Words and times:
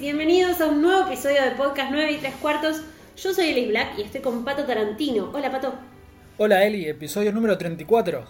bienvenidos 0.00 0.60
a 0.60 0.66
un 0.66 0.82
nuevo 0.82 1.06
episodio 1.06 1.42
de 1.42 1.50
Podcast 1.52 1.90
9 1.90 2.12
y 2.12 2.16
3 2.18 2.34
cuartos. 2.40 2.82
Yo 3.16 3.32
soy 3.32 3.50
Elis 3.50 3.68
Black 3.68 3.98
y 3.98 4.02
estoy 4.02 4.20
con 4.20 4.44
Pato 4.44 4.64
Tarantino. 4.64 5.30
Hola 5.32 5.50
Pato. 5.50 5.74
Hola 6.38 6.64
Eli, 6.64 6.86
episodio 6.88 7.32
número 7.32 7.56
34. 7.56 8.24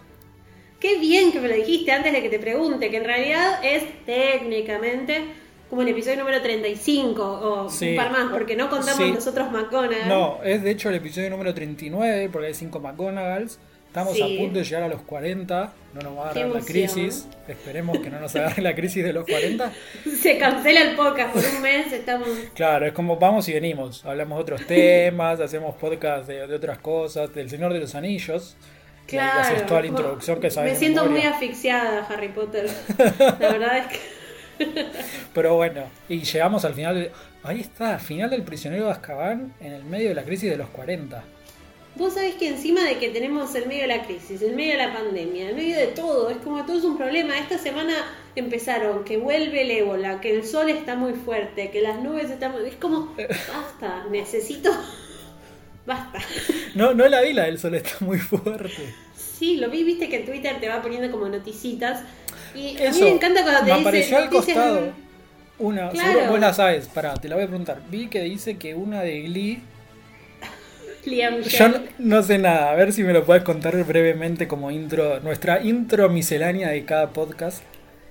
Qué 0.79 0.99
bien 0.99 1.32
que 1.32 1.41
me 1.41 1.49
lo 1.49 1.55
dijiste 1.55 1.91
antes 1.93 2.13
de 2.13 2.22
que 2.22 2.29
te 2.29 2.39
pregunte, 2.39 2.91
que 2.91 2.99
en 2.99 3.05
realidad 3.05 3.61
es 3.64 3.82
técnicamente 4.05 5.25
como 5.71 5.82
el 5.82 5.89
episodio 5.89 6.19
número 6.19 6.41
35 6.43 7.22
o 7.22 7.71
Sí. 7.71 7.91
un 7.91 7.96
par 7.96 8.13
más, 8.13 8.31
porque 8.31 8.55
no 8.57 8.69
contamos 8.69 8.96
Sí. 8.96 9.13
los 9.13 9.27
otros 9.27 9.50
McGonagall. 9.50 10.08
No, 10.08 10.43
es 10.44 10.63
de 10.63 10.71
hecho 10.71 10.91
el 10.91 10.96
episodio 10.96 11.31
número 11.31 11.55
39 11.55 12.29
porque 12.31 12.49
hay 12.49 12.55
5 12.55 12.79
McGonagalls. 12.81 13.58
Estamos 13.94 14.16
Sí. 14.16 14.22
a 14.22 14.40
punto 14.40 14.58
de 14.58 14.64
llegar 14.64 14.82
a 14.82 14.89
los 14.89 15.03
40. 15.03 15.72
No 15.93 16.00
nos 16.00 16.18
va 16.18 16.26
a 16.26 16.30
agarrar 16.32 16.50
la 16.50 16.61
crisis. 16.62 17.29
Esperemos 17.46 17.96
que 18.00 18.11
no 18.11 18.18
nos 18.18 18.35
agarre 18.35 18.61
la 18.61 18.75
crisis 18.75 19.04
de 19.04 19.12
los 19.12 19.25
40. 19.25 19.71
Se 20.21 20.36
cancela 20.36 20.80
el 20.82 20.96
podcast 20.96 21.32
por 21.32 21.44
un 21.44 21.62
mes, 21.62 21.93
estamos... 21.93 22.29
Claro, 22.57 22.86
es 22.86 22.93
como 22.93 23.18
vamos 23.18 23.49
y 23.49 23.52
venimos. 23.52 24.04
Hablamos 24.04 24.38
de 24.38 24.43
otros 24.43 24.66
temas, 24.66 25.38
hacemos 25.38 25.76
podcast 25.76 26.26
de, 26.26 26.44
de 26.44 26.54
otras 26.57 26.79
cosas, 26.79 27.32
del 27.36 27.49
Señor 27.49 27.72
de 27.72 27.79
los 27.79 27.94
Anillos. 27.94 28.57
Claro. 29.07 29.43
haces 29.43 29.64
toda 29.64 29.82
la 29.82 29.86
introducción 29.86 30.40
que 30.40 30.50
sabes 30.50 30.72
Me 30.72 30.76
siento 30.80 31.04
muy 31.08 31.21
asfixiada, 31.22 32.04
Harry 32.10 32.30
Potter. 32.30 32.66
La 33.38 33.52
verdad 33.52 33.78
es 33.78 33.86
que... 33.86 34.86
Pero 35.32 35.54
bueno, 35.54 35.84
y 36.08 36.19
llegamos 36.20 36.64
al 36.64 36.74
final. 36.74 36.97
de- 36.97 37.12
Ahí 37.44 37.60
está, 37.60 38.00
final 38.00 38.28
del 38.30 38.42
prisionero 38.42 38.86
de 38.86 38.91
Azkaban 38.91 39.54
en 39.60 39.72
el 39.72 39.84
medio 39.84 40.08
de 40.08 40.14
la 40.16 40.24
crisis 40.24 40.50
de 40.50 40.56
los 40.56 40.69
40. 40.70 41.22
Vos 41.97 42.14
sabés 42.14 42.34
que 42.34 42.48
encima 42.48 42.83
de 42.83 42.98
que 42.98 43.11
tenemos 43.11 43.55
el 43.55 43.67
medio 43.67 43.83
de 43.83 43.89
la 43.89 44.03
crisis, 44.03 44.42
el 44.42 44.56
medio 44.56 44.73
de 44.73 44.78
la 44.78 44.92
pandemia, 44.92 45.50
el 45.50 45.55
medio 45.55 45.77
de 45.77 45.87
todo, 45.89 46.28
es 46.31 46.39
como 46.39 46.64
todo 46.67 46.77
es 46.78 46.84
un 46.84 46.97
problema. 46.97 47.39
Esta 47.39 47.56
semana 47.59 47.95
empezaron 48.34 49.05
que 49.05 49.17
vuelve 49.17 49.62
el 49.62 49.70
ébola, 49.70 50.20
que 50.20 50.34
el 50.34 50.45
sol 50.45 50.69
está 50.70 50.97
muy 50.97 51.12
fuerte, 51.12 51.70
que 51.70 51.81
las 51.81 52.00
nubes 52.00 52.31
están 52.31 52.53
muy... 52.53 52.69
Es 52.69 52.77
como, 52.77 53.15
basta, 53.17 54.06
necesito... 54.11 54.70
Basta. 55.87 56.19
No, 56.75 56.95
no 56.95 57.06
la 57.09 57.20
vi, 57.20 57.34
la 57.34 57.45
del 57.45 57.59
sol 57.59 57.75
está 57.75 57.97
muy 58.00 58.19
fuerte. 58.19 58.95
Sí, 59.15 59.59
lo 59.59 59.69
vi, 59.69 59.84
viste 59.84 60.09
que 60.09 60.20
Twitter 60.20 60.59
te 60.59 60.67
va 60.67 60.81
poniendo 60.81 61.11
como 61.11 61.28
noticitas. 61.28 62.03
Y 62.55 62.83
a 62.83 62.91
mí 62.91 63.00
me 63.03 63.11
encanta 63.11 63.42
cuando 63.42 63.61
te 63.61 63.67
me 63.67 63.77
dice 63.77 63.83
apareció 63.83 64.17
al 64.17 64.31
costado 64.31 64.92
una, 65.59 65.91
Claro. 65.91 66.12
seguro 66.12 66.31
vos 66.31 66.41
la 66.41 66.53
sabes, 66.53 66.89
pará, 66.89 67.15
te 67.15 67.28
la 67.28 67.37
voy 67.37 67.45
a 67.45 67.48
preguntar. 67.48 67.81
Vi 67.91 68.09
que 68.09 68.22
dice 68.22 68.56
que 68.56 68.75
una 68.75 69.03
de 69.03 69.22
Glee, 69.22 69.61
Liam 71.06 71.42
yo 71.42 71.66
no, 71.98 72.22
sé 72.22 72.38
nada, 72.38 72.70
a 72.70 72.74
ver 72.74 72.92
si 72.92 73.02
me 73.05 73.12
lo 73.12 73.24
puedes 73.24 73.42
contar 73.42 73.83
brevemente 73.84 74.48
como 74.48 74.70
intro, 74.70 75.20
nuestra 75.20 75.62
intro 75.62 76.08
miscelánea 76.08 76.70
de 76.70 76.84
cada 76.84 77.10
podcast. 77.10 77.62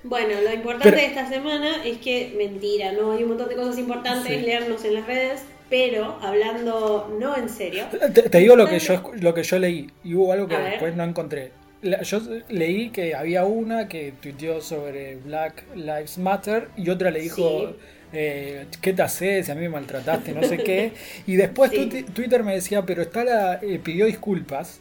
Bueno, 0.04 0.34
lo 0.42 0.52
importante 0.52 0.90
Pero- 0.90 0.96
de 1.00 1.06
esta 1.06 1.28
semana 1.28 1.82
es 1.84 1.98
que, 1.98 2.34
mentira, 2.36 2.92
no 2.92 3.12
hay 3.12 3.22
un 3.22 3.30
montón 3.30 3.48
de 3.48 3.56
cosas 3.56 3.78
importantes, 3.78 4.32
Sí. 4.32 4.44
leernos 4.44 4.84
en 4.84 4.94
las 4.94 5.06
redes, 5.06 5.42
pero 5.70 6.18
hablando 6.20 7.16
no 7.18 7.36
en 7.36 7.48
serio. 7.48 7.84
Te, 8.12 8.22
te 8.28 8.38
digo 8.38 8.54
lo 8.54 8.68
que 8.68 8.78
yo 8.78 9.02
lo 9.20 9.34
que 9.34 9.42
yo 9.42 9.58
leí 9.58 9.90
y 10.04 10.14
hubo 10.14 10.32
algo 10.32 10.46
que 10.46 10.56
después 10.58 10.94
no 10.94 11.04
encontré. 11.04 11.52
La- 11.82 12.02
yo 12.02 12.20
leí 12.48 12.90
que 12.90 13.14
había 13.14 13.44
una 13.44 13.88
que 13.88 14.12
tuiteó 14.22 14.60
sobre 14.60 15.16
Black 15.16 15.64
Lives 15.74 16.18
Matter 16.18 16.68
y 16.76 16.90
otra 16.90 17.10
le 17.10 17.20
dijo 17.20 17.36
Sí. 17.70 17.76
Eh, 18.14 18.66
¿qué 18.80 18.92
te 18.92 19.02
haces? 19.02 19.50
A 19.50 19.54
mí 19.54 19.62
me 19.62 19.68
maltrataste, 19.70 20.32
no 20.32 20.42
sé 20.44 20.58
qué. 20.64 20.92
Y 21.26 21.36
después 21.36 21.70
Sí. 21.70 21.88
Twitter 22.14 22.42
me 22.44 22.54
decía, 22.54 22.84
pero 22.86 23.02
está 23.02 23.24
la, 23.24 23.58
eh, 23.62 23.80
pidió 23.82 24.06
disculpas. 24.06 24.80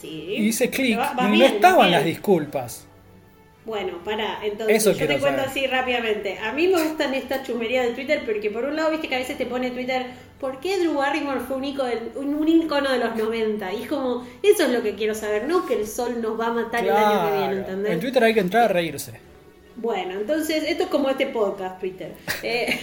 Sí. 0.00 0.34
Y 0.36 0.48
hice 0.48 0.70
clic 0.70 0.98
y 1.16 1.26
no 1.26 1.30
bien, 1.30 1.42
va 1.42 1.46
estaban 1.46 1.78
bien. 1.80 1.90
las 1.90 2.04
disculpas. 2.04 2.88
Bueno, 3.64 4.02
para, 4.04 4.44
entonces 4.44 4.76
Eso 4.76 4.92
yo 4.92 5.06
te 5.06 5.18
cuento 5.20 5.42
saber. 5.42 5.50
así 5.50 5.66
rápidamente. 5.68 6.38
A 6.38 6.52
mí 6.52 6.66
me 6.66 6.82
gustan 6.82 7.14
estas 7.14 7.46
chumerías 7.46 7.86
de 7.86 7.94
Twitter 7.94 8.22
porque 8.26 8.50
por 8.50 8.64
un 8.64 8.74
lado, 8.74 8.90
viste 8.90 9.08
que 9.08 9.14
a 9.14 9.18
veces 9.18 9.38
te 9.38 9.46
pone 9.46 9.70
Twitter, 9.70 10.06
¿por 10.40 10.58
qué 10.58 10.78
Drew 10.80 10.94
Barrymore 10.94 11.40
fue 11.46 11.56
un, 11.58 11.64
icono, 11.64 11.90
un, 12.16 12.34
un 12.34 12.48
icono 12.48 12.90
de 12.90 12.98
los 12.98 13.14
90? 13.14 13.72
Y 13.74 13.82
es 13.84 13.88
como, 13.88 14.26
eso 14.42 14.64
es 14.64 14.70
lo 14.70 14.82
que 14.82 14.96
quiero 14.96 15.14
saber, 15.14 15.46
no 15.46 15.64
que 15.66 15.74
el 15.74 15.86
sol 15.86 16.20
nos 16.20 16.38
va 16.40 16.48
a 16.48 16.52
matar 16.52 16.82
el 16.84 16.90
año 16.90 17.26
que 17.30 17.38
viene. 17.38 17.56
¿entendés? 17.58 17.92
En 17.92 18.00
Twitter 18.00 18.24
hay 18.24 18.34
que 18.34 18.40
entrar 18.40 18.64
a 18.64 18.68
reírse. 18.68 19.12
Bueno, 19.76 20.14
entonces 20.14 20.64
esto 20.66 20.84
es 20.84 20.88
como 20.90 21.08
este 21.08 21.26
podcast, 21.26 21.80
Twitter. 21.80 22.12
Eh, 22.42 22.78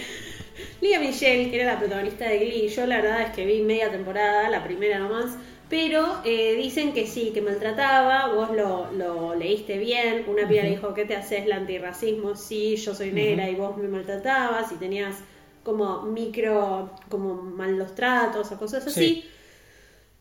Lia 0.80 1.00
Michelle, 1.00 1.50
que 1.50 1.60
era 1.60 1.74
la 1.74 1.78
protagonista 1.78 2.28
de 2.28 2.38
Glee, 2.38 2.68
yo 2.68 2.86
la 2.86 3.00
verdad 3.00 3.22
es 3.22 3.30
que 3.30 3.46
vi 3.46 3.62
media 3.62 3.90
temporada, 3.90 4.48
la 4.50 4.62
primera 4.62 4.98
nomás, 4.98 5.36
pero 5.70 6.20
eh, 6.24 6.54
dicen 6.54 6.92
que 6.92 7.06
sí, 7.06 7.30
que 7.32 7.40
maltrataba, 7.40 8.34
vos 8.34 8.50
lo, 8.54 8.90
lo 8.92 9.34
leíste 9.34 9.78
bien, 9.78 10.24
una 10.26 10.48
piba 10.48 10.62
le 10.62 10.70
dijo, 10.70 10.92
¿qué 10.92 11.04
te 11.04 11.16
haces 11.16 11.44
el 11.44 11.52
antirracismo? 11.52 12.34
Sí, 12.34 12.76
yo 12.76 12.94
soy 12.94 13.12
negra 13.12 13.48
y 13.48 13.54
vos 13.54 13.76
me 13.76 13.88
maltratabas 13.88 14.72
y 14.72 14.76
tenías 14.76 15.16
como 15.62 16.02
micro, 16.02 16.90
como 17.08 17.34
malos 17.34 17.94
tratos 17.94 18.50
o 18.52 18.58
cosas 18.58 18.86
así. 18.86 19.00
Sí. 19.00 19.30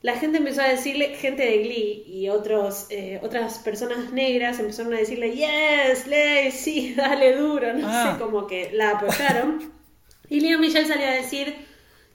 La 0.02 0.16
gente 0.16 0.38
empezó 0.38 0.62
a 0.62 0.68
decirle, 0.70 1.16
gente 1.16 1.44
de 1.44 1.58
Glee 1.64 2.04
y 2.08 2.30
otros, 2.30 2.88
eh, 2.90 3.20
otras 3.22 3.60
personas 3.60 4.14
negras 4.14 4.58
empezaron 4.60 4.94
a 4.94 4.98
decirle, 4.98 5.32
yes, 5.36 6.08
Ley, 6.08 6.52
sí, 6.52 6.94
dale 6.98 7.36
duro, 7.36 7.74
no 7.74 7.88
Ah. 7.90 8.14
sé, 8.18 8.24
como 8.24 8.48
que 8.48 8.70
la 8.74 8.92
apoyaron. 8.92 9.74
y 10.30 10.40
Liam 10.40 10.62
Michelle 10.62 10.88
salió 10.88 11.06
a 11.06 11.12
decir, 11.12 11.54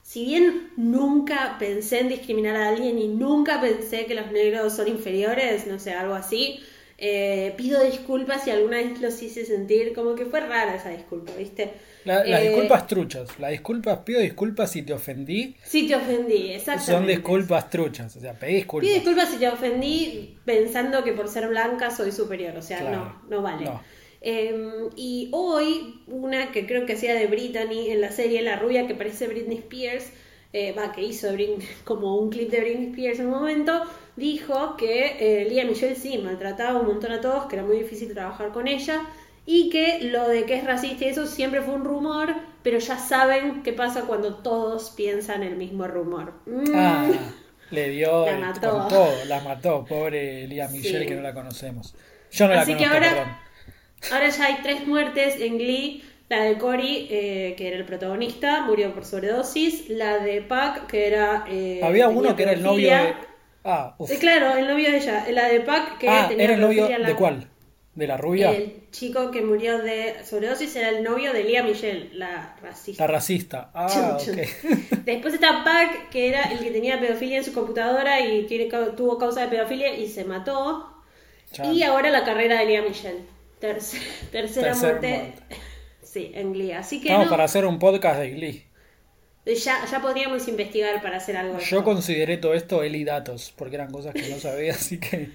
si 0.01 0.25
bien 0.25 0.71
nunca 0.77 1.57
pensé 1.59 1.99
en 1.99 2.09
discriminar 2.09 2.55
a 2.55 2.69
alguien 2.69 2.97
y 2.97 3.07
nunca 3.07 3.61
pensé 3.61 4.05
que 4.05 4.15
los 4.15 4.31
negros 4.31 4.73
son 4.75 4.87
inferiores, 4.87 5.67
no 5.67 5.77
sé, 5.79 5.93
algo 5.93 6.13
así, 6.15 6.59
eh, 6.97 7.53
pido 7.57 7.83
disculpas 7.83 8.43
si 8.43 8.51
alguna 8.51 8.77
vez 8.77 9.01
los 9.01 9.21
hice 9.21 9.45
sentir, 9.45 9.93
como 9.93 10.15
que 10.15 10.25
fue 10.25 10.39
rara 10.39 10.75
esa 10.75 10.89
disculpa, 10.89 11.33
¿viste? 11.37 11.73
La- 12.05 12.23
las 12.23 12.41
Eh, 12.41 12.49
disculpas 12.49 12.87
truchas. 12.87 13.39
Las 13.39 13.51
disculpas, 13.51 13.99
pido 13.99 14.19
disculpas 14.21 14.71
si 14.71 14.83
te 14.83 14.93
ofendí. 14.93 15.55
Si 15.63 15.87
te 15.87 15.95
ofendí, 15.95 16.51
exactamente. 16.51 16.91
Son 16.91 17.07
disculpas 17.07 17.69
truchas. 17.69 18.15
O 18.15 18.19
sea, 18.19 18.33
pedí 18.33 18.55
disculpas. 18.55 18.87
Pido 18.87 18.95
disculpas 18.99 19.29
si 19.31 19.37
te 19.37 19.47
ofendí 19.49 20.37
pensando 20.45 21.03
que 21.03 21.13
por 21.13 21.27
ser 21.27 21.47
blanca 21.47 21.89
soy 21.91 22.11
superior, 22.11 22.55
o 22.57 22.61
sea, 22.61 22.79
Claro. 22.79 22.97
no, 23.27 23.37
no 23.37 23.41
vale. 23.41 23.65
No. 23.65 23.81
Eh, 24.21 24.89
y 24.95 25.29
hoy, 25.33 26.01
una 26.07 26.51
que 26.51 26.65
creo 26.65 26.85
que 26.85 26.93
hacía 26.93 27.13
de 27.13 27.27
Brittany 27.27 27.89
en 27.91 28.01
la 28.01 28.11
serie, 28.11 28.41
la 28.41 28.55
rubia 28.55 28.87
que 28.87 28.95
parece 28.95 29.27
Britney 29.27 29.57
Spears, 29.57 30.09
eh, 30.53 30.71
va, 30.71 30.91
que 30.93 31.01
hizo 31.01 31.31
Britney- 31.33 31.59
como 31.83 32.15
un 32.17 32.29
clip 32.29 32.49
de 32.49 32.61
Britney 32.61 32.89
Spears 32.91 33.19
en 33.19 33.25
un 33.27 33.31
momento, 33.33 33.81
dijo 34.15 34.75
que 34.77 35.17
eh, 35.19 35.45
Lía 35.49 35.65
Michelle 35.65 35.95
sí 35.95 36.17
maltrataba 36.17 36.79
un 36.79 36.87
montón 36.87 37.11
a 37.11 37.21
todos, 37.21 37.45
que 37.45 37.55
era 37.57 37.65
muy 37.65 37.77
difícil 37.77 38.13
trabajar 38.13 38.51
con 38.51 38.67
ella, 38.67 39.01
y 39.45 39.69
que 39.69 39.99
lo 40.03 40.27
de 40.27 40.45
que 40.45 40.55
es 40.55 40.63
racista 40.63 41.05
y 41.05 41.09
eso 41.09 41.27
siempre 41.27 41.61
fue 41.61 41.75
un 41.75 41.83
rumor, 41.85 42.33
pero 42.63 42.79
ya 42.79 42.97
saben 42.97 43.61
qué 43.63 43.73
pasa 43.73 44.01
cuando 44.01 44.35
todos 44.37 44.89
piensan 44.91 45.43
el 45.43 45.55
mismo 45.55 45.87
rumor. 45.87 46.33
Mm. 46.45 46.63
Ah, 46.73 47.07
le 47.71 47.89
dio 47.89 48.25
La 48.31 48.37
mató. 48.37 48.71
con 48.71 48.87
todo, 48.87 49.25
la 49.27 49.39
mató, 49.41 49.85
pobre 49.85 50.47
Lía 50.47 50.67
Michelle 50.69 51.01
Sí. 51.01 51.05
que 51.07 51.15
no 51.15 51.21
la 51.21 51.33
conocemos. 51.33 51.93
Yo 52.31 52.47
no 52.47 52.53
Así 52.59 52.71
la 52.71 52.77
que 52.77 52.83
conozco, 52.85 53.05
ahora- 53.05 53.15
perdón. 53.15 53.45
Ahora 54.11 54.29
ya 54.29 54.45
hay 54.45 54.55
tres 54.63 54.87
muertes 54.87 55.39
en 55.41 55.57
Glee. 55.57 56.03
La 56.27 56.41
de 56.43 56.57
Cory, 56.57 57.07
eh, 57.11 57.53
que 57.55 57.67
era 57.67 57.77
el 57.77 57.85
protagonista, 57.85 58.61
murió 58.61 58.93
por 58.95 59.05
sobredosis. 59.05 59.89
La 59.89 60.17
de 60.19 60.41
Pac, 60.41 60.87
que 60.87 61.07
era... 61.07 61.45
eh, 61.47 61.81
Había 61.83 62.09
uno 62.09 62.35
que 62.35 62.43
era 62.43 62.53
el 62.53 62.63
novio 62.63 62.89
de. 62.89 63.13
Ah, 63.65 63.95
uf. 63.97 64.11
Eh, 64.11 64.17
claro, 64.19 64.55
el 64.55 64.67
novio 64.67 64.91
de 64.91 64.97
ella. 64.97 65.25
La 65.31 65.47
de 65.49 65.59
Pac, 65.61 65.97
que 65.97 66.07
Ah, 66.07 66.27
tenía 66.29 66.43
¿era 66.45 66.53
el 66.53 66.61
novio 66.61 66.87
la- 66.87 67.07
de 67.07 67.15
cuál? 67.15 67.47
¿De 67.95 68.07
la 68.07 68.17
rubia? 68.17 68.51
El 68.51 68.89
chico 68.91 69.31
que 69.31 69.41
murió 69.41 69.77
de 69.79 70.15
sobredosis 70.25 70.75
era 70.75 70.89
el 70.89 71.01
novio 71.01 71.31
de 71.31 71.45
Lea 71.45 71.63
Michelle, 71.63 72.09
la 72.13 72.55
racista. 72.61 73.03
La 73.03 73.07
racista. 73.07 73.71
Ah, 73.73 74.17
Chun, 74.19 74.35
chun. 74.35 74.39
ok. 74.39 74.89
Después 75.05 75.33
está 75.33 75.63
Pac, 75.63 76.09
que 76.09 76.27
era 76.27 76.43
el 76.43 76.59
que 76.59 76.71
tenía 76.71 76.99
pedofilia 76.99 77.37
en 77.37 77.43
su 77.45 77.53
computadora 77.53 78.19
y 78.19 78.45
tiene, 78.47 78.65
tuvo 78.97 79.17
causa 79.17 79.41
de 79.41 79.47
pedofilia 79.47 79.95
y 79.97 80.07
se 80.09 80.25
mató. 80.25 80.91
Y 81.63 81.83
ahora 81.83 82.09
la 82.09 82.25
carrera 82.25 82.59
de 82.59 82.65
Lea 82.65 82.81
Michelle. 82.81 83.21
Terce- 83.61 84.01
tercera 84.29 84.67
Tercer 84.73 84.89
muerte. 84.91 85.07
muerte. 85.17 85.41
Sí, 86.03 86.31
en 86.33 86.53
Glee. 86.53 86.71
Así 86.73 86.99
que 87.01 87.07
Estamos 87.07 87.25
no, 87.25 87.31
para 87.31 87.43
hacer 87.45 87.65
un 87.65 87.77
podcast 87.79 88.19
de 88.19 88.29
Glee. 88.31 88.65
Ya, 89.45 89.85
ya 89.85 90.01
podríamos 90.01 90.47
investigar 90.47 91.01
para 91.01 91.17
hacer 91.17 91.37
algo. 91.37 91.59
Yo 91.59 91.83
consideré 91.83 92.37
todo 92.37 92.53
esto 92.53 92.81
Eli 92.83 93.03
datos, 93.03 93.53
porque 93.55 93.75
eran 93.75 93.91
cosas 93.91 94.13
que 94.13 94.27
no 94.29 94.37
sabía, 94.39 94.73
así 94.75 94.99
que. 94.99 95.29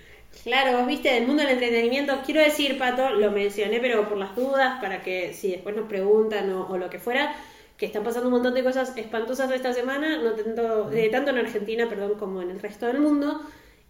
Claro, 0.45 0.79
vos 0.79 0.87
viste 0.87 1.13
del 1.13 1.27
mundo 1.27 1.43
del 1.43 1.53
entretenimiento. 1.53 2.21
Quiero 2.25 2.41
decir, 2.41 2.79
Pato, 2.79 3.11
lo 3.11 3.31
mencioné, 3.31 3.81
pero 3.81 4.09
por 4.09 4.17
las 4.19 4.35
dudas, 4.35 4.81
para 4.81 5.03
que 5.03 5.33
si 5.35 5.51
después 5.51 5.77
nos 5.77 5.89
preguntan 5.89 6.51
o, 6.53 6.69
o 6.69 6.79
lo 6.79 6.89
que 6.89 6.99
fuera, 6.99 7.35
que 7.77 7.87
están 7.87 8.05
pasando 8.05 8.29
un 8.29 8.35
montón 8.35 8.55
de 8.55 8.63
cosas 8.63 8.97
espantosas 8.97 9.51
esta 9.51 9.73
semana, 9.73 10.19
no 10.19 10.33
tanto, 10.33 10.91
eh, 10.93 11.09
tanto 11.11 11.31
en 11.31 11.39
Argentina, 11.39 11.89
perdón, 11.89 12.15
como 12.19 12.43
en 12.43 12.51
el 12.51 12.61
resto 12.61 12.87
del 12.87 13.01
mundo. 13.01 13.41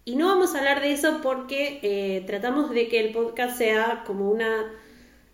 Y 0.03 0.15
no 0.15 0.27
vamos 0.27 0.55
a 0.55 0.59
hablar 0.59 0.81
de 0.81 0.91
eso 0.93 1.19
porque 1.21 1.79
eh, 1.83 2.23
tratamos 2.25 2.71
de 2.71 2.87
que 2.87 2.99
el 2.99 3.11
podcast 3.11 3.57
sea 3.57 4.03
como 4.05 4.29
una 4.31 4.71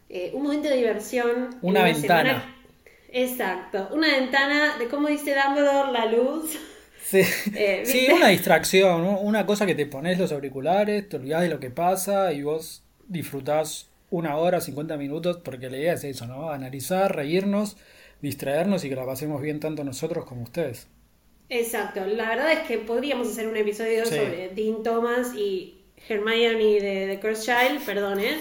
eh, 0.09 0.31
un 0.33 0.43
momento 0.43 0.69
de 0.69 0.75
diversión. 0.75 1.55
Una 1.61 1.83
ventana. 1.83 2.29
semana- 2.29 2.53
Exacto, 3.09 3.89
una 3.93 4.07
ventana 4.07 4.77
de 4.77 4.87
cómo 4.87 5.07
dice 5.07 5.35
Dumbledore, 5.35 5.91
la 5.91 6.05
luz. 6.05 6.57
Sí, 7.03 7.21
Eh, 7.55 8.09
una 8.13 8.27
distracción, 8.27 9.01
¿no? 9.01 9.19
una 9.19 9.45
cosa 9.45 9.65
que 9.65 9.75
te 9.75 9.85
pones 9.85 10.19
los 10.19 10.31
auriculares, 10.31 11.07
te 11.07 11.15
olvidas 11.17 11.41
de 11.41 11.49
lo 11.49 11.59
que 11.59 11.69
pasa 11.69 12.33
y 12.33 12.43
vos 12.43 12.83
disfrutás 13.07 13.89
una 14.09 14.37
hora, 14.37 14.61
50 14.61 14.97
minutos, 14.97 15.37
porque 15.43 15.69
la 15.69 15.77
idea 15.77 15.93
es 15.93 16.03
eso, 16.03 16.25
¿no? 16.27 16.49
Analizar, 16.51 17.15
reírnos, 17.15 17.77
distraernos 18.21 18.83
y 18.83 18.89
que 18.89 18.95
la 18.95 19.05
pasemos 19.05 19.41
bien 19.41 19.59
tanto 19.59 19.83
nosotros 19.83 20.25
como 20.25 20.43
ustedes. 20.43 20.87
Exacto, 21.49 22.05
la 22.05 22.29
verdad 22.29 22.51
es 22.51 22.59
que 22.67 22.77
podríamos 22.77 23.29
hacer 23.29 23.47
un 23.47 23.55
episodio 23.55 24.05
sobre 24.05 24.49
Dean 24.49 24.83
Thomas 24.83 25.33
y 25.33 25.77
Hermione 26.09 26.81
de 26.81 27.07
The 27.15 27.19
Cursed 27.21 27.43
Child, 27.43 27.85
perdón, 27.85 28.19
¿eh? 28.19 28.37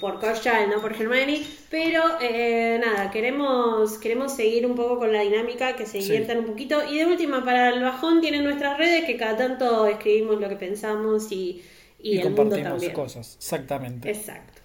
Por 0.00 0.20
Child, 0.20 0.68
no 0.70 0.80
por 0.80 0.92
Hermione, 0.92 1.42
pero 1.70 2.02
eh, 2.20 2.78
nada, 2.84 3.10
queremos, 3.10 3.98
queremos 3.98 4.34
seguir 4.34 4.66
un 4.66 4.74
poco 4.74 4.98
con 4.98 5.12
la 5.12 5.22
dinámica, 5.22 5.74
que 5.74 5.86
se 5.86 5.98
diviertan 5.98 6.38
un 6.38 6.46
poquito. 6.46 6.82
Y 6.90 6.98
de 6.98 7.06
última, 7.06 7.44
para 7.44 7.70
el 7.70 7.82
bajón 7.82 8.20
tienen 8.20 8.44
nuestras 8.44 8.78
redes 8.78 9.04
que 9.04 9.16
cada 9.16 9.36
tanto 9.36 9.86
escribimos 9.86 10.40
lo 10.40 10.48
que 10.48 10.56
pensamos 10.56 11.32
y, 11.32 11.62
y, 12.00 12.18
el 12.18 12.30
mundo 12.30 12.56
también. 12.58 12.92
cosas, 12.92 13.36
exactamente. 13.36 14.10
Exacto. 14.10 14.62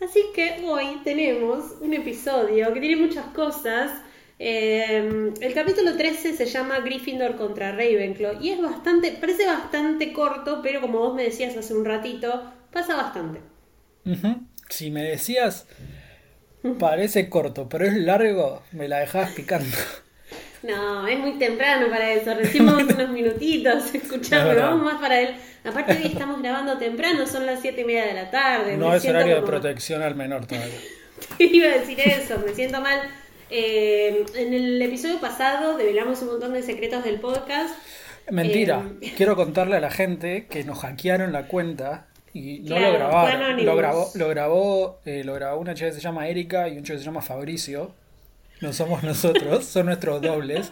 Así 0.00 0.20
que 0.34 0.62
hoy 0.66 1.00
tenemos 1.04 1.76
un 1.80 1.94
episodio 1.94 2.72
que 2.72 2.80
tiene 2.80 2.96
muchas 2.96 3.26
cosas. 3.26 3.90
Eh, 4.38 5.32
el 5.40 5.54
capítulo 5.54 5.96
13 5.96 6.34
se 6.34 6.46
llama 6.46 6.80
Gryffindor 6.80 7.36
contra 7.36 7.70
Ravenclaw 7.70 8.42
y 8.42 8.50
es 8.50 8.60
bastante, 8.60 9.12
parece 9.12 9.46
bastante 9.46 10.12
corto, 10.12 10.60
pero 10.62 10.80
como 10.80 10.98
vos 10.98 11.14
me 11.14 11.22
decías 11.22 11.56
hace 11.56 11.72
un 11.72 11.84
ratito, 11.84 12.42
pasa 12.72 12.96
bastante. 12.96 13.40
Si 14.74 14.90
me 14.90 15.04
decías, 15.04 15.68
parece 16.80 17.28
corto, 17.28 17.68
pero 17.68 17.86
es 17.86 17.94
largo, 17.94 18.60
me 18.72 18.88
la 18.88 18.98
dejabas 18.98 19.30
picando. 19.30 19.76
No, 20.64 21.06
es 21.06 21.16
muy 21.16 21.38
temprano 21.38 21.86
para 21.88 22.10
eso. 22.12 22.34
Recién 22.34 22.68
unos 22.68 23.08
minutitos, 23.10 23.94
escuchando, 23.94 24.52
vamos 24.60 24.84
más 24.84 25.00
para 25.00 25.20
él. 25.20 25.36
Aparte 25.62 25.92
hoy 25.92 26.06
estamos 26.06 26.42
grabando 26.42 26.76
temprano, 26.76 27.24
son 27.24 27.46
las 27.46 27.60
siete 27.60 27.82
y 27.82 27.84
media 27.84 28.06
de 28.06 28.14
la 28.14 28.32
tarde. 28.32 28.76
No 28.76 28.92
es 28.92 29.04
horario 29.04 29.36
de 29.36 29.42
protección 29.42 30.02
al 30.02 30.16
menor 30.16 30.46
todavía. 30.46 30.74
Iba 31.38 31.68
a 31.68 31.78
decir 31.78 32.00
eso, 32.00 32.40
me 32.44 32.52
siento 32.52 32.80
mal. 32.80 33.00
Eh, 33.50 34.26
en 34.34 34.54
el 34.54 34.82
episodio 34.82 35.20
pasado 35.20 35.78
develamos 35.78 36.20
un 36.22 36.30
montón 36.30 36.52
de 36.52 36.64
secretos 36.64 37.04
del 37.04 37.20
podcast. 37.20 37.76
Mentira, 38.28 38.82
eh, 39.00 39.12
quiero 39.16 39.36
contarle 39.36 39.76
a 39.76 39.80
la 39.80 39.92
gente 39.92 40.48
que 40.50 40.64
nos 40.64 40.80
hackearon 40.80 41.32
la 41.32 41.46
cuenta 41.46 42.08
y 42.34 42.58
no 42.60 42.78
lo 42.78 42.92
grabaron. 42.92 43.64
Lo 43.64 43.76
grabó, 43.76 44.10
lo 44.14 44.28
grabó, 44.28 45.00
eh, 45.04 45.22
lo 45.24 45.34
grabó 45.34 45.60
una 45.60 45.72
chica 45.74 45.88
que 45.88 45.94
se 45.94 46.00
llama 46.00 46.28
Erika 46.28 46.68
y 46.68 46.76
un 46.76 46.82
chico 46.82 46.94
que 46.94 46.98
se 46.98 47.04
llama 47.04 47.22
Fabricio. 47.22 47.94
No 48.60 48.72
somos 48.72 49.04
nosotros, 49.04 49.64
son 49.66 49.86
nuestros 49.86 50.20
dobles. 50.20 50.68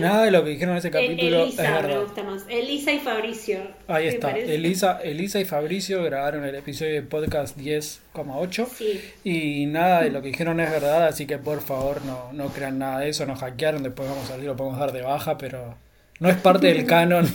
Nada 0.00 0.24
de 0.24 0.30
lo 0.32 0.42
que 0.42 0.50
dijeron 0.50 0.72
en 0.72 0.78
ese 0.78 0.90
capítulo 0.90 1.44
Elisa, 1.44 1.64
es 1.64 1.70
verdad. 1.70 1.88
Me 1.88 2.04
gusta 2.04 2.22
más. 2.24 2.44
Elisa 2.48 2.92
y 2.92 2.98
Fabricio. 2.98 3.58
Ahí 3.86 4.08
está. 4.08 4.32
Elisa, 4.32 5.00
Elisa 5.00 5.40
y 5.40 5.44
Fabricio 5.44 6.02
grabaron 6.02 6.44
el 6.44 6.54
episodio 6.56 6.94
de 6.94 7.02
podcast 7.02 7.56
10,8. 7.56 8.66
Sí. 8.66 9.00
Y 9.22 9.66
nada 9.66 10.02
de 10.02 10.10
lo 10.10 10.22
que 10.22 10.28
dijeron 10.28 10.58
es 10.58 10.70
verdad, 10.70 11.06
así 11.06 11.26
que 11.26 11.38
por 11.38 11.60
favor 11.60 12.04
no, 12.04 12.32
no 12.32 12.48
crean 12.48 12.78
nada 12.78 13.00
de 13.00 13.10
eso. 13.10 13.26
Nos 13.26 13.38
hackearon, 13.38 13.84
después 13.84 14.08
vamos 14.08 14.24
a 14.24 14.28
salir, 14.28 14.46
lo 14.46 14.56
podemos 14.56 14.78
dar 14.78 14.92
de 14.92 15.02
baja, 15.02 15.38
pero 15.38 15.76
no 16.20 16.28
es 16.28 16.36
parte 16.36 16.68
del 16.68 16.86
canon 16.86 17.26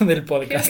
del 0.00 0.24
podcast. 0.24 0.68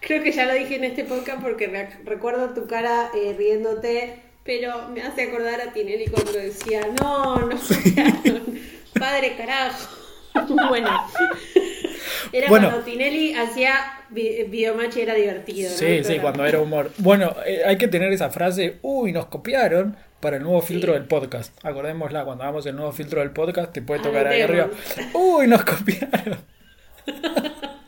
Creo 0.00 0.22
que, 0.22 0.32
ya, 0.32 0.46
lo 0.46 0.54
dije 0.54 0.76
en 0.76 0.84
este 0.84 1.04
podcast 1.04 1.42
porque 1.42 1.88
recuerdo 2.04 2.50
tu 2.54 2.66
cara 2.66 3.10
eh, 3.14 3.34
riéndote, 3.36 4.16
pero 4.44 4.88
me 4.88 5.02
hace 5.02 5.24
acordar 5.24 5.60
a 5.60 5.72
Tinelli 5.72 6.06
cuando 6.06 6.32
decía, 6.32 6.88
no, 7.00 7.38
no 7.40 7.56
padre 8.98 9.34
carajo. 9.36 9.96
bueno. 10.68 10.90
Era 12.32 12.48
cuando 12.48 12.78
Tinelli 12.80 13.34
hacía 13.34 13.74
videomatch 14.10 14.96
y 14.96 15.00
era 15.00 15.14
divertido. 15.14 15.70
Sí, 15.70 16.04
sí, 16.04 16.18
cuando 16.18 16.46
era 16.46 16.60
humor. 16.60 16.92
Bueno, 16.98 17.34
eh, 17.46 17.62
hay 17.66 17.76
que 17.76 17.88
tener 17.88 18.12
esa 18.12 18.30
frase, 18.30 18.78
uy, 18.82 19.12
nos 19.12 19.26
copiaron 19.26 19.96
para 20.20 20.36
el 20.36 20.42
nuevo 20.42 20.60
filtro 20.60 20.92
del 20.92 21.04
podcast. 21.04 21.52
Acordémosla, 21.64 22.24
cuando 22.24 22.44
hagamos 22.44 22.66
el 22.66 22.76
nuevo 22.76 22.92
filtro 22.92 23.20
del 23.20 23.30
podcast, 23.30 23.72
te 23.72 23.82
puede 23.82 24.00
tocar 24.00 24.26
ahí 24.26 24.42
arriba. 24.42 24.68
Uy, 25.14 25.46
nos 25.46 25.64
copiaron. 25.64 26.38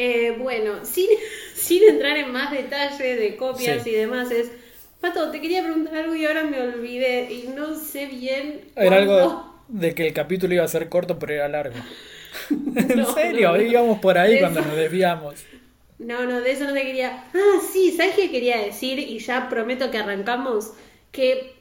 Eh, 0.00 0.36
bueno, 0.38 0.84
sin, 0.84 1.08
sin 1.54 1.82
entrar 1.82 2.16
en 2.16 2.30
más 2.30 2.52
detalle 2.52 3.16
de 3.16 3.34
copias 3.34 3.84
y 3.84 3.90
demás, 3.90 4.30
es. 4.30 4.48
Pato, 5.00 5.32
te 5.32 5.40
quería 5.40 5.64
preguntar 5.64 5.96
algo 5.96 6.14
y 6.14 6.24
ahora 6.24 6.44
me 6.44 6.60
olvidé 6.60 7.32
y 7.32 7.48
no 7.48 7.74
sé 7.74 8.06
bien. 8.06 8.60
Era 8.76 8.98
algo 8.98 9.62
de 9.66 9.96
que 9.96 10.06
el 10.06 10.12
capítulo 10.12 10.54
iba 10.54 10.62
a 10.62 10.68
ser 10.68 10.88
corto, 10.88 11.18
pero 11.18 11.32
era 11.32 11.48
largo. 11.48 11.74
en 12.50 13.06
serio, 13.06 13.60
íbamos 13.60 13.98
por 13.98 14.18
ahí 14.18 14.38
cuando 14.38 14.60
nos 14.60 14.76
desviamos. 14.76 15.34
No, 15.98 16.26
no, 16.26 16.42
de 16.42 16.52
eso 16.52 16.64
no 16.64 16.74
te 16.74 16.82
quería. 16.82 17.24
Ah, 17.34 17.60
sí, 17.72 17.92
¿sabes 17.96 18.14
qué 18.14 18.30
quería 18.30 18.58
decir? 18.58 19.00
Y 19.00 19.18
ya 19.18 19.48
prometo 19.48 19.90
que 19.90 19.98
arrancamos. 19.98 20.74
Que 21.10 21.54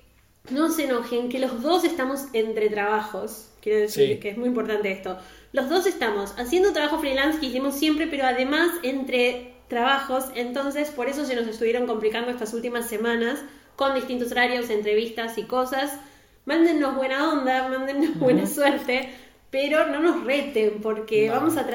no 0.51 0.71
se 0.71 0.83
enojen, 0.83 1.29
que 1.29 1.39
los 1.39 1.61
dos 1.61 1.83
estamos 1.83 2.25
entre 2.33 2.69
trabajos. 2.69 3.49
Quiero 3.61 3.79
decir 3.79 4.19
que 4.19 4.29
es 4.29 4.37
muy 4.37 4.49
importante 4.49 4.91
esto. 4.91 5.17
Los 5.53 5.69
dos 5.69 5.85
estamos 5.87 6.33
haciendo 6.37 6.73
trabajo 6.73 6.99
freelance 6.99 7.39
que 7.39 7.45
hicimos 7.47 7.75
siempre, 7.75 8.07
pero 8.07 8.25
además 8.25 8.69
entre 8.83 9.55
trabajos, 9.67 10.25
entonces 10.35 10.89
por 10.91 11.07
eso 11.07 11.25
se 11.25 11.35
nos 11.35 11.47
estuvieron 11.47 11.87
complicando 11.87 12.31
estas 12.31 12.53
últimas 12.53 12.87
semanas 12.87 13.39
con 13.75 13.93
distintos 13.95 14.31
horarios, 14.31 14.69
entrevistas 14.69 15.37
y 15.37 15.43
cosas. 15.43 15.99
Mándennos 16.45 16.95
buena 16.95 17.31
onda, 17.31 17.67
mándennos 17.67 18.17
buena 18.19 18.45
suerte, 18.45 19.09
pero 19.49 19.87
no 19.87 19.99
nos 19.99 20.25
reten 20.25 20.81
porque 20.81 21.29
vamos 21.29 21.57
a... 21.57 21.65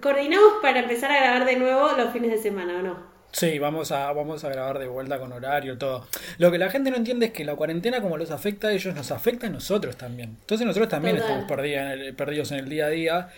Coordinamos 0.00 0.54
para 0.62 0.80
empezar 0.80 1.10
a 1.10 1.20
grabar 1.20 1.44
de 1.44 1.56
nuevo 1.56 1.92
los 1.96 2.12
fines 2.12 2.30
de 2.30 2.38
semana, 2.38 2.78
¿o 2.78 2.82
no? 2.82 3.17
Sí, 3.30 3.58
vamos 3.58 3.92
a, 3.92 4.10
vamos 4.12 4.42
a 4.44 4.48
grabar 4.48 4.78
de 4.78 4.86
vuelta 4.86 5.18
con 5.18 5.32
horario, 5.32 5.76
todo. 5.76 6.06
Lo 6.38 6.50
que 6.50 6.58
la 6.58 6.70
gente 6.70 6.90
no 6.90 6.96
entiende 6.96 7.26
es 7.26 7.32
que 7.32 7.44
la 7.44 7.54
cuarentena, 7.56 8.00
como 8.00 8.16
los 8.16 8.30
afecta 8.30 8.68
a 8.68 8.72
ellos, 8.72 8.94
nos 8.94 9.10
afecta 9.10 9.46
a 9.46 9.50
nosotros 9.50 9.96
también. 9.96 10.36
Entonces 10.40 10.66
nosotros 10.66 10.88
también 10.88 11.16
estamos 11.16 11.44
perdidos 11.46 12.52
en 12.52 12.58
el 12.58 12.68
día 12.68 12.86
a 12.86 12.90
día 12.90 13.28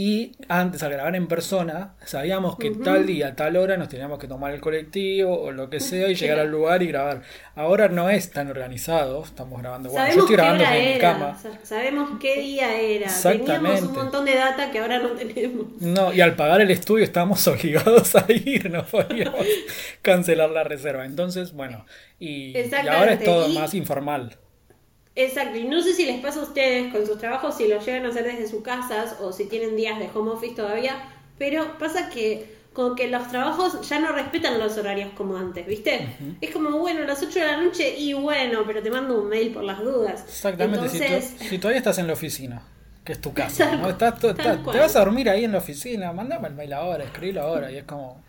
y 0.00 0.36
antes, 0.46 0.84
al 0.84 0.92
grabar 0.92 1.16
en 1.16 1.26
persona, 1.26 1.96
sabíamos 2.04 2.56
que 2.56 2.70
tal 2.70 3.04
día, 3.04 3.34
tal 3.34 3.56
hora 3.56 3.76
nos 3.76 3.88
teníamos 3.88 4.20
que 4.20 4.28
tomar 4.28 4.54
el 4.54 4.60
colectivo 4.60 5.36
o 5.36 5.50
lo 5.50 5.68
que 5.70 5.80
sea 5.80 6.08
y 6.08 6.14
llegar 6.14 6.38
al 6.38 6.52
lugar 6.52 6.84
y 6.84 6.86
grabar. 6.86 7.22
Ahora 7.56 7.88
no 7.88 8.08
es 8.08 8.30
tan 8.30 8.48
organizado, 8.48 9.24
estamos 9.24 9.60
grabando. 9.60 9.90
Bueno, 9.90 10.14
yo 10.14 10.20
estoy 10.20 10.36
grabando 10.36 10.62
en 10.62 10.94
mi 10.94 11.00
cama. 11.00 11.36
Sabemos 11.64 12.10
qué 12.20 12.40
día 12.40 12.80
era. 12.80 13.10
Teníamos 13.20 13.82
un 13.82 13.92
montón 13.92 14.24
de 14.24 14.36
data 14.36 14.70
que 14.70 14.78
ahora 14.78 15.00
no 15.00 15.08
tenemos. 15.16 15.66
No, 15.80 16.12
y 16.12 16.20
al 16.20 16.36
pagar 16.36 16.60
el 16.60 16.70
estudio 16.70 17.02
estábamos 17.02 17.44
obligados 17.48 18.14
a 18.14 18.24
ir, 18.28 18.70
no 18.70 18.86
podíamos 18.86 19.44
cancelar 20.02 20.50
la 20.50 20.62
reserva. 20.62 21.06
Entonces, 21.06 21.52
bueno, 21.54 21.84
y, 22.20 22.54
ahora 22.88 23.14
es 23.14 23.24
todo 23.24 23.48
más 23.48 23.74
informal. 23.74 24.38
Exacto, 25.20 25.58
y 25.58 25.64
no 25.64 25.82
sé 25.82 25.94
si 25.94 26.06
les 26.06 26.20
pasa 26.20 26.38
a 26.38 26.44
ustedes 26.44 26.92
con 26.92 27.04
sus 27.04 27.18
trabajos, 27.18 27.56
si 27.56 27.66
lo 27.66 27.80
llegan 27.80 28.06
a 28.06 28.10
hacer 28.10 28.22
desde 28.22 28.46
sus 28.46 28.62
casas 28.62 29.16
o 29.20 29.32
si 29.32 29.46
tienen 29.46 29.74
días 29.74 29.98
de 29.98 30.08
home 30.14 30.30
office 30.30 30.54
todavía, 30.54 30.94
pero 31.36 31.76
pasa 31.76 32.08
que 32.08 32.56
como 32.72 32.94
que 32.94 33.08
los 33.08 33.26
trabajos 33.26 33.88
ya 33.88 33.98
no 33.98 34.12
respetan 34.12 34.60
los 34.60 34.78
horarios 34.78 35.10
como 35.16 35.36
antes, 35.36 35.66
¿viste? 35.66 36.06
Es 36.40 36.52
como, 36.52 36.70
bueno, 36.78 37.04
las 37.04 37.20
8 37.20 37.36
de 37.36 37.44
la 37.46 37.56
noche 37.56 37.98
y 37.98 38.12
bueno, 38.12 38.62
pero 38.64 38.80
te 38.80 38.92
mando 38.92 39.20
un 39.20 39.28
mail 39.28 39.52
por 39.52 39.64
las 39.64 39.80
dudas. 39.80 40.22
Exactamente, 40.22 40.88
si, 40.88 41.58
todavía 41.58 41.78
estás 41.78 41.98
en 41.98 42.06
la 42.06 42.12
oficina, 42.12 42.62
que 43.02 43.10
es 43.10 43.20
tu 43.20 43.34
casa, 43.34 43.74
¿no? 43.74 43.88
Estás, 43.88 44.20
te 44.20 44.28
vas 44.30 44.94
a 44.94 45.00
dormir 45.00 45.28
ahí 45.28 45.42
en 45.42 45.50
la 45.50 45.58
oficina, 45.58 46.12
mandame 46.12 46.46
el 46.46 46.54
mail 46.54 46.72
ahora, 46.74 47.02
escribilo 47.02 47.42
ahora, 47.42 47.72
y 47.72 47.78
es 47.78 47.84
como... 47.84 48.22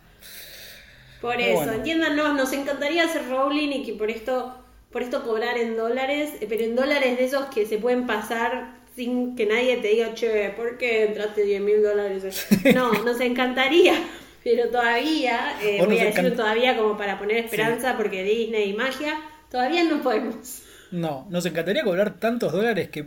Por 1.20 1.40
eso, 1.40 1.70
entiéndanos, 1.70 2.34
nos 2.34 2.52
encantaría 2.52 3.04
hacer 3.04 3.28
rolling 3.28 3.68
y 3.68 3.84
que 3.84 3.92
por 3.92 4.10
esto 4.10 4.59
por 4.90 5.02
esto 5.02 5.22
cobrar 5.22 5.56
en 5.58 5.76
dólares, 5.76 6.30
eh, 6.40 6.46
pero 6.48 6.64
en 6.64 6.74
dólares 6.74 7.18
de 7.18 7.24
esos 7.24 7.46
que 7.46 7.66
se 7.66 7.78
pueden 7.78 8.06
pasar 8.06 8.80
sin 8.96 9.36
que 9.36 9.46
nadie 9.46 9.76
te 9.78 9.88
diga, 9.88 10.14
che, 10.14 10.50
¿por 10.50 10.76
qué 10.76 11.04
entraste 11.04 11.44
10 11.44 11.60
mil 11.60 11.82
dólares? 11.82 12.46
No, 12.74 12.92
nos 13.04 13.20
encantaría, 13.20 13.94
pero 14.42 14.68
todavía, 14.68 15.56
eh, 15.62 15.82
voy 15.84 15.98
a 15.98 16.06
decirlo 16.06 16.32
todavía 16.32 16.76
como 16.76 16.96
para 16.96 17.18
poner 17.18 17.38
esperanza, 17.38 17.96
porque 17.96 18.24
Disney 18.24 18.70
y 18.70 18.74
magia, 18.74 19.20
todavía 19.50 19.84
no 19.84 20.02
podemos. 20.02 20.62
No, 20.90 21.26
nos 21.30 21.46
encantaría 21.46 21.84
cobrar 21.84 22.18
tantos 22.18 22.52
dólares 22.52 22.88
que 22.88 23.06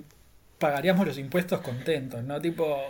pagaríamos 0.57 1.05
los 1.05 1.17
impuestos 1.17 1.59
contentos, 1.59 2.23
¿no? 2.23 2.39
Tipo, 2.39 2.81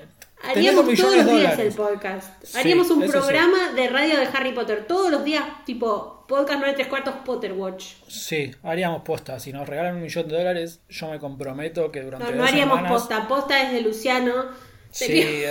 Haríamos 0.44 0.86
todos 0.98 1.16
los 1.16 1.26
días 1.26 1.60
el 1.60 1.74
podcast. 1.74 2.56
Haríamos 2.56 2.90
un 2.90 3.08
programa 3.08 3.72
de 3.72 3.88
radio 3.88 4.20
de 4.20 4.26
Harry 4.26 4.52
Potter. 4.52 4.86
Todos 4.86 5.10
los 5.10 5.24
días, 5.24 5.44
tipo, 5.66 6.26
podcast 6.28 6.60
9 6.60 6.74
3 6.76 6.88
cuartos 6.88 7.16
Potter 7.26 7.54
Watch. 7.54 7.94
Sí, 8.08 8.52
haríamos 8.62 9.04
posta. 9.04 9.40
Si 9.40 9.54
nos 9.54 9.68
regalan 9.68 9.96
un 9.96 10.02
millón 10.02 10.28
de 10.28 10.38
dólares, 10.38 10.82
yo 10.90 11.10
me 11.10 11.20
comprometo 11.20 11.92
que 11.92 12.02
durante 12.02 12.30
No, 12.32 12.38
no 12.38 12.44
haríamos 12.44 12.82
posta. 12.90 13.28
Posta 13.28 13.64
es 13.64 13.72
de 13.72 13.82
Luciano. 13.82 14.46
sí, 14.92 15.44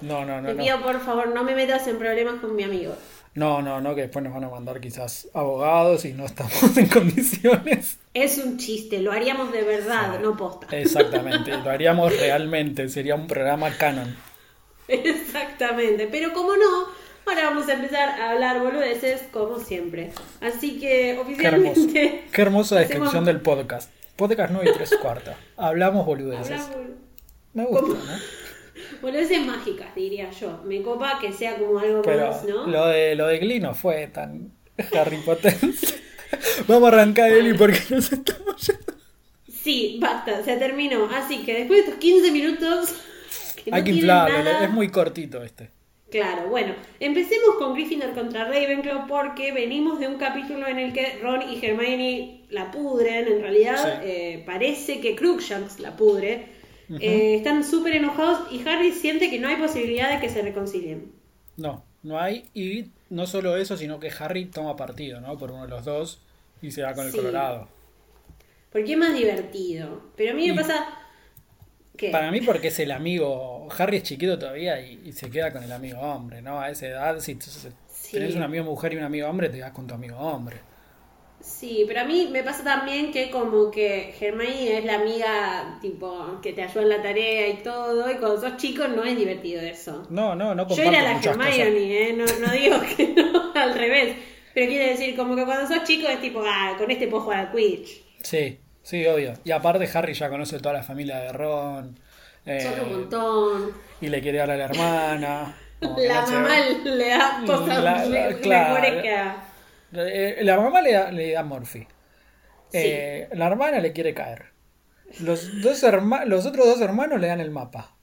no, 0.00 0.24
no, 0.24 0.40
no. 0.40 0.48
Te 0.48 0.54
pido, 0.54 0.80
por 0.82 1.00
favor, 1.00 1.28
no 1.28 1.44
me 1.44 1.54
metas 1.54 1.86
en 1.86 1.98
problemas 1.98 2.40
con 2.40 2.56
mi 2.56 2.64
amigo. 2.64 2.94
No, 3.36 3.62
no, 3.62 3.80
no, 3.80 3.94
que 3.94 4.00
después 4.02 4.24
nos 4.24 4.34
van 4.34 4.44
a 4.44 4.48
mandar 4.48 4.80
quizás 4.80 5.28
abogados 5.34 6.04
y 6.04 6.14
no 6.14 6.24
estamos 6.24 6.76
en 6.76 6.88
condiciones. 6.88 7.98
Es 8.14 8.38
un 8.38 8.58
chiste, 8.58 8.98
lo 9.00 9.12
haríamos 9.12 9.52
de 9.52 9.62
verdad, 9.62 10.18
no 10.20 10.36
posta. 10.36 10.66
Exactamente, 10.76 11.56
lo 11.64 11.70
haríamos 11.70 12.18
realmente, 12.18 12.88
sería 12.88 13.14
un 13.14 13.26
programa 13.26 13.70
canon. 13.76 14.16
Exactamente, 14.88 16.08
pero 16.10 16.32
como 16.32 16.56
no, 16.56 16.86
Ahora 17.28 17.46
vamos 17.50 17.68
a 17.68 17.72
empezar 17.72 18.20
a 18.20 18.30
hablar 18.30 18.60
boludeces 18.62 19.22
como 19.32 19.58
siempre. 19.58 20.12
Así 20.40 20.78
que 20.78 21.18
oficialmente. 21.18 21.92
Qué, 21.92 22.00
hermoso. 22.00 22.30
Qué 22.32 22.42
hermosa 22.42 22.76
descripción 22.76 23.24
del 23.24 23.40
podcast. 23.40 23.90
Podcast 24.14 24.52
9 24.52 24.70
y 24.70 24.72
3 24.72 24.96
cuartas. 25.02 25.36
Hablamos 25.56 26.06
boludeces. 26.06 26.60
Hablamos... 26.60 26.86
Me 27.52 27.64
gusta, 27.64 27.88
¿no? 27.88 28.45
Boludeces 29.00 29.44
mágicas, 29.44 29.94
diría 29.94 30.30
yo. 30.30 30.62
Me 30.64 30.82
copa 30.82 31.18
que 31.20 31.32
sea 31.32 31.56
como 31.56 31.78
algo 31.78 32.02
más, 32.02 32.44
¿no? 32.44 32.66
Lo 32.66 32.86
de, 32.86 33.14
lo 33.14 33.26
de 33.26 33.38
Glee 33.38 33.60
no 33.60 33.74
fue 33.74 34.06
tan 34.08 34.52
Harry 34.92 35.18
Potter. 35.18 35.56
Vamos 36.68 36.84
a 36.84 36.94
arrancar, 36.94 37.30
Eli, 37.30 37.54
porque 37.54 37.80
nos 37.90 38.12
estamos 38.12 38.66
yendo. 38.66 38.94
Sí, 39.48 39.98
basta, 40.00 40.42
se 40.44 40.56
terminó. 40.56 41.08
Así 41.10 41.44
que 41.44 41.54
después 41.54 41.78
de 41.78 41.84
estos 41.84 42.00
15 42.00 42.30
minutos. 42.30 42.94
Hay 43.70 43.82
que 43.82 43.90
inflarlo, 43.90 44.50
es 44.50 44.70
muy 44.70 44.90
cortito 44.90 45.42
este. 45.42 45.70
Claro, 46.10 46.48
bueno, 46.48 46.74
empecemos 47.00 47.56
con 47.58 47.74
Gryffindor 47.74 48.14
contra 48.14 48.44
Ravenclaw 48.44 49.08
porque 49.08 49.50
venimos 49.50 49.98
de 49.98 50.06
un 50.06 50.18
capítulo 50.18 50.68
en 50.68 50.78
el 50.78 50.92
que 50.92 51.18
Ron 51.20 51.42
y 51.50 51.58
Hermione 51.64 52.44
la 52.48 52.70
pudren, 52.70 53.26
en 53.26 53.40
realidad 53.40 54.02
eh, 54.04 54.44
parece 54.46 55.00
que 55.00 55.16
Crookshanks 55.16 55.80
la 55.80 55.96
pudre, 55.96 56.46
eh, 56.88 57.36
están 57.36 57.64
súper 57.64 57.96
enojados 57.96 58.52
y 58.52 58.66
Harry 58.66 58.92
siente 58.92 59.30
que 59.30 59.38
no 59.38 59.48
hay 59.48 59.56
posibilidad 59.56 60.10
de 60.10 60.20
que 60.20 60.28
se 60.28 60.42
reconcilien. 60.42 61.12
No, 61.56 61.84
no 62.02 62.18
hay, 62.18 62.44
y 62.54 62.90
no 63.10 63.26
solo 63.26 63.56
eso, 63.56 63.76
sino 63.76 63.98
que 63.98 64.10
Harry 64.18 64.46
toma 64.46 64.76
partido, 64.76 65.20
¿no? 65.20 65.36
Por 65.38 65.50
uno 65.50 65.62
de 65.62 65.68
los 65.68 65.84
dos 65.84 66.20
y 66.62 66.70
se 66.70 66.82
va 66.82 66.94
con 66.94 67.06
el 67.06 67.12
Colorado. 67.12 67.68
Porque 68.70 68.92
es 68.92 68.98
más 68.98 69.14
divertido, 69.14 70.02
pero 70.16 70.32
a 70.32 70.34
mí 70.34 70.48
me 70.48 70.54
pasa 70.54 71.06
para 72.12 72.30
mí 72.30 72.40
porque 72.40 72.68
es 72.68 72.78
el 72.78 72.90
amigo, 72.90 73.68
Harry 73.76 73.98
es 73.98 74.02
chiquito 74.02 74.38
todavía 74.38 74.80
y, 74.80 75.12
se 75.12 75.30
queda 75.30 75.52
con 75.52 75.62
el 75.62 75.72
amigo 75.72 76.00
hombre, 76.00 76.42
¿no? 76.42 76.60
A 76.60 76.70
esa 76.70 76.86
edad, 76.86 77.20
si 77.20 77.36
tienes 78.10 78.34
un 78.34 78.42
amigo 78.42 78.64
mujer 78.64 78.92
y 78.92 78.96
un 78.96 79.04
amigo 79.04 79.28
hombre, 79.28 79.48
te 79.48 79.60
vas 79.60 79.72
con 79.72 79.86
tu 79.86 79.94
amigo 79.94 80.16
hombre. 80.18 80.58
Sí, 81.46 81.84
pero 81.86 82.00
a 82.00 82.04
mí 82.04 82.28
me 82.32 82.42
pasa 82.42 82.64
también 82.64 83.12
que 83.12 83.30
como 83.30 83.70
que 83.70 84.14
Hermione 84.20 84.78
es 84.78 84.84
la 84.84 84.96
amiga 84.96 85.78
tipo 85.80 86.40
que 86.42 86.52
te 86.52 86.62
ayuda 86.62 86.82
en 86.82 86.88
la 86.88 87.02
tarea 87.02 87.48
y 87.48 87.62
todo, 87.62 88.10
y 88.10 88.16
cuando 88.16 88.40
sos 88.40 88.56
chico 88.56 88.88
no 88.88 89.04
es 89.04 89.16
divertido 89.16 89.62
eso. 89.62 90.06
No, 90.10 90.34
no, 90.34 90.54
no 90.54 90.66
Yo 90.68 90.82
era 90.82 91.02
la 91.02 91.20
Hermione, 91.20 92.08
¿eh? 92.08 92.12
No, 92.12 92.24
no 92.24 92.52
digo 92.52 92.76
que 92.96 93.08
no, 93.16 93.52
al 93.54 93.74
revés. 93.74 94.16
Pero 94.52 94.68
quiere 94.68 94.90
decir 94.90 95.14
como 95.14 95.36
que 95.36 95.44
cuando 95.44 95.72
sos 95.72 95.84
chico 95.84 96.08
es 96.08 96.20
tipo, 96.20 96.42
ah, 96.44 96.74
con 96.76 96.90
este 96.90 97.06
puedo 97.06 97.22
jugar 97.22 97.38
al 97.46 97.52
Quidditch. 97.52 98.02
Sí, 98.22 98.58
Sí, 98.86 99.04
obvio. 99.04 99.34
Y 99.42 99.50
aparte 99.50 99.90
Harry 99.94 100.14
ya 100.14 100.28
conoce 100.28 100.60
toda 100.60 100.74
la 100.74 100.82
familia 100.84 101.18
de 101.18 101.32
Ron. 101.32 101.98
Eh, 102.44 102.60
Son 102.60 102.86
un 102.86 102.92
montón. 102.92 103.72
Y 104.00 104.06
le 104.06 104.22
quiere 104.22 104.38
dar 104.38 104.52
a 104.52 104.56
la 104.56 104.64
hermana. 104.66 105.56
la 105.80 106.22
mamá 106.22 106.54
le 106.84 107.08
da 107.08 107.42
cosas 107.44 107.82
la, 107.82 108.04
le, 108.04 108.38
claro, 108.38 108.86
la 109.92 110.56
mamá 110.60 110.80
le 110.80 110.92
da, 110.92 111.10
le 111.10 111.32
da 111.32 111.42
Morphy. 111.42 111.86
Eh, 112.72 113.28
la 113.32 113.46
hermana 113.46 113.80
le 113.80 113.92
quiere 113.92 114.14
caer. 114.14 114.46
Los, 115.20 115.62
dos 115.62 115.82
los 116.26 116.46
otros 116.46 116.66
dos 116.66 116.80
hermanos 116.80 117.20
le 117.20 117.28
dan 117.28 117.40
el 117.40 117.50
mapa. 117.50 117.96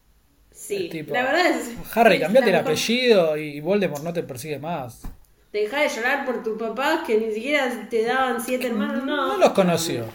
Sí, 0.52 0.90
la 1.08 1.24
verdad 1.24 1.48
es. 1.48 1.74
Harry, 1.96 2.20
cambiate 2.20 2.50
el 2.50 2.56
apellido 2.56 3.36
y 3.38 3.60
Voldemort 3.60 4.04
no 4.04 4.13
te 4.13 4.24
persigue 4.24 4.60
más. 4.60 5.02
Deja 5.52 5.82
de 5.82 5.90
llorar 5.90 6.25
por 6.25 6.42
tu 6.44 6.58
papá 6.58 7.04
que 7.06 7.18
ni 7.18 7.32
siquiera 7.34 7.88
te 7.90 8.04
daban 8.04 8.42
siete 8.42 8.68
hermanos, 8.68 9.04
no. 9.04 9.28
No 9.28 9.38
los 9.38 9.50
conoció. 9.50 10.06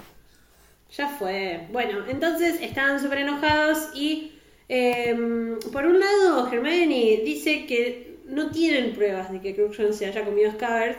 Ya 0.96 1.08
fue. 1.08 1.66
Bueno, 1.70 2.04
entonces 2.08 2.60
estaban 2.62 2.98
súper 3.00 3.18
enojados 3.18 3.90
y 3.94 4.32
em, 4.68 5.58
por 5.72 5.86
un 5.86 6.00
lado 6.00 6.50
Hermione 6.50 7.20
dice 7.24 7.66
que 7.66 8.18
no 8.26 8.50
tienen 8.50 8.94
pruebas 8.94 9.30
de 9.30 9.40
que 9.40 9.54
Cruikshank 9.54 9.92
se 9.92 10.06
haya 10.06 10.24
comido 10.24 10.50
Scabbers, 10.52 10.98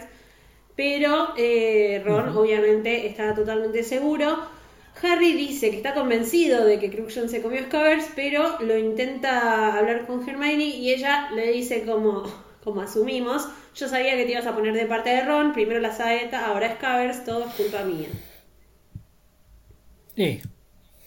pero 0.79 1.33
eh, 1.36 2.01
Ron 2.05 2.29
obviamente 2.38 3.05
está 3.05 3.36
totalmente 3.36 3.83
seguro. 3.83 4.39
Harry 5.03 5.33
dice 5.33 5.71
que 5.71 5.75
está 5.75 5.93
convencido 5.93 6.63
de 6.63 6.79
que 6.79 6.89
Cruikshank 6.89 7.27
se 7.27 7.41
comió 7.41 7.62
Scabbers, 7.63 8.05
pero 8.15 8.62
lo 8.62 8.77
intenta 8.77 9.77
hablar 9.77 10.07
con 10.07 10.25
Hermione 10.25 10.63
y 10.63 10.93
ella 10.93 11.31
le 11.36 11.51
dice 11.51 11.83
como, 11.83 12.24
como 12.63 12.79
asumimos, 12.79 13.50
yo 13.75 13.89
sabía 13.89 14.15
que 14.15 14.24
te 14.24 14.31
ibas 14.31 14.48
a 14.48 14.55
poner 14.55 14.74
de 14.74 14.86
parte 14.86 15.09
de 15.09 15.25
Ron, 15.25 15.51
primero 15.51 15.81
la 15.81 15.93
saeta, 15.93 16.45
ahora 16.45 16.74
Scabbers, 16.77 17.25
todo 17.25 17.45
es 17.50 17.53
culpa 17.55 17.83
mía. 17.83 18.07
Sí, 20.15 20.39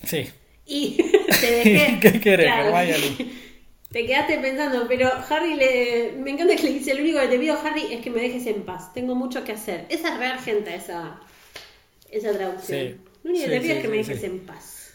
sí. 0.05 0.29
Y 0.67 0.99
te 1.41 1.51
dejé. 1.51 1.99
¿Qué 1.99 2.21
querés, 2.21 2.53
Te 3.93 4.07
quedaste 4.07 4.39
pensando, 4.39 4.87
pero 4.89 5.11
Harry 5.29 5.55
le. 5.55 6.13
Me 6.19 6.31
encanta 6.31 6.57
que 6.57 6.63
le 6.63 6.73
dice: 6.73 6.95
Lo 6.95 7.03
único 7.03 7.21
que 7.21 7.29
te 7.29 7.39
pido, 7.39 7.59
Harry, 7.63 7.93
es 7.93 8.01
que 8.01 8.11
me 8.11 8.23
dejes 8.23 8.47
en 8.47 8.63
paz. 8.63 8.93
Tengo 8.95 9.15
mucho 9.15 9.45
que 9.45 9.53
hacer. 9.53 9.87
Esa 9.89 10.15
es 10.15 10.19
re 10.19 10.27
argenta, 10.27 10.75
esa, 10.75 11.21
esa 12.11 12.33
traducción. 12.33 12.81
Sí. 12.81 13.01
Lo 13.23 13.31
único 13.31 13.45
que 13.45 13.51
te 13.51 13.61
pido 13.61 13.75
es 13.75 13.83
que 13.83 13.89
me 13.89 13.97
dejes 13.99 14.23
en 14.25 14.41
paz. 14.47 14.95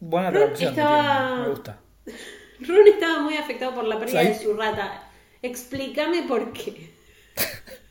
Buena 0.00 0.32
traducción. 0.32 0.70
Estaba... 0.70 1.36
Me 1.42 1.48
gusta. 1.50 1.80
Ron 2.60 2.88
estaba 2.88 3.20
muy 3.20 3.36
afectado 3.36 3.74
por 3.74 3.84
la 3.84 3.98
pérdida 3.98 4.22
de 4.22 4.38
su 4.38 4.54
rata. 4.54 5.08
Explícame 5.42 6.22
por 6.22 6.52
qué. 6.52 6.90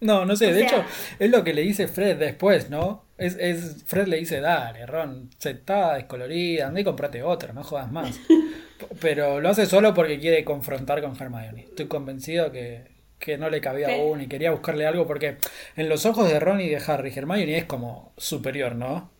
No, 0.00 0.26
no 0.26 0.36
sé, 0.36 0.52
de 0.52 0.64
hecho, 0.64 0.84
es 1.18 1.30
lo 1.30 1.42
que 1.44 1.54
le 1.54 1.62
dice 1.62 1.88
Fred 1.88 2.18
después, 2.18 2.68
¿no? 2.68 3.03
Es, 3.16 3.36
es, 3.38 3.84
Fred 3.84 4.08
le 4.08 4.18
dice, 4.18 4.40
dale, 4.40 4.86
Ron, 4.86 5.30
se 5.38 5.50
está 5.50 5.94
descolorida, 5.94 6.66
anda 6.66 6.80
y 6.80 6.84
comprate 6.84 7.22
otra, 7.22 7.52
no 7.52 7.62
jodas 7.62 7.90
más. 7.90 8.18
Pero 9.00 9.40
lo 9.40 9.48
hace 9.48 9.66
solo 9.66 9.94
porque 9.94 10.18
quiere 10.18 10.44
confrontar 10.44 11.00
con 11.00 11.16
Hermione. 11.20 11.62
Estoy 11.62 11.86
convencido 11.86 12.50
que, 12.50 12.92
no 13.38 13.48
le 13.48 13.60
cabía 13.60 13.94
aún 13.94 14.20
y 14.20 14.26
quería 14.26 14.50
buscarle 14.50 14.86
algo 14.86 15.06
porque 15.06 15.38
en 15.76 15.88
los 15.88 16.04
ojos 16.04 16.28
de 16.28 16.38
Ron 16.40 16.60
y 16.60 16.68
de 16.68 16.76
Harry, 16.76 17.12
Hermione 17.14 17.56
es 17.56 17.64
como 17.64 18.12
superior, 18.18 18.74
¿no? 18.74 19.10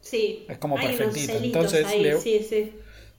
Sí. 0.00 0.46
Es 0.48 0.58
como 0.58 0.76
perfectito. 0.76 1.34
Entonces, 1.34 1.86
sí, 2.22 2.40
sí. 2.42 2.72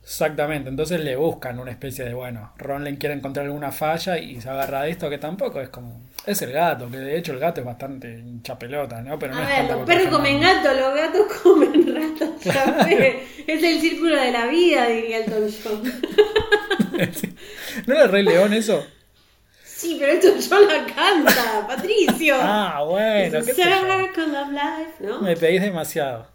Exactamente, 0.08 0.70
entonces 0.70 1.02
le 1.02 1.18
buscan 1.18 1.60
una 1.60 1.70
especie 1.70 2.06
de, 2.06 2.14
bueno, 2.14 2.54
Ron 2.56 2.86
le 2.86 2.98
quiere 2.98 3.14
encontrar 3.14 3.46
alguna 3.46 3.74
falla 3.74 4.18
y 4.18 4.40
se 4.40 4.50
agarra 4.50 4.84
de 4.84 4.92
esto 4.92 5.10
que 5.10 5.18
tampoco 5.18 5.60
es 5.60 5.68
como... 5.68 6.00
Es 6.26 6.42
el 6.44 6.54
gato, 6.54 6.90
que 6.90 6.96
de 6.96 7.18
hecho 7.18 7.34
el 7.34 7.40
gato 7.40 7.60
es 7.60 7.66
bastante 7.66 8.18
hincha 8.18 8.58
pelota, 8.58 9.02
¿no? 9.02 9.20
Pero 9.20 9.36
no 9.36 9.42
a 9.42 9.46
ver, 9.46 9.70
los 9.70 9.86
perros 9.86 10.08
comen 10.08 10.40
gato, 10.40 10.74
los 10.74 10.96
gatos 10.96 11.34
comen 11.44 11.94
ratas, 11.94 12.88
es 13.48 13.64
el 13.64 13.82
círculo 13.82 14.16
de 14.16 14.32
la 14.32 14.46
vida, 14.46 14.88
diría 14.88 15.26
el 15.26 15.54
John. 15.62 15.84
¿No 17.86 17.94
era 17.94 18.04
el 18.06 18.10
Rey 18.10 18.24
León 18.24 18.54
eso? 18.54 18.88
Sí, 19.62 19.98
pero 20.00 20.14
esto 20.14 20.40
yo 20.40 20.68
la 20.68 20.86
canta, 20.86 21.68
Patricio. 21.68 22.36
ah, 22.40 22.82
bueno, 22.88 23.40
qué 23.46 23.54
sé 23.54 23.66
¿no? 25.02 25.20
Me 25.20 25.36
pedís 25.36 25.62
demasiado. 25.62 26.28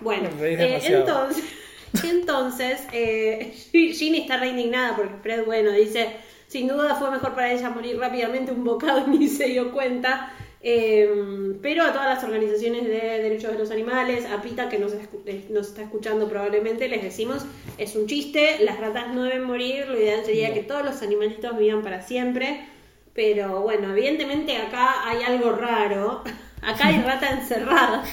Bueno, 0.00 0.28
eh, 0.40 0.80
entonces... 0.86 1.44
Entonces, 2.04 2.80
eh, 2.92 3.52
Ginny 3.72 4.18
está 4.18 4.38
re 4.38 4.48
indignada 4.48 4.96
porque 4.96 5.14
Fred, 5.22 5.44
bueno, 5.44 5.72
dice, 5.72 6.08
sin 6.46 6.68
duda 6.68 6.94
fue 6.94 7.10
mejor 7.10 7.34
para 7.34 7.52
ella 7.52 7.70
morir 7.70 7.98
rápidamente 7.98 8.52
un 8.52 8.64
bocado 8.64 9.04
y 9.06 9.10
ni 9.18 9.28
se 9.28 9.46
dio 9.48 9.72
cuenta. 9.72 10.32
Em, 10.60 11.60
pero 11.60 11.84
a 11.84 11.92
todas 11.92 12.08
las 12.16 12.24
organizaciones 12.24 12.84
de 12.84 12.98
derechos 12.98 13.52
de 13.52 13.58
los 13.58 13.70
animales, 13.70 14.26
a 14.26 14.42
Pita 14.42 14.68
que 14.68 14.78
nos, 14.78 14.92
eh, 14.92 15.44
nos, 15.50 15.68
está 15.68 15.82
escuchando 15.82 16.28
probablemente, 16.28 16.88
les 16.88 17.02
decimos, 17.02 17.44
es 17.78 17.94
un 17.94 18.06
chiste, 18.08 18.58
las 18.64 18.80
ratas 18.80 19.14
no 19.14 19.22
deben 19.22 19.44
morir, 19.44 19.86
lo 19.86 19.96
ideal 19.96 20.24
sería 20.24 20.52
que 20.52 20.62
todos 20.64 20.84
los 20.84 21.00
animalitos 21.02 21.56
vivan 21.56 21.82
para 21.82 22.02
siempre. 22.02 22.66
Pero 23.14 23.62
bueno, 23.62 23.92
evidentemente 23.92 24.56
acá 24.56 25.08
hay 25.08 25.22
algo 25.22 25.52
raro. 25.52 26.22
Acá 26.62 26.88
hay 26.88 27.00
rata 27.02 27.30
encerrada. 27.30 28.04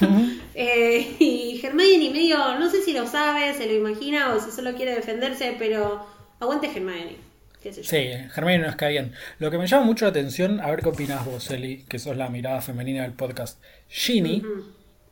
Eh, 0.58 1.16
y 1.18 1.60
Hermione 1.62 2.08
medio, 2.08 2.58
no 2.58 2.70
sé 2.70 2.80
si 2.80 2.94
lo 2.94 3.06
sabe, 3.06 3.52
se 3.52 3.66
lo 3.66 3.74
imagina 3.74 4.32
o 4.32 4.40
si 4.40 4.50
solo 4.50 4.74
quiere 4.74 4.94
defenderse, 4.94 5.54
pero 5.58 6.06
aguante 6.40 6.68
Hermione. 6.74 7.16
¿Qué 7.62 7.74
sé 7.74 7.82
yo? 7.82 7.90
Sí, 7.90 8.08
Hermione 8.34 8.64
nos 8.64 8.76
cae 8.76 8.92
bien. 8.92 9.12
Lo 9.38 9.50
que 9.50 9.58
me 9.58 9.66
llama 9.66 9.84
mucho 9.84 10.06
la 10.06 10.12
atención, 10.12 10.60
a 10.60 10.70
ver 10.70 10.80
qué 10.80 10.88
opinás 10.88 11.26
vos, 11.26 11.50
Eli, 11.50 11.84
que 11.90 11.98
sos 11.98 12.16
la 12.16 12.30
mirada 12.30 12.62
femenina 12.62 13.02
del 13.02 13.12
podcast. 13.12 13.62
Ginny. 13.90 14.42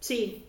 Sí. 0.01 0.47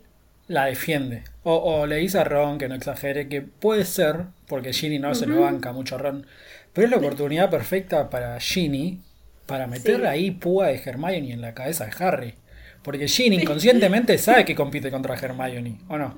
La 0.48 0.66
defiende. 0.68 1.24
O, 1.44 1.86
le 1.86 1.98
dice 1.98 2.20
a 2.20 2.24
Ron 2.24 2.58
que 2.58 2.70
no 2.70 2.76
exagere, 2.76 3.28
que 3.28 3.42
puede 3.42 3.84
ser, 3.84 4.28
porque 4.48 4.72
Ginny 4.72 4.98
no 4.98 5.14
se 5.14 5.26
lo 5.26 5.42
banca 5.42 5.74
mucho 5.74 5.96
a 5.96 5.98
Ron, 5.98 6.26
pero 6.72 6.86
es 6.86 6.92
la 6.92 6.98
oportunidad 7.00 7.50
perfecta 7.50 8.10
para 8.10 8.40
Ginny 8.40 9.02
para 9.46 9.68
meter 9.68 10.06
ahí 10.08 10.32
púa 10.32 10.68
de 10.68 10.82
Hermione 10.84 11.34
en 11.34 11.42
la 11.42 11.54
cabeza 11.54 11.86
de 11.86 11.92
Harry. 12.00 12.36
Porque 12.86 13.08
Ginny 13.08 13.38
inconscientemente 13.38 14.16
sabe 14.20 14.46
que 14.46 14.54
compite 14.56 14.92
contra 14.92 15.16
Hermione, 15.16 15.80
¿o 15.90 15.98
no? 15.98 16.18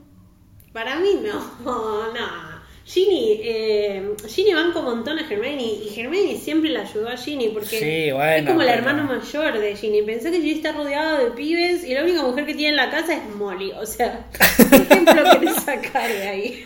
Para 0.74 1.00
mí 1.00 1.22
no, 1.24 1.64
no. 2.14 2.58
Ginny, 2.86 3.42
eh, 3.44 4.16
Ginny 4.28 4.54
banca 4.54 4.80
un 4.80 4.86
montón 4.86 5.20
a 5.20 5.22
Hermione 5.22 5.62
y 5.62 5.94
Hermione 5.98 6.38
siempre 6.38 6.70
la 6.70 6.82
ayudó 6.82 7.10
a 7.10 7.18
Ginny 7.18 7.50
porque 7.50 8.10
es 8.10 8.46
como 8.46 8.64
la 8.64 8.74
hermana 8.74 9.04
mayor 9.04 9.60
de 9.60 9.76
Ginny. 9.76 10.04
Pensé 10.04 10.32
que 10.32 10.38
Ginny 10.38 10.52
está 10.52 10.72
rodeada 10.72 11.20
de 11.20 11.32
pibes 11.32 11.84
y 11.84 11.94
la 11.94 12.04
única 12.04 12.24
mujer 12.24 12.46
que 12.46 12.54
tiene 12.54 12.70
en 12.70 12.76
la 12.78 12.90
casa 12.90 13.16
es 13.16 13.36
Molly. 13.36 13.72
O 13.74 13.86
sea, 13.86 14.26
¿qué 14.70 14.76
ejemplo 14.76 15.24
querés 15.40 15.56
sacar 15.56 16.10
de 16.10 16.28
ahí? 16.28 16.66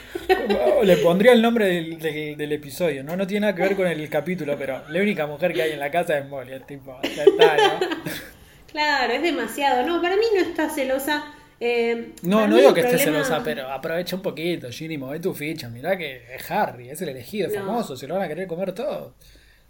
Le 0.84 0.98
pondría 0.98 1.34
el 1.34 1.41
nombre 1.41 1.65
del, 1.65 2.51
episodio, 2.51 3.03
¿no? 3.03 3.15
No 3.15 3.25
tiene 3.25 3.41
nada 3.41 3.55
que 3.55 3.62
ver 3.63 3.75
con 3.75 3.88
el 3.88 4.08
capítulo, 4.10 4.55
pero 4.58 4.81
la 4.89 5.00
única 5.00 5.25
mujer 5.25 5.53
que 5.53 5.63
hay 5.63 5.72
en 5.72 5.79
la 5.79 5.89
casa 5.89 6.20
es 6.20 6.27
Molly, 6.27 6.51
tipo, 6.67 7.00
ya 7.03 7.24
está, 7.24 7.58
¿no? 7.58 8.30
Claro, 8.71 9.13
es 9.13 9.21
demasiado. 9.21 9.85
No, 9.85 10.01
para 10.01 10.15
mí 10.15 10.23
no 10.33 10.41
está 10.41 10.69
celosa. 10.69 11.23
Eh, 11.59 12.13
no, 12.23 12.47
no 12.47 12.57
digo 12.57 12.73
que 12.73 12.81
esté 12.81 12.97
celosa, 12.97 13.41
pero 13.43 13.69
aprovecha 13.69 14.15
un 14.15 14.23
poquito, 14.23 14.69
Ginny, 14.71 14.97
mueve 14.97 15.19
tu 15.19 15.33
ficha. 15.33 15.69
Mirá 15.69 15.95
que 15.97 16.23
es 16.33 16.49
Harry, 16.49 16.89
es 16.89 17.01
el 17.01 17.09
elegido, 17.09 17.47
es 17.47 17.55
famoso, 17.55 17.95
se 17.95 18.07
lo 18.07 18.15
van 18.15 18.23
a 18.23 18.27
querer 18.27 18.47
comer 18.47 18.73
todo. 18.73 19.13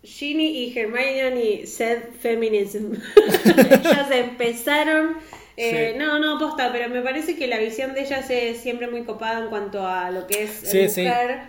Ginny 0.03 0.63
y 0.63 0.77
Hermione 0.77 1.67
said 1.67 2.13
feminism. 2.19 2.93
Ellas 3.45 4.11
empezaron. 4.11 5.17
Eh, 5.57 5.95
no, 5.97 6.17
no, 6.19 6.39
posta, 6.39 6.71
pero 6.71 6.89
me 6.89 7.01
parece 7.01 7.35
que 7.35 7.45
la 7.47 7.59
visión 7.59 7.93
de 7.93 8.01
ellas 8.01 8.29
es 8.29 8.61
siempre 8.61 8.87
muy 8.87 9.03
copada 9.03 9.43
en 9.43 9.49
cuanto 9.49 9.85
a 9.85 10.09
lo 10.09 10.25
que 10.25 10.43
es 10.43 10.51
sí, 10.51 10.83
mujer. 10.83 11.41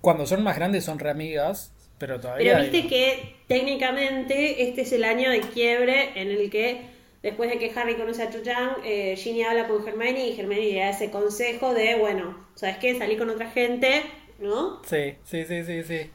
Cuando 0.00 0.26
son 0.26 0.42
más 0.42 0.56
grandes 0.56 0.84
son 0.84 0.98
re 0.98 1.10
amigas, 1.10 1.71
pero 2.02 2.18
todavía. 2.18 2.58
Pero 2.58 2.68
viste 2.68 2.88
que 2.88 3.36
técnicamente 3.46 4.64
este 4.64 4.80
es 4.80 4.90
el 4.90 5.04
año 5.04 5.30
de 5.30 5.38
quiebre 5.38 6.20
en 6.20 6.32
el 6.32 6.50
que 6.50 6.80
después 7.22 7.48
de 7.48 7.60
que 7.60 7.70
Harry 7.78 7.94
conoce 7.94 8.24
a 8.24 8.28
Cho 8.28 8.42
Chang, 8.42 8.78
eh, 8.84 9.14
Ginny 9.16 9.44
habla 9.44 9.68
con 9.68 9.86
Hermione 9.86 10.26
y 10.26 10.40
Hermione 10.40 10.72
le 10.72 10.80
da 10.80 10.90
ese 10.90 11.12
consejo 11.12 11.72
de, 11.72 11.94
bueno, 11.94 12.44
¿sabes 12.56 12.78
qué? 12.78 12.98
Salí 12.98 13.16
con 13.16 13.30
otra 13.30 13.48
gente, 13.52 14.02
¿no? 14.40 14.82
Sí, 14.84 15.14
sí, 15.22 15.44
sí, 15.44 15.62
sí, 15.62 15.84
sí. 15.84 16.10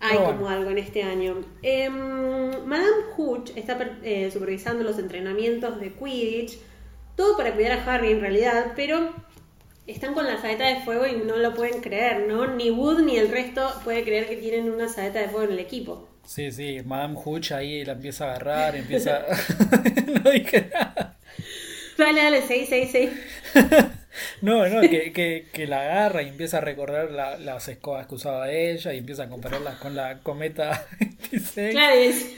Hay 0.00 0.18
como 0.18 0.48
algo 0.48 0.70
en 0.70 0.78
este 0.78 1.04
año. 1.04 1.44
Em, 1.62 2.64
Madame 2.66 3.04
Hooch 3.16 3.52
está 3.54 3.78
eh, 4.02 4.32
supervisando 4.32 4.82
los 4.82 4.98
entrenamientos 4.98 5.78
de 5.78 5.92
Quidditch, 5.92 6.58
todo 7.14 7.36
para 7.36 7.54
cuidar 7.54 7.78
a 7.78 7.94
Harry 7.94 8.10
en 8.10 8.20
realidad, 8.20 8.72
pero 8.74 9.14
están 9.92 10.14
con 10.14 10.26
la 10.26 10.40
saeta 10.40 10.66
de 10.66 10.80
fuego 10.82 11.06
y 11.06 11.16
no 11.16 11.36
lo 11.36 11.54
pueden 11.54 11.80
creer, 11.80 12.26
¿no? 12.28 12.46
Ni 12.46 12.70
Wood 12.70 13.00
ni 13.00 13.16
el 13.16 13.30
resto 13.30 13.68
puede 13.84 14.04
creer 14.04 14.28
que 14.28 14.36
tienen 14.36 14.70
una 14.70 14.88
saeta 14.88 15.20
de 15.20 15.28
fuego 15.28 15.46
en 15.46 15.52
el 15.52 15.58
equipo. 15.58 16.08
Sí, 16.24 16.52
sí, 16.52 16.80
Madame 16.84 17.18
Hooch 17.24 17.52
ahí 17.52 17.84
la 17.84 17.92
empieza 17.94 18.26
a 18.26 18.30
agarrar, 18.34 18.76
empieza... 18.76 19.24
no 20.24 20.30
dije 20.30 20.70
nada. 20.72 21.16
Dale, 21.96 22.22
dale, 22.22 22.42
seguí, 22.42 22.66
seguí, 22.66 22.86
seguí. 22.86 23.10
No, 24.42 24.68
no, 24.68 24.80
que, 24.82 25.12
que, 25.12 25.46
que, 25.52 25.66
la 25.66 25.80
agarra 25.82 26.22
y 26.22 26.28
empieza 26.28 26.58
a 26.58 26.60
recordar 26.60 27.10
las 27.10 27.68
escobas 27.68 28.06
que 28.06 28.14
usaba 28.14 28.50
ella 28.50 28.92
y 28.92 28.98
empieza 28.98 29.24
a 29.24 29.28
compararlas 29.28 29.76
con 29.78 29.94
la 29.94 30.18
cometa 30.20 30.86
26. 31.30 31.72
Claro, 31.72 31.96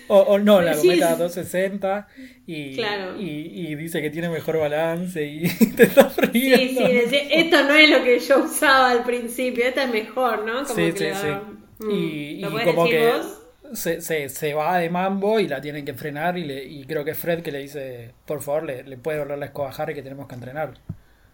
o, 0.09 0.39
no, 0.39 0.61
la 0.61 0.77
cometa 0.77 1.17
260 1.17 2.09
y, 2.47 2.81
y, 3.19 3.75
dice 3.77 4.03
que 4.03 4.11
tiene 4.11 4.29
mejor 4.29 4.59
balance 4.59 5.25
y 5.25 5.49
te 5.77 5.85
está 5.85 6.11
frío. 6.11 6.57
Sí, 6.57 6.77
sí, 6.77 7.19
esto 7.31 7.63
no 7.65 7.75
es 7.75 7.91
lo 7.91 8.03
que 8.03 8.19
yo 8.19 8.45
usaba 8.45 8.91
al 8.91 9.05
principio, 9.05 9.65
esto 9.67 9.81
es 9.83 9.91
mejor, 9.91 10.45
¿no? 10.45 10.65
Como 10.65 10.75
sí, 10.75 10.93
que 10.93 11.15
sí, 11.15 11.21
sí. 11.21 11.85
Mm, 11.85 11.91
y, 11.91 12.43
como 12.65 12.87
que 12.87 13.13
se, 13.73 14.01
se, 14.01 14.29
se, 14.29 14.55
va 14.55 14.79
de 14.79 14.91
mambo 14.91 15.41
y 15.41 15.49
la 15.49 15.61
tienen 15.61 15.85
que 15.85 15.95
frenar 15.95 16.37
y, 16.37 16.45
le, 16.45 16.65
y 16.65 16.85
creo 16.85 17.05
que 17.05 17.13
es 17.13 17.19
Fred 17.19 17.43
que 17.43 17.53
le 17.53 17.61
dice, 17.61 18.13
por 18.27 18.43
favor, 18.43 18.65
le, 18.65 18.83
le 18.83 18.97
puede 18.97 19.19
volver 19.19 19.39
la 19.39 19.47
escoba 19.47 19.71
a 19.71 19.75
Harry 19.75 19.95
que 19.95 20.03
tenemos 20.03 20.29
que 20.29 20.35
entrenar. 20.35 20.75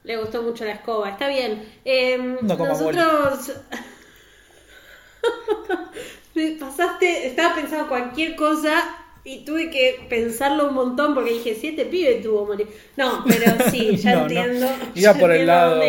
Le 0.06 0.16
gustó 0.18 0.40
mucho 0.42 0.64
la 0.64 0.72
escoba. 0.72 1.10
Está 1.10 1.26
bien. 1.26 1.68
Eh, 1.84 2.16
nosotros. 2.40 3.52
pasaste. 6.60 7.26
Estaba 7.26 7.56
pensando 7.56 7.88
cualquier 7.88 8.36
cosa 8.36 8.84
y 9.24 9.44
tuve 9.44 9.68
que 9.68 10.06
pensarlo 10.08 10.68
un 10.68 10.74
montón 10.74 11.12
porque 11.12 11.32
dije, 11.32 11.56
siete 11.60 11.86
pibes 11.86 12.22
tuvo 12.22 12.46
morir. 12.46 12.68
No, 12.96 13.24
pero 13.26 13.52
sí, 13.68 13.96
ya 13.96 14.22
entiendo. 14.22 14.68
Iba 14.94 15.14
por 15.14 15.32
el 15.32 15.44
lado 15.44 15.82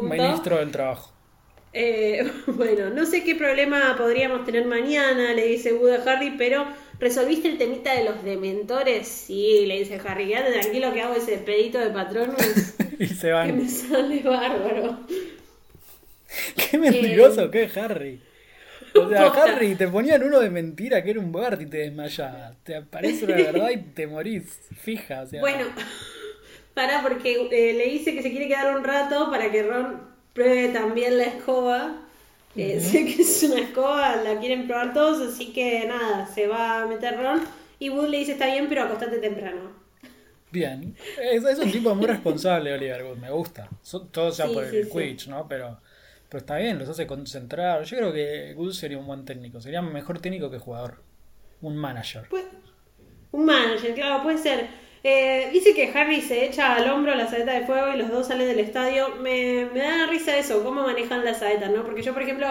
ministro 0.00 0.58
del 0.58 0.70
trabajo. 0.70 1.10
Eh, 1.72 2.24
bueno, 2.46 2.90
no 2.90 3.04
sé 3.04 3.24
qué 3.24 3.34
problema 3.34 3.96
podríamos 3.98 4.44
tener 4.46 4.64
mañana, 4.66 5.34
le 5.34 5.44
dice 5.44 5.72
Wood 5.72 6.06
a 6.06 6.12
Harry, 6.12 6.36
pero 6.38 6.64
¿resolviste 7.00 7.48
el 7.48 7.58
temita 7.58 7.92
de 7.94 8.04
los 8.04 8.22
dementores? 8.22 9.08
Sí, 9.08 9.66
le 9.66 9.80
dice 9.80 10.00
Harry, 10.06 10.28
quédate 10.28 10.52
tranquilo 10.52 10.92
que 10.94 11.02
hago 11.02 11.14
ese 11.14 11.38
pedito 11.38 11.78
de 11.80 11.90
patronos. 11.90 12.36
y 12.98 13.06
se 13.06 13.32
van. 13.32 13.46
Que 13.46 13.52
me 13.52 13.68
sale 13.68 14.22
bárbaro. 14.22 14.98
Qué 16.56 16.78
mentiroso 16.78 17.44
eh, 17.44 17.50
que 17.50 17.80
Harry. 17.80 18.20
O 18.94 19.08
sea, 19.08 19.26
Harry, 19.26 19.74
te 19.74 19.88
ponían 19.88 20.22
uno 20.22 20.40
de 20.40 20.50
mentira 20.50 21.02
que 21.02 21.10
era 21.10 21.20
un 21.20 21.30
Bart 21.30 21.60
y 21.60 21.66
te 21.66 21.78
desmayaba. 21.78 22.52
Te 22.62 22.76
aparece 22.76 23.26
la 23.26 23.36
verdad 23.52 23.70
y 23.70 23.78
te 23.78 24.06
morís, 24.06 24.58
fija. 24.80 25.22
O 25.22 25.26
sea. 25.26 25.40
Bueno, 25.40 25.66
para 26.74 27.02
porque 27.02 27.48
eh, 27.50 27.74
le 27.74 27.86
dice 27.90 28.14
que 28.14 28.22
se 28.22 28.30
quiere 28.30 28.48
quedar 28.48 28.76
un 28.76 28.84
rato 28.84 29.30
para 29.30 29.50
que 29.50 29.62
Ron 29.62 30.00
pruebe 30.32 30.68
también 30.68 31.18
la 31.18 31.24
escoba. 31.24 32.02
Eh, 32.56 32.80
sé 32.80 33.04
que 33.04 33.20
es 33.20 33.42
una 33.42 33.60
escoba, 33.60 34.16
la 34.16 34.40
quieren 34.40 34.66
probar 34.66 34.94
todos, 34.94 35.20
así 35.20 35.52
que 35.52 35.84
nada, 35.86 36.26
se 36.26 36.46
va 36.46 36.82
a 36.82 36.86
meter 36.86 37.18
Ron. 37.18 37.42
Y 37.78 37.90
Wood 37.90 38.08
le 38.08 38.18
dice, 38.18 38.32
está 38.32 38.46
bien, 38.46 38.66
pero 38.68 38.84
acostate 38.84 39.18
temprano. 39.18 39.75
Bien. 40.50 40.96
Es, 41.20 41.58
un 41.58 41.70
tipo 41.70 41.94
muy 41.94 42.06
responsable, 42.06 42.72
Oliver 42.72 43.04
Me 43.16 43.30
gusta. 43.30 43.68
todo 44.10 44.32
sea 44.32 44.46
por 44.46 44.64
el 44.64 44.88
Quidditch, 44.88 45.28
¿no? 45.28 45.46
Pero, 45.48 45.78
pero 46.28 46.38
está 46.38 46.56
bien, 46.56 46.78
los 46.78 46.88
hace 46.88 47.06
concentrar. 47.06 47.82
Yo 47.84 47.96
creo 47.96 48.12
que 48.12 48.54
Good 48.54 48.72
sería 48.72 48.98
un 48.98 49.06
buen 49.06 49.24
técnico. 49.24 49.60
Sería 49.60 49.82
mejor 49.82 50.20
técnico 50.20 50.50
que 50.50 50.58
jugador. 50.58 51.02
Un 51.62 51.76
manager. 51.76 52.26
Pues, 52.28 52.44
un 53.32 53.44
manager, 53.44 53.94
claro, 53.94 54.22
puede 54.22 54.38
ser. 54.38 54.68
Eh, 55.02 55.50
dice 55.52 55.74
que 55.74 55.90
Harry 55.96 56.20
se 56.20 56.46
echa 56.46 56.74
al 56.74 56.90
hombro 56.90 57.14
la 57.14 57.28
saeta 57.28 57.52
de 57.52 57.64
fuego 57.66 57.94
y 57.94 57.98
los 57.98 58.10
dos 58.10 58.26
salen 58.28 58.48
del 58.48 58.60
estadio. 58.60 59.16
Me, 59.16 59.68
me 59.72 59.80
da 59.80 60.06
risa 60.06 60.36
eso, 60.36 60.62
cómo 60.64 60.82
manejan 60.82 61.24
la 61.24 61.34
saeta, 61.34 61.68
¿no? 61.68 61.84
Porque 61.84 62.02
yo, 62.02 62.12
por 62.12 62.22
ejemplo, 62.22 62.48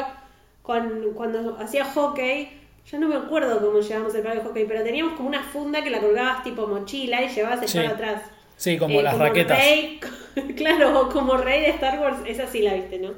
cuando 0.62 1.58
hacía 1.60 1.86
hockey 1.86 2.65
ya 2.90 3.00
no 3.00 3.08
me 3.08 3.16
acuerdo 3.16 3.60
cómo 3.60 3.80
llevamos 3.80 4.14
el 4.14 4.22
palo 4.22 4.42
de 4.42 4.48
hockey, 4.48 4.66
pero 4.66 4.84
teníamos 4.84 5.14
como 5.14 5.30
una 5.30 5.44
funda 5.44 5.84
que 5.84 5.90
la 5.90 6.00
colgabas 6.00 6.44
tipo 6.44 6.68
mochila 6.68 7.24
y 7.24 7.30
llevabas 7.30 7.64
el 7.64 7.82
palo 7.82 7.96
atrás. 7.96 8.22
Sí, 8.58 8.78
como 8.78 9.00
eh, 9.00 9.04
las 9.04 9.18
raquetas. 9.18 9.60
claro, 10.56 11.10
como 11.10 11.38
rey 11.38 11.62
de 11.62 11.70
Star 11.70 12.00
Wars, 12.00 12.20
esa 12.26 12.48
sí 12.48 12.62
la 12.62 12.74
viste, 12.74 13.00
¿no? 13.00 13.14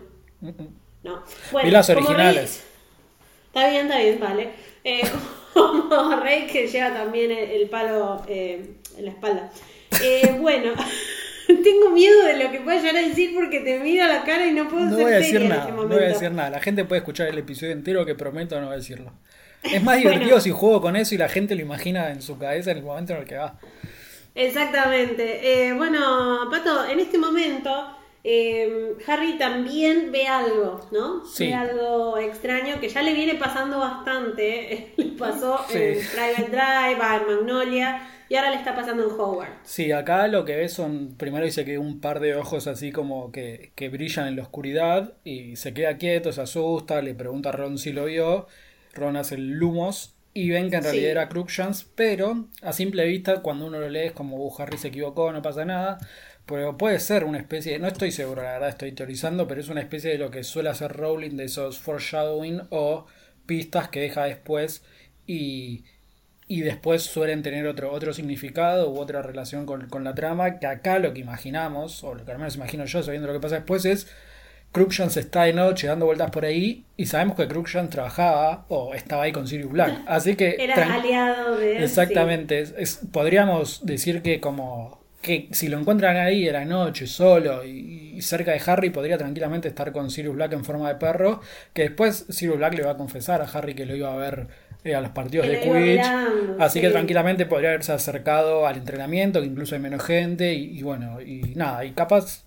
No. 1.04 1.24
Bueno, 1.52 1.68
y 1.68 1.72
las 1.72 1.90
originales. 1.90 2.64
está 3.48 3.70
bien, 3.70 3.88
está 3.88 4.00
bien, 4.00 4.20
vale. 4.20 4.50
Eh, 4.84 5.02
como 5.54 6.16
rey 6.18 6.48
que 6.48 6.68
lleva 6.68 6.94
también 6.94 7.32
el, 7.32 7.70
palo 7.70 8.24
eh, 8.28 8.76
en 8.98 9.06
la 9.06 9.12
espalda. 9.12 9.52
bueno. 10.40 10.74
Tengo 11.48 11.92
miedo 11.92 12.26
de 12.26 12.44
lo 12.44 12.52
que 12.52 12.60
pueda 12.60 12.78
llegar 12.78 12.98
a 12.98 13.08
decir 13.08 13.34
porque 13.34 13.62
te 13.62 13.80
mira 13.80 14.06
la 14.06 14.26
cara 14.26 14.46
y 14.48 14.52
no 14.52 14.68
puedo 14.68 14.86
no 14.86 14.98
voy 14.98 15.14
a 15.14 15.18
decir 15.18 15.42
nada, 15.44 15.62
este 15.62 15.72
No 15.72 15.88
voy 15.88 16.04
a 16.04 16.08
decir 16.08 16.32
nada. 16.32 16.50
La 16.50 16.60
gente 16.60 16.84
puede 16.84 17.00
escuchar 17.00 17.30
el 17.30 17.38
episodio 17.38 17.72
entero 17.72 18.06
que 18.06 18.16
prometo 18.16 18.60
no 18.60 18.70
decirlo. 18.72 19.14
Es 19.72 19.84
más 19.84 19.98
divertido 20.02 20.40
si 20.40 20.52
juego 20.52 20.82
con 20.82 20.96
eso 20.96 21.16
y 21.16 21.18
la 21.18 21.30
gente 21.30 21.56
lo 21.56 21.62
imagina 21.62 22.12
en 22.12 22.22
su 22.22 22.38
cabeza 22.38 22.72
en 22.72 22.78
el 22.78 22.84
momento 22.84 23.14
en 23.14 23.20
el 23.20 23.26
que 23.26 23.38
va. 23.38 23.60
Exactamente. 24.36 25.68
Eh, 25.68 25.74
bueno, 25.74 26.48
Pato, 26.52 26.86
en 26.86 27.00
este 27.00 27.18
momento 27.18 27.98
eh, 28.24 28.96
Harry 29.08 29.38
también 29.38 30.12
ve 30.12 30.28
algo, 30.28 30.86
¿no? 30.92 31.26
Sí. 31.26 31.48
Ve 31.48 31.54
algo 31.54 32.18
extraño 32.18 32.80
que 32.80 32.90
ya 32.90 33.02
le 33.02 33.14
viene 33.14 33.36
pasando 33.36 33.80
bastante. 33.80 34.94
Le 34.98 35.06
pasó 35.18 35.66
en 35.72 35.98
Private 35.98 36.52
Drive, 36.52 36.92
en 36.92 37.28
Magnolia. 37.28 38.10
Y 38.30 38.36
ahora 38.36 38.50
le 38.50 38.58
está 38.58 38.76
pasando 38.76 39.06
en 39.06 39.12
Howard. 39.12 39.48
Sí, 39.64 39.94
acá 39.94 40.28
lo 40.28 40.44
que 40.44 40.58
ves 40.58 40.74
son, 40.74 41.16
primero 41.18 41.46
dice 41.46 41.64
que 41.64 41.78
un 41.78 42.02
par 42.02 42.20
de 42.20 42.36
ojos 42.36 42.68
así 42.68 42.92
como 42.92 43.32
que, 43.32 43.72
que 43.74 43.88
brillan 43.88 44.28
en 44.28 44.36
la 44.36 44.42
oscuridad 44.42 45.14
y 45.24 45.56
se 45.56 45.74
queda 45.74 45.96
quieto, 45.98 46.34
se 46.34 46.42
asusta, 46.42 47.02
le 47.02 47.16
pregunta 47.16 47.50
a 47.50 47.52
Ron 47.54 47.78
si 47.78 47.94
lo 47.94 48.04
vio 48.04 48.48
Ron 48.98 49.16
hace 49.16 49.36
el 49.36 49.52
Lumos 49.52 50.16
y 50.34 50.50
ven 50.50 50.70
que 50.70 50.76
en 50.76 50.84
realidad 50.84 51.12
era 51.12 51.30
Crookshanks, 51.30 51.88
pero 51.96 52.46
a 52.62 52.72
simple 52.74 53.06
vista 53.06 53.42
cuando 53.42 53.66
uno 53.66 53.80
lo 53.80 53.90
lee 53.90 54.08
es 54.08 54.12
como 54.12 54.38
uh, 54.38 54.54
Harry 54.60 54.78
se 54.78 54.90
equivocó, 54.90 55.32
no 55.32 55.42
pasa 55.42 55.66
nada. 55.66 55.98
Pero 56.46 56.78
puede 56.78 57.00
ser 57.00 57.24
una 57.26 57.40
especie, 57.40 57.78
no 57.80 57.88
estoy 57.88 58.12
seguro, 58.12 58.42
la 58.42 58.54
verdad 58.54 58.70
estoy 58.70 58.94
teorizando, 58.94 59.48
pero 59.48 59.60
es 59.60 59.68
una 59.68 59.82
especie 59.82 60.12
de 60.12 60.18
lo 60.18 60.32
que 60.32 60.44
suele 60.44 60.70
hacer 60.70 60.94
Rowling 60.94 61.36
de 61.38 61.46
esos 61.46 61.80
foreshadowing 61.80 62.62
o 62.70 63.06
pistas 63.46 63.90
que 63.90 64.00
deja 64.00 64.26
después 64.26 64.84
y, 65.26 65.84
y 66.48 66.62
después 66.62 67.04
suelen 67.04 67.44
tener 67.44 67.68
otro, 67.68 67.92
otro 67.92 68.14
significado 68.14 68.92
u 68.92 69.00
otra 69.00 69.22
relación 69.22 69.66
con, 69.66 69.90
con, 69.90 70.04
la 70.04 70.16
trama, 70.16 70.60
que 70.60 70.68
acá 70.68 71.00
lo 71.00 71.14
que 71.14 71.20
imaginamos, 71.20 72.04
o 72.04 72.16
lo 72.16 72.24
que 72.24 72.32
al 72.32 72.38
menos 72.38 72.56
imagino 72.56 72.86
yo 72.86 73.04
sabiendo 73.04 73.28
lo 73.28 73.34
que 73.34 73.42
pasa 73.42 73.56
después, 73.56 73.86
es 73.86 74.08
Crookshanks 74.72 75.18
está 75.18 75.44
de 75.44 75.54
noche 75.54 75.88
dando 75.88 76.06
vueltas 76.06 76.30
por 76.30 76.46
ahí 76.46 76.86
y 76.96 77.06
sabemos 77.06 77.36
que 77.36 77.48
Crookshanks 77.48 77.90
trabajaba 77.90 78.66
o 78.70 78.94
estaba 78.94 79.24
ahí 79.24 79.32
con 79.32 79.48
Sirius 79.48 79.72
Black. 79.72 80.02
Así 80.08 80.36
que... 80.36 80.56
Era 80.60 80.94
aliado 80.94 81.58
de... 81.58 81.84
Exactamente. 81.84 82.64
podríamos 83.12 83.86
decir 83.86 84.22
que 84.22 84.40
como 84.40 84.98
que 85.22 85.50
si 85.52 85.68
lo 85.68 85.80
encuentran 85.80 86.16
ahí 86.16 86.48
era 86.48 86.64
noche, 86.64 87.08
solo 87.08 87.66
y, 87.66 88.22
cerca 88.22 88.52
de 88.52 88.62
Harry, 88.66 88.90
podría 88.92 89.18
tranquilamente 89.18 89.68
estar 89.68 89.92
con 89.92 90.10
Sirius 90.10 90.36
Black 90.36 90.54
en 90.54 90.64
forma 90.64 90.88
de 90.88 90.96
perro, 90.96 91.42
que 91.74 91.84
después 91.84 92.26
Sirius 92.30 92.58
Black 92.58 92.76
le 92.76 92.84
va 92.84 92.92
a 92.92 92.98
confesar 92.98 93.42
a 93.42 93.46
Harry 93.46 93.74
que 93.74 93.86
lo 93.86 93.96
iba 93.96 94.14
a 94.14 94.16
ver 94.16 94.48
eh, 94.84 94.96
a 94.96 95.02
los 95.02 95.12
partidos 95.12 95.48
de 95.48 95.60
Quidditch, 95.60 96.06
así 96.60 96.82
que 96.82 96.90
tranquilamente 96.90 97.46
podría 97.46 97.70
haberse 97.70 97.92
acercado 97.92 98.68
al 98.68 98.78
entrenamiento, 98.78 99.42
que 99.42 99.48
incluso 99.48 99.76
hay 99.76 99.82
menos 99.82 100.04
gente, 100.04 100.54
y, 100.54 100.78
y 100.80 100.84
bueno, 100.84 101.20
y 101.20 101.54
nada, 101.56 101.84
y 101.84 101.92
capaz 101.92 102.44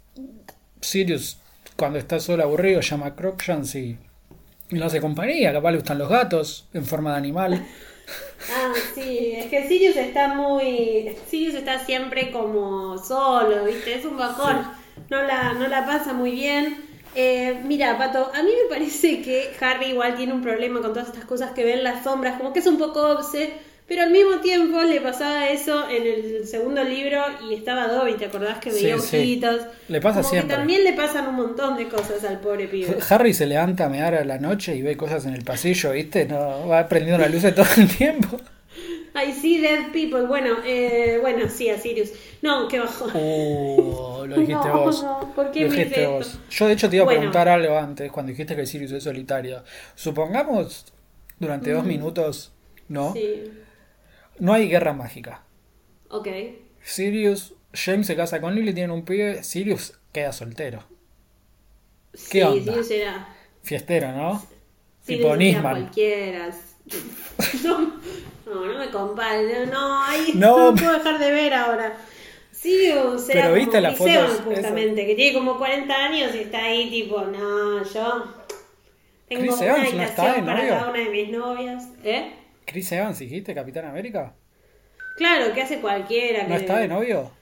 Sirius 0.81 1.40
cuando 1.81 1.99
está 1.99 2.21
solo 2.21 2.43
aburrido 2.43 2.83
llama 2.83 3.07
a 3.07 3.17
Crookshanks 3.17 3.75
y, 3.77 3.97
y 4.69 4.77
lo 4.77 4.85
hace 4.85 5.01
compañía. 5.01 5.51
Capaz 5.51 5.71
le 5.71 5.79
gustan 5.79 5.97
los 5.97 6.11
gatos 6.11 6.69
en 6.75 6.85
forma 6.85 7.13
de 7.13 7.17
animal. 7.17 7.67
Ah, 8.57 8.73
sí, 8.95 9.35
es 9.37 9.47
que 9.47 9.69
Sirius 9.69 9.95
está 9.95 10.35
muy. 10.35 11.15
Sirius 11.29 11.55
está 11.55 11.79
siempre 11.85 12.33
como 12.33 12.99
solo, 12.99 13.65
¿viste? 13.65 13.95
Es 13.95 14.05
un 14.05 14.17
bajón. 14.17 14.67
No, 15.11 15.23
la, 15.23 15.53
no 15.53 15.69
la 15.69 15.87
pasa 15.87 16.13
muy 16.13 16.33
bien. 16.33 16.77
Eh, 17.15 17.61
mira, 17.65 17.97
Pato, 17.99 18.33
a 18.35 18.43
mí 18.43 18.51
me 18.51 18.69
parece 18.69 19.23
que 19.23 19.53
Harry 19.61 19.91
igual 19.91 20.17
tiene 20.17 20.33
un 20.33 20.43
problema 20.43 20.81
con 20.81 20.93
todas 20.93 21.09
estas 21.09 21.27
cosas 21.27 21.53
que 21.53 21.63
ven 21.63 21.85
las 21.85 22.03
sombras, 22.03 22.39
como 22.39 22.53
que 22.53 22.59
es 22.59 22.67
un 22.67 22.79
poco 22.79 23.01
obse, 23.11 23.53
pero 23.91 24.03
al 24.03 24.13
mismo 24.13 24.39
tiempo 24.41 24.81
le 24.83 25.01
pasaba 25.01 25.49
eso 25.49 25.91
en 25.91 26.07
el 26.07 26.47
segundo 26.47 26.85
libro 26.85 27.23
y 27.51 27.55
estaba 27.55 27.89
Dobby, 27.89 28.15
¿te 28.15 28.27
acordás 28.27 28.61
que 28.61 28.71
veía 28.71 28.95
ojitos? 28.95 29.63
Le 29.89 30.01
pasa 30.01 30.21
como 30.21 30.31
siempre. 30.31 30.49
Que 30.49 30.57
también 30.59 30.85
le 30.85 30.93
pasan 30.93 31.27
un 31.27 31.35
montón 31.35 31.77
de 31.77 31.89
cosas 31.89 32.23
al 32.23 32.39
pobre 32.39 32.69
pibe. 32.69 32.99
Harry 33.09 33.35
se 33.35 33.47
levanta 33.47 33.87
a 33.87 33.89
mear 33.89 34.15
a 34.15 34.25
la 34.25 34.39
noche 34.39 34.77
y 34.77 34.83
ve 34.83 34.97
cosas 34.97 35.27
en 35.27 35.35
el 35.35 35.43
pasillo, 35.43 35.91
¿viste? 35.91 36.25
No, 36.25 36.69
va 36.69 36.87
prendiendo 36.87 37.21
la 37.21 37.29
luz 37.29 37.43
todo 37.53 37.67
el 37.79 37.89
tiempo. 37.89 38.37
I 39.17 39.33
see 39.33 39.61
dead 39.61 39.91
people. 39.93 40.23
Bueno, 40.23 40.59
eh, 40.65 41.19
bueno, 41.21 41.49
sí, 41.49 41.69
a 41.69 41.77
Sirius. 41.77 42.11
No, 42.43 42.69
qué 42.69 42.79
bajón. 42.79 43.11
Oh, 43.15 44.25
lo 44.25 44.37
dijiste 44.41 44.69
vos. 44.69 45.03
No, 45.03 45.33
¿por 45.35 45.51
qué 45.51 45.65
lo 45.65 45.73
dijiste 45.73 46.07
vos. 46.07 46.39
Yo 46.49 46.69
de 46.69 46.75
hecho 46.75 46.89
te 46.89 46.95
iba 46.95 47.07
a 47.07 47.09
preguntar 47.09 47.49
algo 47.49 47.77
antes, 47.77 48.13
cuando 48.13 48.31
dijiste 48.31 48.55
que 48.55 48.67
Sirius 48.67 48.93
es 48.93 49.03
solitario. 49.03 49.65
Supongamos 49.97 50.85
durante 51.41 51.73
dos 51.73 51.85
mm. 51.85 51.89
minutos, 51.89 52.53
¿no? 52.87 53.15
Sí. 53.15 53.51
No 54.41 54.53
hay 54.55 54.69
guerra 54.69 54.93
mágica. 54.93 55.43
Ok. 56.09 56.29
Sirius, 56.83 57.55
James 57.73 58.07
se 58.07 58.17
casa 58.17 58.41
con 58.41 58.55
Lily, 58.55 58.73
tienen 58.73 58.91
un 58.91 59.05
pibe, 59.05 59.43
Sirius 59.45 59.99
queda 60.13 60.33
soltero. 60.33 60.83
¿Qué 62.13 62.19
sí, 62.19 62.43
onda? 62.43 62.73
Sirius 62.73 62.91
era... 62.91 63.37
Fiestero, 63.63 64.13
¿no? 64.13 64.41
Sirius 65.03 65.23
tipo 65.23 65.37
Nisman. 65.37 65.73
cualquiera. 65.83 66.51
No, 67.63 68.67
no, 68.67 68.79
me 68.81 68.91
compare. 68.91 69.67
No, 69.67 70.03
ahí 70.03 70.33
no, 70.35 70.75
puedo 70.75 70.93
dejar 70.93 71.21
de 71.21 71.31
ver 71.31 71.55
ahora. 71.55 71.97
Sirius 72.51 73.29
era 73.29 73.43
Pero 73.43 73.55
viste 73.55 73.81
la 73.81 73.93
foto 73.93 74.11
justamente, 74.45 75.07
que 75.07 75.15
tiene 75.15 75.39
como 75.39 75.57
40 75.57 75.95
años 75.95 76.35
y 76.35 76.39
está 76.41 76.65
ahí 76.65 76.91
tipo, 76.91 77.21
no, 77.21 77.85
yo 77.85 78.25
tengo 79.29 79.43
Chris 79.43 79.55
una 79.55 79.67
Evans, 79.67 79.95
habitación 79.95 80.45
para 80.47 80.69
cada 80.69 80.91
una 80.91 80.99
de 80.99 81.09
mis 81.11 81.31
novias. 81.31 81.89
¿Eh? 82.03 82.40
Chris 82.71 82.93
Evans, 82.93 83.19
dijiste, 83.19 83.53
Capitán 83.53 83.85
América. 83.87 84.33
Claro, 85.17 85.53
que 85.53 85.61
hace 85.61 85.81
cualquiera. 85.81 86.47
¿No 86.47 86.55
está 86.55 86.79
de 86.79 86.87
novio? 86.87 87.33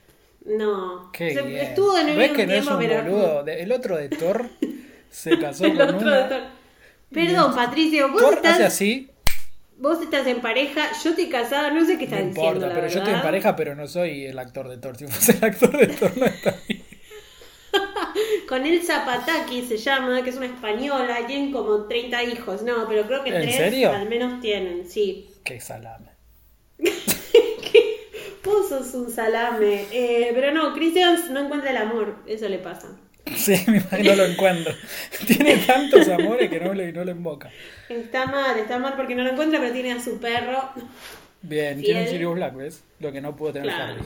No. 0.43 1.11
Qué 1.11 1.29
Estuvo 1.61 1.93
de 1.93 2.03
novio 2.03 2.17
¿Ves 2.17 2.31
que 2.31 2.47
no 2.47 2.53
es 2.53 2.65
un 2.65 2.77
boludo? 2.77 3.45
El 3.45 3.71
otro 3.71 3.95
de 3.95 4.09
Thor 4.09 4.49
se 5.11 5.37
casó 5.37 5.65
el 5.65 5.77
con 5.77 5.89
otro 5.89 6.07
una... 6.07 6.17
de 6.17 6.29
Thor. 6.29 6.41
Perdón, 7.11 7.53
Patricio, 7.53 8.11
vos 8.11 8.21
Thor 8.21 8.33
estás... 8.35 8.55
hace 8.55 8.63
así. 8.63 9.09
Vos 9.77 10.01
estás 10.01 10.25
en 10.25 10.41
pareja, 10.41 10.87
yo 11.03 11.11
estoy 11.11 11.29
casada, 11.29 11.69
no 11.69 11.85
sé 11.85 11.99
qué 11.99 12.05
estás 12.05 12.21
no 12.21 12.25
diciendo. 12.25 12.55
Importa, 12.55 12.73
pero 12.73 12.87
yo 12.87 12.97
estoy 12.97 13.13
en 13.13 13.21
pareja, 13.21 13.55
pero 13.55 13.75
no 13.75 13.87
soy 13.87 14.25
el 14.25 14.39
actor 14.39 14.67
de 14.67 14.77
Thor. 14.77 14.97
Si 14.97 15.05
fuese 15.05 15.37
el 15.37 15.43
actor 15.43 15.77
de 15.77 15.87
Thor, 15.87 16.17
no 16.17 16.25
está 16.25 16.55
ahí. 16.67 16.78
Con 18.47 18.65
Elsa 18.65 19.05
Pataki 19.05 19.61
se 19.63 19.77
llama, 19.77 20.23
que 20.23 20.29
es 20.29 20.37
una 20.37 20.47
española, 20.47 21.25
tienen 21.27 21.51
como 21.51 21.85
30 21.85 22.23
hijos. 22.23 22.63
No, 22.63 22.87
pero 22.87 23.05
creo 23.05 23.23
que 23.23 23.35
¿En 23.35 23.41
tres 23.41 23.55
serio? 23.55 23.91
al 23.91 24.07
menos 24.09 24.41
tienen, 24.41 24.89
sí. 24.89 25.29
Qué 25.43 25.59
salame. 25.59 26.09
Vos 28.43 28.69
sos 28.69 28.93
un 28.95 29.11
salame. 29.11 29.85
Eh, 29.91 30.31
pero 30.33 30.51
no, 30.51 30.73
Christian 30.73 31.33
no 31.33 31.41
encuentra 31.41 31.71
el 31.71 31.77
amor, 31.77 32.23
eso 32.25 32.47
le 32.49 32.57
pasa. 32.57 32.87
Sí, 33.35 33.55
no 34.03 34.15
lo 34.15 34.25
encuentro. 34.25 34.73
Tiene 35.27 35.57
tantos 35.57 36.07
amores 36.07 36.49
que 36.49 36.59
no 36.59 36.73
le, 36.73 36.91
no 36.91 37.03
invoca. 37.03 37.51
Está 37.87 38.25
mal, 38.25 38.57
está 38.57 38.79
mal 38.79 38.95
porque 38.95 39.13
no 39.15 39.23
lo 39.23 39.31
encuentra, 39.31 39.59
pero 39.59 39.71
tiene 39.71 39.91
a 39.91 39.99
su 39.99 40.19
perro. 40.19 40.71
Bien, 41.41 41.81
tiene 41.81 42.03
un 42.03 42.07
Sirius 42.07 42.35
Black, 42.35 42.55
¿ves? 42.55 42.83
Lo 42.99 43.11
que 43.11 43.21
no 43.21 43.35
pudo 43.35 43.53
tener 43.53 43.69
Harry. 43.69 44.01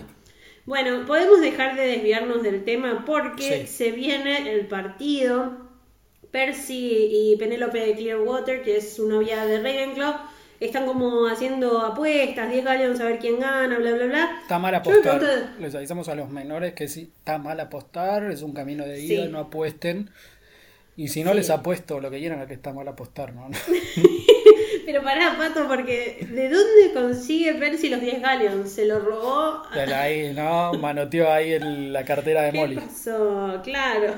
Bueno, 0.65 1.05
podemos 1.05 1.41
dejar 1.41 1.75
de 1.75 1.87
desviarnos 1.87 2.41
del 2.41 2.63
tema 2.63 3.03
porque 3.05 3.67
se 3.67 3.91
viene 3.91 4.51
el 4.53 4.67
partido. 4.67 5.63
Percy 6.31 7.09
y 7.11 7.35
Penélope 7.37 7.79
de 7.79 7.95
Clearwater, 7.95 8.63
que 8.63 8.77
es 8.77 8.95
su 8.95 9.07
novia 9.07 9.45
de 9.45 9.57
Ravenclaw, 9.57 10.15
están 10.59 10.87
como 10.87 11.27
haciendo 11.27 11.79
apuestas, 11.81 12.49
10 12.49 12.65
gallones 12.65 12.99
a 13.01 13.05
ver 13.05 13.19
quién 13.19 13.39
gana, 13.39 13.77
bla, 13.77 13.91
bla, 13.91 14.05
bla. 14.05 14.39
Está 14.41 14.57
mal 14.57 14.73
apostar. 14.73 15.21
Les 15.59 15.75
avisamos 15.75 16.09
a 16.09 16.15
los 16.15 16.29
menores 16.29 16.73
que 16.73 16.87
sí, 16.87 17.11
está 17.19 17.37
mal 17.37 17.59
apostar, 17.59 18.31
es 18.31 18.41
un 18.41 18.53
camino 18.53 18.83
de 18.83 18.99
ida, 18.99 19.27
no 19.27 19.39
apuesten. 19.39 20.09
Y 20.95 21.09
si 21.09 21.23
no 21.23 21.35
les 21.35 21.49
apuesto 21.49 21.99
lo 21.99 22.09
que 22.09 22.17
quieran 22.17 22.39
a 22.39 22.47
que 22.47 22.53
está 22.53 22.73
mal 22.73 22.87
apostar, 22.87 23.33
¿no? 23.33 23.49
Pero 24.85 25.01
pará, 25.03 25.35
Pato, 25.37 25.67
porque 25.67 26.25
¿de 26.29 26.49
dónde 26.49 26.93
consigue 26.93 27.53
Percy 27.55 27.89
los 27.89 28.01
10 28.01 28.21
galleons? 28.21 28.71
¿Se 28.71 28.85
lo 28.85 28.99
robó? 28.99 29.63
De 29.73 29.93
ahí, 29.93 30.33
¿no? 30.33 30.73
Manoteó 30.73 31.31
ahí 31.31 31.53
en 31.53 31.93
la 31.93 32.03
cartera 32.03 32.43
de 32.43 32.51
Molly. 32.51 32.75
¿Qué 32.75 32.81
pasó? 32.81 33.61
Claro. 33.63 34.13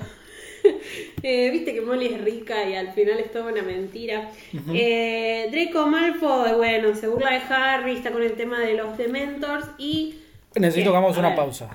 Eh, 1.21 1.51
viste 1.51 1.75
que 1.75 1.81
Molly 1.81 2.07
es 2.07 2.21
rica 2.21 2.67
y 2.67 2.73
al 2.75 2.91
final 2.93 3.19
es 3.19 3.31
toda 3.31 3.51
una 3.51 3.61
mentira. 3.61 4.31
eh, 4.73 5.47
Draco 5.51 5.85
Malfoy, 5.85 6.53
bueno, 6.55 6.95
se 6.95 7.07
burla 7.07 7.31
de 7.31 7.41
Harry, 7.53 7.97
está 7.97 8.11
con 8.11 8.23
el 8.23 8.33
tema 8.33 8.59
de 8.59 8.73
los 8.73 8.97
Dementors 8.97 9.67
y... 9.77 10.15
Necesito 10.55 10.89
que 10.91 10.97
hagamos 10.97 11.17
una 11.17 11.35
pausa. 11.35 11.69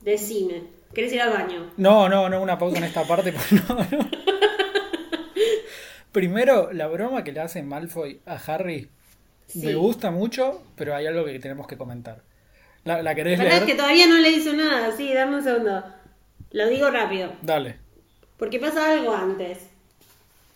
Decime, 0.00 0.62
¿querés 0.94 1.12
ir 1.12 1.20
al 1.20 1.34
baño? 1.34 1.70
No, 1.76 2.08
no, 2.08 2.30
no, 2.30 2.40
una 2.40 2.58
pausa 2.58 2.78
en 2.78 2.84
esta 2.84 3.04
parte. 3.04 3.32
no, 3.68 3.74
no. 3.74 4.08
Primero, 6.12 6.72
la 6.72 6.88
broma 6.88 7.24
que 7.24 7.32
le 7.32 7.40
hace 7.40 7.62
Malfoy 7.62 8.20
a 8.26 8.34
Harry 8.34 8.90
me 9.54 9.74
gusta 9.74 10.10
mucho, 10.10 10.62
pero 10.76 10.94
hay 10.94 11.06
algo 11.06 11.24
que 11.24 11.38
tenemos 11.38 11.66
que 11.66 11.76
comentar. 11.76 12.22
¿La, 12.84 13.02
la 13.02 13.14
querés 13.14 13.38
leer? 13.38 13.52
es 13.52 13.62
que 13.62 13.74
todavía 13.74 14.06
no 14.06 14.18
le 14.18 14.30
hizo 14.30 14.52
nada, 14.52 14.96
sí, 14.96 15.12
dame 15.12 15.36
un 15.36 15.44
segundo. 15.44 15.84
Lo 16.52 16.68
digo 16.68 16.90
rápido. 16.90 17.32
Dale. 17.42 17.76
Porque 18.36 18.58
pasa 18.58 18.92
algo 18.92 19.14
antes. 19.14 19.58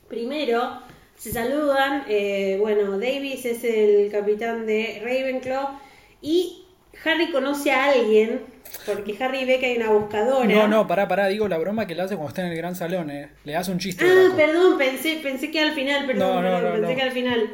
Primero, 0.09 0.81
se 1.17 1.33
saludan, 1.33 2.05
eh, 2.09 2.57
bueno, 2.61 2.99
Davis 2.99 3.45
es 3.45 3.64
el 3.64 4.11
capitán 4.11 4.67
de 4.67 5.01
Ravenclaw 5.03 5.79
y 6.21 6.64
Harry 7.05 7.31
conoce 7.31 7.71
a 7.73 7.87
alguien, 7.87 8.43
porque 8.87 9.16
Harry 9.20 9.44
ve 9.44 9.59
que 9.59 9.66
hay 9.66 9.77
una 9.77 9.90
buscadora. 9.90 10.47
No, 10.47 10.68
no, 10.68 10.87
pará, 10.87 11.09
pará, 11.09 11.29
digo 11.29 11.49
la 11.49 11.59
broma 11.59 11.87
que 11.87 11.94
le 11.94 12.03
hace 12.03 12.14
cuando 12.14 12.29
está 12.29 12.42
en 12.42 12.49
el 12.49 12.57
gran 12.57 12.77
salón, 12.77 13.11
eh. 13.11 13.31
Le 13.44 13.57
hace 13.57 13.70
un 13.70 13.79
chiste. 13.79 14.05
Ah, 14.05 14.33
perdón, 14.37 14.79
pensé, 14.79 15.20
pensé 15.23 15.51
que 15.51 15.61
al 15.61 15.73
final, 15.73 16.07
perdón, 16.07 16.44
no, 16.44 16.61
no, 16.61 16.73
pensé 16.73 16.94
que 16.94 17.03
al 17.03 17.12
final. 17.12 17.51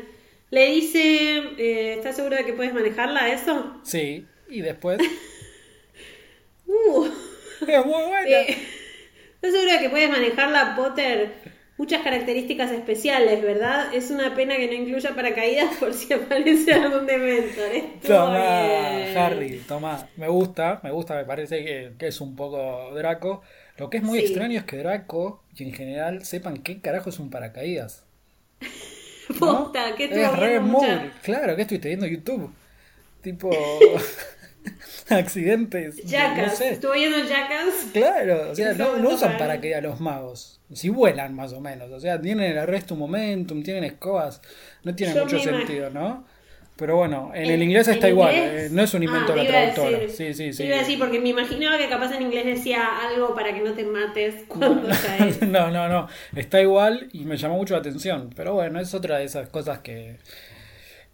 Le 0.51 0.67
dice, 0.67 1.43
eh, 1.59 1.95
¿estás 1.99 2.17
seguro 2.17 2.37
de 2.37 2.45
que 2.45 2.53
puedes 2.53 2.75
manejarla, 2.75 3.33
eso? 3.33 3.81
Sí, 3.85 4.27
y 4.49 4.61
después... 4.63 4.99
uh. 6.67 7.07
Es 7.67 7.87
muy 7.87 8.03
buena. 8.03 8.29
Eh, 8.29 8.59
¿Estás 9.35 9.53
seguro 9.53 9.73
de 9.73 9.79
que 9.79 9.91
puedes 9.91 10.11
manejarla, 10.11 10.75
Potter? 10.75 11.33
Muchas 11.81 12.03
características 12.03 12.71
especiales, 12.73 13.41
¿verdad? 13.41 13.95
Es 13.95 14.11
una 14.11 14.35
pena 14.35 14.55
que 14.59 14.67
no 14.67 14.75
incluya 14.75 15.15
paracaídas 15.15 15.77
por 15.81 15.95
si 15.95 16.13
aparece 16.13 16.75
algún 16.75 17.07
Dementor. 17.07 17.71
Toma, 18.07 18.67
Harry, 19.17 19.63
toma. 19.67 20.07
Me 20.19 20.29
gusta, 20.29 20.81
me 20.83 20.91
gusta, 20.91 21.15
me 21.15 21.25
parece 21.25 21.95
que, 21.99 22.07
es 22.07 22.21
un 22.21 22.37
poco 22.37 22.95
Draco. 22.95 23.41
Lo 23.79 23.89
que 23.89 23.97
es 23.97 24.03
muy 24.03 24.19
extraño 24.19 24.59
es 24.59 24.67
que 24.67 24.77
Draco 24.77 25.43
y 25.57 25.65
en 25.65 25.73
general 25.73 26.23
sepan 26.27 26.59
qué 26.59 26.83
carajo 26.83 27.09
es 27.09 27.19
un 27.19 27.31
paracaídas. 27.31 28.05
Puta, 29.39 29.95
¿qué 29.97 30.05
Es 30.05 30.37
re 30.37 30.61
Claro, 31.23 31.57
que 31.57 31.63
estuviste 31.63 31.89
viendo 31.89 32.07
YouTube. 32.07 32.53
Tipo. 33.23 33.49
accidentes. 35.09 36.05
Jackass. 36.05 36.61
No 36.83 36.93
viendo 36.93 37.19
Jackass? 37.19 37.89
Claro, 37.93 38.51
o 38.51 38.55
sea, 38.55 38.73
no, 38.75 38.97
no 38.97 39.11
usan 39.11 39.37
paracaídas 39.39 39.83
los 39.83 40.01
magos. 40.01 40.61
Si 40.73 40.89
vuelan 40.89 41.35
más 41.35 41.53
o 41.53 41.61
menos. 41.61 41.91
O 41.91 42.01
sea, 42.01 42.21
tienen 42.21 42.53
el 42.53 42.59
arresto 42.59 42.95
momentum, 42.95 43.63
tienen 43.63 43.85
escobas. 43.85 44.41
No 44.85 44.95
tiene 44.95 45.21
mucho 45.21 45.39
sentido, 45.39 45.91
¿no? 45.91 46.25
Pero 46.81 46.97
bueno, 46.97 47.31
en, 47.35 47.51
el 47.51 47.63
inglés 47.63 47.89
está 47.89 48.09
igual, 48.09 48.35
eh, 48.35 48.69
no 48.73 48.81
es 48.81 48.95
un 48.95 49.03
invento 49.03 49.35
ah, 49.35 49.37
de 49.37 49.45
la 49.45 49.49
traductora. 49.51 49.99
Sí, 50.09 50.33
sí, 50.33 50.55
sí. 50.55 50.65
Iba 50.65 50.77
a 50.77 50.79
decir, 50.79 50.99
porque 50.99 51.21
me 51.21 51.29
imaginaba 51.29 51.77
que 51.77 51.91
capaz 51.91 52.17
en 52.17 52.23
inglés 52.23 52.47
decía 52.47 53.07
algo 53.07 53.35
para 53.35 53.53
que 53.53 53.61
no 53.61 53.75
te 53.75 53.85
mates 53.85 54.35
cuando 54.49 54.89
caes. 54.89 55.43
no, 55.43 55.71
no, 55.71 55.91
no, 55.91 56.09
está 56.35 56.63
igual 56.63 57.11
y 57.13 57.27
me 57.27 57.37
llamó 57.37 57.57
mucho 57.57 57.75
la 57.75 57.81
atención. 57.81 58.31
Pero 58.35 58.55
bueno, 58.55 58.81
es 58.81 58.95
otra 58.95 59.19
de 59.19 59.25
esas 59.25 59.51
cosas 59.51 59.81
que, 59.81 60.17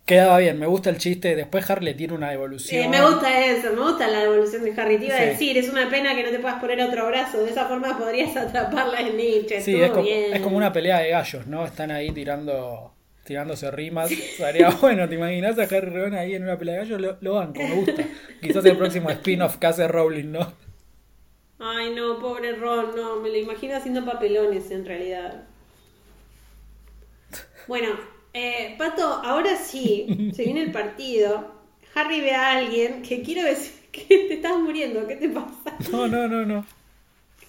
Quedaba 0.06 0.38
bien, 0.38 0.56
me 0.56 0.66
gusta 0.66 0.88
el 0.88 0.98
chiste. 0.98 1.34
Después 1.34 1.68
Harry 1.68 1.84
le 1.84 1.94
tiene 1.94 2.14
una 2.14 2.32
evolución. 2.32 2.80
Sí, 2.80 2.88
me 2.88 3.04
gusta 3.04 3.44
eso, 3.44 3.72
me 3.72 3.82
gusta 3.82 4.06
la 4.06 4.22
evolución 4.22 4.62
de 4.62 4.80
Harry. 4.80 4.98
Te 4.98 5.06
iba 5.06 5.16
a 5.16 5.20
decir, 5.20 5.58
es 5.58 5.68
una 5.68 5.90
pena 5.90 6.14
que 6.14 6.22
no 6.22 6.30
te 6.30 6.38
puedas 6.38 6.60
poner 6.60 6.80
otro 6.80 7.08
brazo. 7.08 7.42
De 7.42 7.50
esa 7.50 7.66
forma 7.66 7.98
podrías 7.98 8.36
atraparla 8.36 9.00
en 9.00 9.16
Nietzsche. 9.16 9.60
Sí, 9.60 9.74
es 9.74 9.90
como, 9.90 10.06
es 10.06 10.40
como, 10.40 10.56
una 10.56 10.72
pelea 10.72 11.00
de 11.00 11.10
gallos, 11.10 11.48
¿no? 11.48 11.66
Están 11.66 11.90
ahí 11.90 12.12
tirando 12.12 12.94
tirándose 13.24 13.68
rimas. 13.72 14.08
Sería 14.08 14.70
bueno, 14.80 15.08
¿te 15.08 15.16
imaginas 15.16 15.58
a 15.58 15.62
Harry 15.62 15.90
Ron 15.90 16.14
ahí 16.14 16.36
en 16.36 16.44
una 16.44 16.56
pelea 16.56 16.74
de 16.76 16.80
gallos? 16.82 17.00
Lo, 17.00 17.18
lo 17.20 17.34
banco, 17.34 17.60
me 17.60 17.74
gusta. 17.74 18.04
Quizás 18.40 18.64
el 18.64 18.76
próximo 18.76 19.10
spin-off 19.10 19.56
que 19.56 19.66
hace 19.66 19.88
Rowling, 19.88 20.30
¿no? 20.30 20.52
Ay, 21.58 21.92
no, 21.92 22.20
pobre 22.20 22.54
Ron, 22.54 22.94
no, 22.94 23.16
me 23.16 23.28
lo 23.28 23.38
imagino 23.38 23.74
haciendo 23.74 24.04
papelones 24.04 24.70
en 24.70 24.86
realidad. 24.86 25.42
Bueno, 27.66 27.88
eh, 28.36 28.74
Pato, 28.76 29.02
ahora 29.02 29.56
sí, 29.56 30.30
se 30.34 30.44
viene 30.44 30.62
el 30.62 30.72
partido. 30.72 31.54
Harry 31.94 32.20
ve 32.20 32.34
a 32.34 32.58
alguien 32.58 33.00
que 33.00 33.22
quiero 33.22 33.42
decir 33.42 33.72
que 33.92 34.04
te 34.04 34.34
estás 34.34 34.58
muriendo, 34.58 35.06
¿qué 35.06 35.16
te 35.16 35.30
pasa? 35.30 35.76
No, 35.90 36.06
no, 36.06 36.28
no, 36.28 36.44
no. 36.44 36.66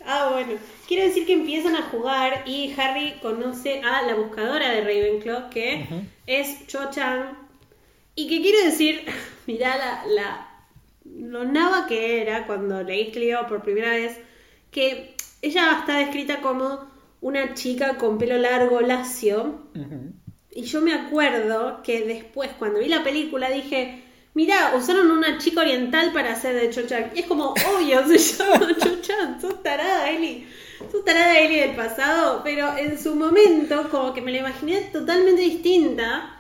Ah, 0.06 0.30
bueno. 0.32 0.54
Quiero 0.88 1.04
decir 1.04 1.26
que 1.26 1.34
empiezan 1.34 1.76
a 1.76 1.90
jugar 1.90 2.44
y 2.46 2.74
Harry 2.78 3.16
conoce 3.22 3.82
a 3.82 4.04
la 4.04 4.16
buscadora 4.16 4.72
de 4.72 4.82
Ravenclaw, 4.82 5.50
que 5.50 5.86
es 6.26 6.66
Cho 6.68 6.90
Chang. 6.92 7.36
Y 8.16 8.30
que 8.30 8.42
quiero 8.42 8.64
decir, 8.64 9.02
mirá 9.48 9.76
la, 9.78 10.06
la, 10.06 10.50
lo 11.04 11.44
nava 11.44 11.88
que 11.88 12.22
era 12.22 12.48
cuando 12.48 12.82
leí 12.84 13.12
libro 13.12 13.46
por 13.48 13.62
primera 13.62 13.92
vez, 13.92 14.18
que 14.72 15.16
ella 15.42 15.80
está 15.80 15.98
descrita 15.98 16.40
como 16.40 16.88
una 17.20 17.54
chica 17.54 17.98
con 17.98 18.18
pelo 18.18 18.38
largo, 18.38 18.80
lacio. 18.80 19.60
Y 20.58 20.64
yo 20.64 20.82
me 20.82 20.92
acuerdo 20.92 21.84
que 21.84 22.02
después, 22.02 22.50
cuando 22.58 22.80
vi 22.80 22.88
la 22.88 23.04
película, 23.04 23.48
dije, 23.48 24.02
Mirá, 24.34 24.74
usaron 24.76 25.12
una 25.12 25.38
chica 25.38 25.62
oriental 25.62 26.12
para 26.14 26.34
hacer 26.34 26.56
de 26.56 26.72
Cho-Chang. 26.72 27.12
Y 27.14 27.20
es 27.20 27.26
como, 27.28 27.54
obvio, 27.54 28.08
se 28.18 28.18
llama 28.18 28.76
Cho-Chang. 28.76 29.40
Sos 29.40 29.62
tarada, 29.62 30.10
Eli. 30.10 30.48
Sos 30.92 31.06
tarada, 31.06 31.40
Eli 31.40 31.60
del 31.60 31.76
pasado. 31.76 32.42
Pero 32.44 32.76
en 32.76 32.98
su 32.98 33.14
momento, 33.16 33.88
como 33.92 34.16
que 34.16 34.22
me 34.22 34.32
la 34.32 34.40
imaginé 34.40 34.82
totalmente 34.94 35.42
distinta. 35.42 36.40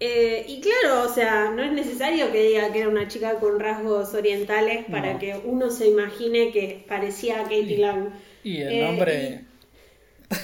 Eh, 0.00 0.46
y 0.48 0.62
claro, 0.62 1.10
o 1.10 1.12
sea, 1.12 1.50
no 1.50 1.62
es 1.62 1.72
necesario 1.72 2.32
que 2.32 2.42
diga 2.48 2.72
que 2.72 2.80
era 2.80 2.88
una 2.88 3.06
chica 3.06 3.34
con 3.34 3.60
rasgos 3.60 4.14
orientales 4.14 4.86
para 4.90 5.18
que 5.18 5.38
uno 5.44 5.70
se 5.70 5.88
imagine 5.88 6.52
que 6.52 6.86
parecía 6.88 7.40
a 7.40 7.42
Katie 7.42 7.76
Lang. 7.76 8.14
Y 8.44 8.62
el 8.62 8.84
nombre. 8.84 9.24
Eh, 9.26 9.44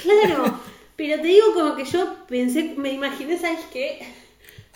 claro, 0.03 0.61
pero 0.97 1.21
te 1.21 1.27
digo 1.29 1.55
como 1.55 1.75
que 1.75 1.85
yo 1.85 2.27
pensé, 2.29 2.75
me 2.77 2.93
imaginé, 2.93 3.37
¿sabes 3.37 3.65
qué? 3.73 4.07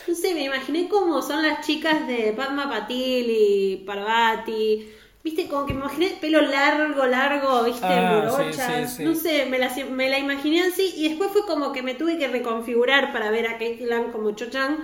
No 0.07 0.15
sé, 0.15 0.35
me 0.35 0.45
imaginé 0.45 0.89
cómo 0.89 1.23
son 1.23 1.43
las 1.43 1.67
chicas 1.67 2.07
de 2.07 2.33
Padma 2.37 2.69
Patil 2.69 3.27
y 3.29 3.83
Parvati. 3.87 4.89
Viste, 5.23 5.49
como 5.49 5.67
que 5.67 5.75
me 5.75 5.81
imaginé 5.81 6.17
pelo 6.21 6.41
largo, 6.41 7.05
largo, 7.05 7.65
viste, 7.65 7.85
ah, 7.85 8.25
No 9.01 9.15
sé, 9.15 9.47
me 9.47 9.59
la, 9.59 9.71
me 9.91 10.09
la 10.09 10.19
imaginé 10.19 10.63
así 10.63 10.95
y 10.97 11.09
después 11.09 11.31
fue 11.33 11.45
como 11.45 11.73
que 11.73 11.83
me 11.83 11.95
tuve 11.95 12.19
que 12.19 12.29
reconfigurar 12.29 13.13
para 13.13 13.31
ver 13.31 13.47
a 13.49 13.53
Kate 13.53 13.81
Lang 13.83 14.11
como 14.11 14.31
Cho-Chang. 14.31 14.77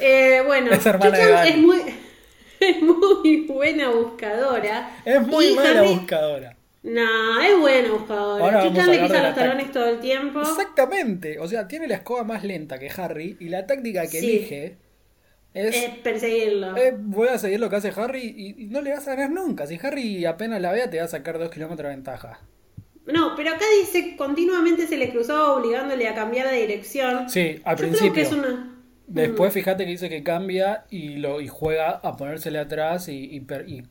Eh, 0.00 0.42
bueno, 0.46 0.70
Cho-Chang 0.76 1.46
es 1.48 1.56
muy, 1.56 1.82
es 2.60 2.82
muy 2.82 3.46
buena 3.48 3.88
buscadora. 3.88 4.96
Es 5.04 5.26
muy 5.26 5.54
buena 5.54 5.82
buscadora. 5.82 6.59
No, 6.82 7.40
es 7.42 7.58
bueno 7.58 7.98
buscador. 7.98 8.40
Chuchan 8.62 8.90
le 8.90 8.98
pisa 9.00 9.22
los 9.22 9.34
talones 9.34 9.70
todo 9.70 9.86
el 9.86 10.00
tiempo. 10.00 10.40
Exactamente. 10.40 11.38
O 11.38 11.46
sea, 11.46 11.68
tiene 11.68 11.86
la 11.86 11.96
escoba 11.96 12.24
más 12.24 12.42
lenta 12.42 12.78
que 12.78 12.90
Harry 12.90 13.36
y 13.38 13.48
la 13.48 13.66
táctica 13.66 14.06
que 14.06 14.18
elige 14.18 14.76
es, 15.52 15.98
perseguirlo. 16.02 16.74
voy 16.98 17.28
a 17.28 17.38
seguir 17.38 17.60
lo 17.60 17.68
que 17.68 17.76
hace 17.76 17.92
Harry 17.96 18.56
y, 18.56 18.66
no 18.66 18.80
le 18.80 18.92
vas 18.92 19.06
a 19.08 19.14
ganar 19.14 19.30
nunca. 19.30 19.66
Si 19.66 19.78
Harry 19.82 20.24
apenas 20.24 20.60
la 20.60 20.72
vea, 20.72 20.88
te 20.88 20.98
va 20.98 21.04
a 21.04 21.08
sacar 21.08 21.38
dos 21.38 21.50
kilómetros 21.50 21.88
de 21.88 21.94
ventaja. 21.94 22.40
No, 23.06 23.34
pero 23.34 23.50
acá 23.50 23.64
dice 23.80 24.14
continuamente 24.16 24.86
se 24.86 24.96
le 24.96 25.10
cruzó 25.10 25.56
obligándole 25.56 26.08
a 26.08 26.14
cambiar 26.14 26.48
de 26.48 26.60
dirección. 26.60 27.28
Sí, 27.28 27.60
al 27.64 27.76
principio. 27.76 28.12
que 28.12 28.22
es 28.22 28.32
una... 28.32 28.79
Después 29.10 29.52
fíjate 29.52 29.84
que 29.84 29.90
dice 29.90 30.08
que 30.08 30.22
cambia 30.22 30.84
y 30.88 31.16
lo 31.16 31.40
y 31.40 31.48
juega 31.48 31.90
a 31.90 32.16
ponérsele 32.16 32.60
atrás 32.60 33.08
y, 33.08 33.44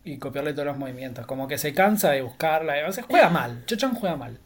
y, 0.05 0.17
copiarle 0.17 0.53
todos 0.53 0.67
los 0.67 0.77
movimientos. 0.77 1.25
Como 1.25 1.45
que 1.45 1.57
se 1.57 1.73
cansa 1.73 2.11
de 2.11 2.21
buscarla. 2.21 2.75
Juega 3.09 3.29
mal. 3.29 3.65
Chochan 3.65 3.95
juega 3.95 4.15
mal. 4.15 4.39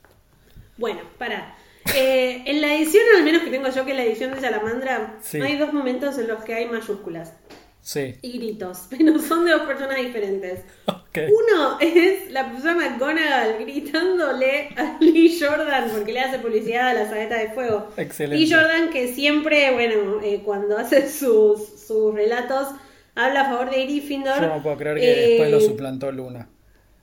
Bueno, 0.78 1.02
para. 1.20 1.56
Eh, 1.96 2.42
en 2.48 2.62
la 2.62 2.74
edición, 2.74 3.04
al 3.18 3.24
menos 3.24 3.44
que 3.44 3.52
tengo 3.52 3.70
yo, 3.70 3.86
que 3.86 3.94
la 3.94 4.04
edición 4.04 4.32
de 4.32 4.42
Salamandra, 4.42 5.20
hay 5.34 5.58
dos 5.58 5.74
momentos 5.74 6.18
en 6.18 6.28
los 6.28 6.44
que 6.44 6.56
hay 6.56 6.66
mayúsculas. 6.68 7.34
Sí. 7.82 8.16
Y 8.24 8.40
gritos, 8.40 8.88
pero 8.90 9.20
son 9.20 9.46
de 9.46 9.52
dos 9.52 9.64
personas 9.64 9.98
diferentes. 9.98 10.62
Uno 11.22 11.78
es 11.80 12.32
la 12.32 12.52
persona 12.52 12.90
McGonagall 12.90 13.58
gritándole 13.60 14.70
a 14.76 14.98
Lee 15.00 15.38
Jordan 15.40 15.90
porque 15.92 16.14
le 16.14 16.20
hace 16.20 16.40
publicidad 16.40 16.90
a 16.90 16.94
la 16.94 17.10
saeta 17.10 17.38
de 17.38 17.50
fuego. 17.50 17.90
Excelente. 17.98 18.44
Lee 18.44 18.52
Jordan 18.52 18.90
que 18.90 19.14
siempre, 19.14 19.72
bueno, 19.74 20.20
eh, 20.24 20.42
cuando 20.44 20.78
hace 20.78 21.10
sus, 21.10 21.80
sus 21.86 22.14
relatos 22.14 22.70
habla 23.16 23.42
a 23.42 23.46
favor 23.46 23.70
de 23.70 23.86
Gryffindor. 23.86 24.42
Yo 24.42 24.48
no 24.48 24.64
puedo 24.64 24.78
creer 24.78 25.00
que 25.00 25.16
después 25.16 25.52
lo 25.52 25.58
eh, 25.58 25.62
suplantó 25.62 26.12
Luna. 26.12 26.50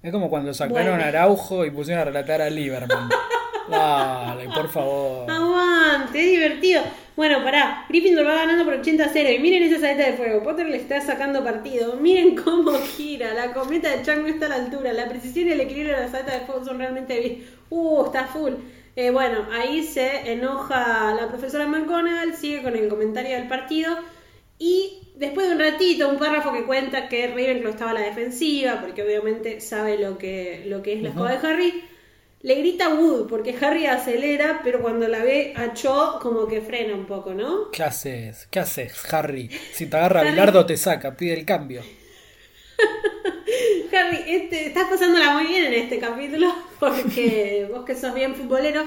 Es 0.02 0.12
como 0.12 0.30
cuando 0.30 0.54
sacaron 0.54 1.00
a 1.00 1.08
Araujo 1.08 1.64
y 1.64 1.70
pusieron 1.70 2.02
a 2.02 2.04
relatar 2.06 2.40
a 2.40 2.48
Lieberman. 2.48 3.08
Dale, 3.70 4.48
por 4.52 4.68
favor. 4.68 5.30
Aguante, 5.30 6.18
es 6.18 6.30
divertido. 6.30 6.82
Bueno, 7.20 7.44
pará, 7.44 7.84
Gryffindor 7.90 8.26
va 8.26 8.34
ganando 8.34 8.64
por 8.64 8.72
80 8.72 9.04
a 9.04 9.08
0 9.12 9.28
y 9.30 9.38
miren 9.40 9.62
esa 9.62 9.78
saeta 9.78 10.06
de 10.06 10.14
fuego. 10.14 10.42
Potter 10.42 10.66
le 10.66 10.78
está 10.78 11.02
sacando 11.02 11.44
partido. 11.44 11.96
Miren 11.96 12.34
cómo 12.34 12.72
gira. 12.96 13.34
La 13.34 13.52
cometa 13.52 13.94
de 13.94 14.02
Chang 14.02 14.22
no 14.22 14.26
está 14.26 14.46
a 14.46 14.48
la 14.48 14.54
altura. 14.54 14.94
La 14.94 15.06
precisión 15.06 15.46
y 15.46 15.52
el 15.52 15.60
equilibrio 15.60 15.96
de 15.96 16.00
la 16.00 16.08
saeta 16.08 16.32
de 16.32 16.46
fuego 16.46 16.64
son 16.64 16.78
realmente 16.78 17.20
bien. 17.20 17.46
Uh, 17.68 18.06
está 18.06 18.24
full. 18.24 18.52
Eh, 18.96 19.10
bueno, 19.10 19.46
ahí 19.52 19.82
se 19.82 20.32
enoja 20.32 21.12
la 21.12 21.28
profesora 21.28 21.66
McGonagall, 21.66 22.34
sigue 22.34 22.62
con 22.62 22.74
el 22.74 22.88
comentario 22.88 23.36
del 23.36 23.48
partido 23.48 23.98
y 24.58 25.12
después 25.16 25.46
de 25.46 25.56
un 25.56 25.60
ratito, 25.60 26.08
un 26.08 26.18
párrafo 26.18 26.54
que 26.54 26.64
cuenta 26.64 27.10
que 27.10 27.26
Ravenclaw 27.26 27.72
estaba 27.72 27.90
a 27.90 27.94
la 27.94 28.00
defensiva, 28.00 28.80
porque 28.80 29.02
obviamente 29.02 29.60
sabe 29.60 29.98
lo 29.98 30.16
que, 30.16 30.64
lo 30.68 30.80
que 30.80 30.94
es 30.94 31.02
la 31.02 31.10
escoba 31.10 31.32
de 31.32 31.46
Harry. 31.46 31.84
Le 32.42 32.54
grita 32.54 32.94
Wood 32.94 33.28
porque 33.28 33.54
Harry 33.60 33.84
acelera, 33.84 34.62
pero 34.64 34.80
cuando 34.80 35.06
la 35.06 35.18
ve 35.18 35.52
a 35.54 35.74
Cho, 35.74 36.18
como 36.22 36.46
que 36.46 36.62
frena 36.62 36.94
un 36.94 37.04
poco, 37.04 37.34
¿no? 37.34 37.70
¿Qué 37.70 37.82
haces? 37.82 38.48
¿Qué 38.50 38.60
haces, 38.60 39.12
Harry? 39.12 39.50
Si 39.74 39.86
te 39.86 39.96
agarra 39.98 40.22
Bilardo, 40.30 40.64
te 40.64 40.78
saca, 40.78 41.14
pide 41.14 41.34
el 41.34 41.44
cambio. 41.44 41.82
Harry, 43.92 44.24
este, 44.26 44.68
estás 44.68 44.88
pasándola 44.88 45.34
muy 45.34 45.48
bien 45.48 45.66
en 45.66 45.74
este 45.74 45.98
capítulo, 45.98 46.50
porque 46.80 47.68
vos 47.70 47.84
que 47.84 47.94
sos 47.94 48.14
bien 48.14 48.34
futbolero. 48.34 48.84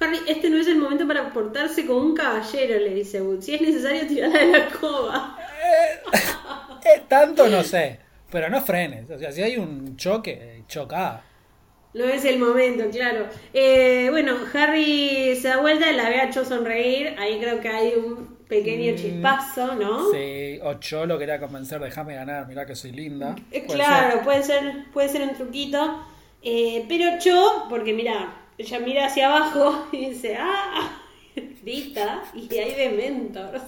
Harry, 0.00 0.20
este 0.26 0.48
no 0.48 0.56
es 0.56 0.66
el 0.66 0.76
momento 0.76 1.06
para 1.06 1.30
portarse 1.30 1.84
como 1.84 2.00
un 2.00 2.14
caballero, 2.14 2.78
le 2.78 2.94
dice 2.94 3.20
Wood. 3.20 3.42
Si 3.42 3.54
es 3.54 3.60
necesario, 3.60 4.06
tirarla 4.06 4.38
de 4.38 4.46
la 4.46 4.68
cova. 4.68 5.38
Eh, 5.62 6.18
eh, 6.86 7.02
tanto 7.06 7.48
no 7.48 7.62
sé, 7.62 8.00
pero 8.30 8.48
no 8.48 8.62
frenes. 8.62 9.10
O 9.10 9.18
sea, 9.18 9.30
si 9.30 9.42
hay 9.42 9.58
un 9.58 9.94
choque, 9.98 10.64
choca. 10.68 11.22
No 11.94 12.04
es 12.04 12.24
el 12.24 12.40
momento, 12.40 12.90
claro. 12.90 13.28
Eh, 13.52 14.08
bueno, 14.10 14.36
Harry 14.52 15.36
se 15.40 15.46
da 15.48 15.60
vuelta, 15.60 15.90
la 15.92 16.08
ve 16.08 16.20
a 16.20 16.30
Cho 16.30 16.44
sonreír. 16.44 17.14
Ahí 17.18 17.38
creo 17.38 17.60
que 17.60 17.68
hay 17.68 17.94
un 17.94 18.36
pequeño 18.48 18.92
mm, 18.92 18.96
chispazo, 18.96 19.76
¿no? 19.76 20.10
Sí, 20.10 20.58
o 20.62 20.74
Cho 20.74 21.06
lo 21.06 21.18
quería 21.18 21.38
convencer, 21.38 21.80
déjame 21.80 22.16
ganar, 22.16 22.48
mirá 22.48 22.66
que 22.66 22.74
soy 22.74 22.90
linda. 22.90 23.36
Eh, 23.52 23.64
claro, 23.64 24.22
puede 24.24 24.42
ser, 24.42 24.86
puede 24.92 25.08
ser 25.08 25.22
un 25.22 25.34
truquito. 25.34 26.04
Eh, 26.42 26.84
pero 26.88 27.18
Cho, 27.20 27.66
porque 27.70 27.92
mira, 27.92 28.42
ella 28.58 28.80
mira 28.80 29.06
hacia 29.06 29.26
abajo 29.28 29.86
y 29.92 30.10
dice, 30.10 30.36
ah, 30.38 31.00
grita, 31.62 32.24
y 32.34 32.58
hay 32.58 32.74
dementors. 32.74 33.62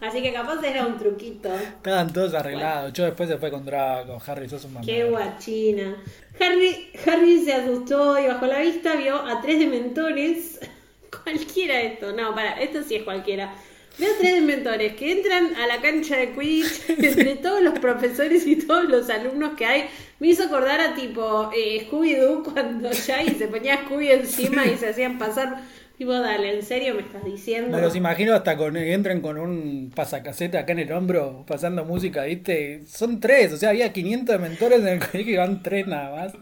Así 0.00 0.22
que 0.22 0.32
capaz 0.32 0.62
era 0.62 0.86
un 0.86 0.98
truquito. 0.98 1.54
Estaban 1.54 2.12
todos 2.12 2.34
arreglados. 2.34 2.92
Yo 2.92 3.04
después 3.04 3.28
se 3.28 3.38
fue 3.38 3.50
con 3.50 3.64
Draco. 3.64 4.20
Harry, 4.26 4.48
sos 4.48 4.64
un 4.64 4.74
mamá. 4.74 4.86
Qué 4.86 5.04
guachina. 5.04 5.96
Harry, 6.38 6.90
Harry 7.06 7.44
se 7.44 7.54
asustó 7.54 8.18
y 8.18 8.26
bajo 8.26 8.46
la 8.46 8.60
vista 8.60 8.96
vio 8.96 9.16
a 9.16 9.40
tres 9.40 9.58
dementores. 9.58 10.60
cualquiera 11.24 11.80
esto. 11.80 12.12
No, 12.12 12.34
para, 12.34 12.60
esto 12.60 12.82
sí 12.82 12.96
es 12.96 13.02
cualquiera. 13.02 13.54
Veo 13.98 14.12
tres 14.18 14.34
dementores 14.34 14.94
que 14.94 15.10
entran 15.10 15.54
a 15.56 15.66
la 15.66 15.80
cancha 15.80 16.16
de 16.16 16.32
Quidditch 16.32 16.82
entre 16.88 17.36
todos 17.36 17.62
los 17.62 17.78
profesores 17.78 18.46
y 18.46 18.56
todos 18.56 18.84
los 18.84 19.08
alumnos 19.08 19.56
que 19.56 19.64
hay. 19.64 19.84
Me 20.18 20.28
hizo 20.28 20.44
acordar 20.44 20.80
a 20.80 20.94
tipo 20.94 21.50
eh, 21.54 21.86
Scooby-Doo 21.88 22.42
cuando 22.52 22.90
ya 22.90 23.22
y 23.22 23.30
se 23.30 23.48
ponía 23.48 23.84
Scooby 23.84 24.10
encima 24.10 24.66
y 24.66 24.76
se 24.76 24.88
hacían 24.88 25.18
pasar 25.18 25.62
Tipo, 25.98 26.12
dale, 26.12 26.54
¿en 26.54 26.62
serio 26.62 26.94
me 26.94 27.00
estás 27.00 27.24
diciendo? 27.24 27.74
Me 27.74 27.82
los 27.82 27.96
imagino 27.96 28.34
hasta 28.34 28.54
con 28.56 28.76
entran 28.76 29.22
con 29.22 29.38
un 29.38 29.90
pasacasete 29.94 30.58
acá 30.58 30.72
en 30.72 30.80
el 30.80 30.92
hombro 30.92 31.44
pasando 31.46 31.86
música, 31.86 32.24
¿viste? 32.24 32.82
Son 32.86 33.18
tres, 33.18 33.54
o 33.54 33.56
sea, 33.56 33.70
había 33.70 33.92
500 33.92 34.38
mentores 34.38 34.80
en 34.80 34.88
el 34.88 34.98
colegio 34.98 35.34
y 35.34 35.36
van 35.38 35.62
tres 35.62 35.86
nada 35.86 36.14
más. 36.14 36.34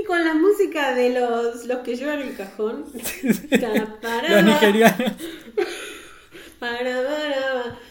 Y 0.00 0.04
con 0.06 0.24
la 0.24 0.34
música 0.34 0.94
de 0.94 1.10
los, 1.10 1.66
los 1.66 1.78
que 1.80 1.96
llevan 1.96 2.20
el 2.20 2.34
cajón. 2.34 2.86
los 4.28 4.44
nigerianos. 4.44 5.12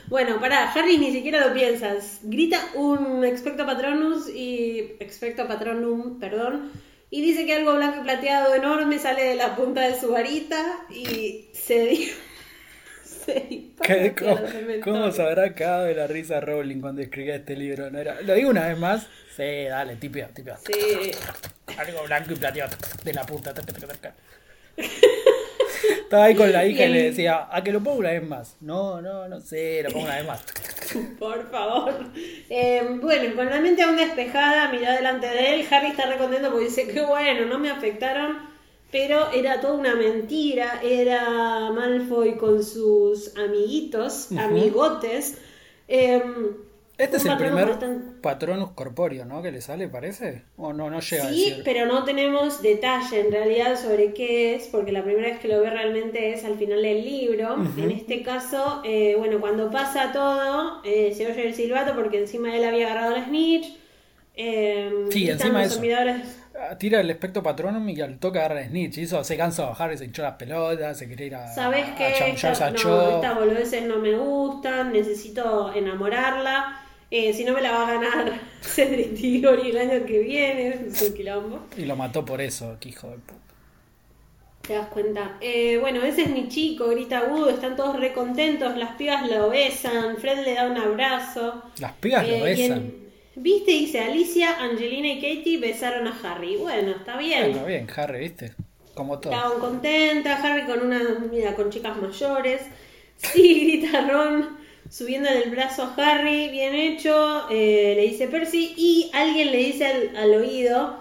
Bueno, 0.08 0.40
pará, 0.40 0.72
Harry 0.72 0.98
ni 0.98 1.12
siquiera 1.12 1.46
lo 1.46 1.54
piensas. 1.54 2.22
Grita 2.24 2.58
un 2.76 3.26
expecto 3.26 3.66
patronus 3.66 4.30
y. 4.30 4.96
expecto 5.02 5.46
patronum, 5.46 6.20
perdón 6.20 6.72
y 7.12 7.22
dice 7.22 7.46
que 7.46 7.54
algo 7.54 7.76
blanco 7.76 8.00
y 8.00 8.04
plateado 8.04 8.56
enorme 8.56 8.98
sale 8.98 9.24
de 9.24 9.36
la 9.36 9.56
punta 9.56 9.82
de 9.82 10.00
su 10.00 10.12
varita 10.12 10.86
y 10.90 11.50
se 11.54 12.14
se 13.04 13.66
¿Cómo, 14.18 14.40
¿Cómo, 14.84 15.12
se 15.12 15.22
habrá 15.22 15.54
cagado 15.54 15.84
de 15.84 15.94
la 15.94 16.08
risa 16.08 16.40
Rowling 16.40 16.80
cuando 16.80 17.02
escribía 17.02 17.36
este 17.36 17.56
libro? 17.56 17.92
¿No 17.92 18.00
era? 18.00 18.22
¿Lo 18.22 18.34
digo 18.34 18.50
una 18.50 18.68
vez 18.68 18.78
más? 18.78 19.08
Sí, 19.36 19.66
dale, 19.66 19.98
tipio, 19.98 20.28
tipio. 20.34 20.56
Sí. 20.66 21.12
Algo 21.78 22.04
blanco 22.04 22.32
y 22.32 22.36
plateado 22.36 22.76
de 23.04 23.14
la 23.14 23.26
puta. 23.26 23.54
Estaba 26.12 26.26
ahí 26.26 26.36
con 26.36 26.52
la 26.52 26.66
hija 26.66 26.84
y 26.84 26.90
le 26.92 27.04
decía, 27.04 27.48
a 27.50 27.64
que 27.64 27.72
lo 27.72 27.80
pongo 27.82 28.00
una 28.00 28.10
vez 28.10 28.28
más. 28.28 28.58
No, 28.60 29.02
no, 29.02 29.30
no 29.30 29.40
sé, 29.40 29.82
lo 29.82 29.92
pongo 29.92 30.08
una 30.08 30.18
vez 30.18 30.28
más. 30.28 30.44
Por 31.20 31.50
favor. 31.50 31.94
Eh, 32.50 33.00
bueno, 33.02 33.34
con 33.34 33.50
la 33.50 33.62
mente 33.62 33.82
aún 33.82 33.96
despejada, 33.96 34.70
mira 34.74 34.94
delante 34.94 35.28
de 35.28 35.56
él. 35.56 35.66
Harry 35.72 35.92
está 35.92 36.08
recontento 36.08 36.50
porque 36.50 36.66
dice 36.66 36.86
que 36.90 37.00
bueno, 37.00 37.46
no 37.46 37.60
me 37.60 37.70
afectaron, 37.70 38.40
pero 38.92 39.32
era 39.32 39.62
toda 39.62 39.76
una 39.76 39.96
mentira. 39.96 40.82
Era 40.84 41.72
Malfoy 41.72 42.36
con 42.36 42.62
sus 42.62 43.38
amiguitos, 43.38 44.34
amigotes. 44.34 45.38
Eh, 45.88 46.22
este 47.02 47.18
es 47.18 47.26
el 47.26 47.38
primer 47.38 47.78
patronus 48.22 48.72
corpóreo, 48.72 49.26
¿no? 49.26 49.42
Que 49.42 49.52
le 49.52 49.62
sale, 49.62 49.88
parece. 49.88 50.44
¿O 50.58 50.72
no, 50.72 50.90
no 50.90 51.00
llega 51.00 51.30
sí, 51.30 51.62
pero 51.66 51.86
no 51.86 52.04
tenemos 52.04 52.62
detalle 52.62 53.22
en 53.22 53.32
realidad 53.32 53.80
sobre 53.80 54.14
qué 54.14 54.56
es, 54.56 54.68
porque 54.68 54.92
la 54.92 55.04
primera 55.04 55.30
vez 55.30 55.40
que 55.40 55.48
lo 55.48 55.62
ve 55.62 55.70
realmente 55.70 56.34
es 56.34 56.46
al 56.46 56.58
final 56.58 56.82
del 56.82 57.04
libro. 57.04 57.56
En 57.78 57.92
este 57.92 58.22
caso, 58.22 58.82
eh, 58.86 59.16
bueno, 59.18 59.40
cuando 59.40 59.72
pasa 59.72 60.12
todo, 60.12 60.82
eh, 60.84 61.14
se 61.16 61.26
oye 61.26 61.48
el 61.48 61.56
silbato 61.56 61.96
porque 61.96 62.20
encima 62.20 62.56
él 62.56 62.64
había 62.64 62.92
agarrado 62.92 63.18
la 63.18 63.26
snitch. 63.26 63.78
Eh, 64.36 65.08
sí, 65.10 65.30
encima 65.30 65.64
eso. 65.64 65.82
Ah, 66.54 66.78
tira 66.78 67.00
el 67.00 67.10
espectro 67.10 67.42
patronum 67.42 67.88
y 67.90 68.02
al 68.02 68.20
toque 68.20 68.40
agarra 68.40 68.62
el 68.62 68.68
snitch. 68.68 68.98
Y 68.98 69.04
eso 69.04 69.24
se 69.24 69.38
cansa 69.38 69.64
de 69.64 69.70
bajar 69.70 69.94
y 69.94 69.98
se 69.98 70.06
hinchó 70.06 70.22
las 70.22 70.36
pelotas, 70.36 70.98
se 70.98 71.08
quiere 71.08 71.26
ir 71.26 71.36
a. 71.36 71.48
¿Sabes 71.48 71.86
qué? 71.98 72.06
A 72.06 72.72
no, 72.72 73.16
estas 73.16 73.36
boludeces 73.36 73.84
no 73.84 73.98
me 73.98 74.14
gustan, 74.16 74.92
necesito 74.92 75.74
enamorarla. 75.74 76.78
Eh, 77.14 77.34
si 77.34 77.44
no 77.44 77.52
me 77.52 77.62
la 77.62 77.72
va 77.72 77.90
a 77.90 77.94
ganar 77.94 78.40
Cedric 78.62 79.10
Diggory 79.10 79.72
el 79.72 79.78
año 79.78 80.06
que 80.06 80.20
viene, 80.20 80.70
es 80.88 81.02
un 81.02 81.14
quilombo. 81.14 81.60
Y 81.76 81.84
lo 81.84 81.98
mató 81.98 82.24
por 82.24 82.40
eso, 82.40 82.78
que 82.80 82.90
hijo 82.90 83.10
de 83.10 83.18
puta. 83.18 83.42
Te 84.62 84.74
das 84.74 84.88
cuenta. 84.88 85.38
Eh, 85.42 85.78
bueno, 85.82 86.02
ese 86.04 86.22
es 86.22 86.30
mi 86.30 86.48
chico, 86.48 86.88
grita 86.88 87.18
agudo, 87.18 87.50
están 87.50 87.76
todos 87.76 88.00
recontentos, 88.00 88.78
las 88.78 88.96
pibas 88.96 89.30
lo 89.30 89.50
besan, 89.50 90.18
Fred 90.18 90.46
le 90.46 90.54
da 90.54 90.68
un 90.68 90.78
abrazo. 90.78 91.64
Las 91.80 91.92
pibas 91.94 92.26
lo 92.26 92.36
eh, 92.36 92.44
besan. 92.44 92.94
Viste, 93.36 93.72
dice 93.72 94.00
Alicia, 94.00 94.58
Angelina 94.62 95.10
y 95.10 95.16
Katie 95.16 95.58
besaron 95.58 96.08
a 96.08 96.18
Harry. 96.24 96.56
Bueno, 96.56 96.92
está 96.92 97.18
bien. 97.18 97.52
Está 97.52 97.66
bien, 97.66 97.88
Harry, 97.94 98.20
viste. 98.20 98.54
Como 98.94 99.20
todo. 99.20 99.34
Estaban 99.34 99.60
contentas, 99.60 100.44
Harry 100.46 100.66
con 100.66 100.80
una, 100.86 101.00
mira, 101.30 101.56
con 101.56 101.70
chicas 101.70 101.98
mayores. 101.98 102.62
Sí, 103.18 103.66
grita 103.82 104.08
Ron 104.10 104.61
subiendo 104.92 105.30
el 105.30 105.50
brazo 105.50 105.84
a 105.84 105.94
Harry, 105.96 106.50
bien 106.50 106.76
hecho, 106.76 107.50
eh, 107.50 107.94
le 107.96 108.02
dice 108.04 108.28
Percy, 108.28 108.74
y 108.76 109.10
alguien 109.14 109.52
le 109.52 109.58
dice 109.58 110.12
al, 110.16 110.34
oído, 110.34 110.98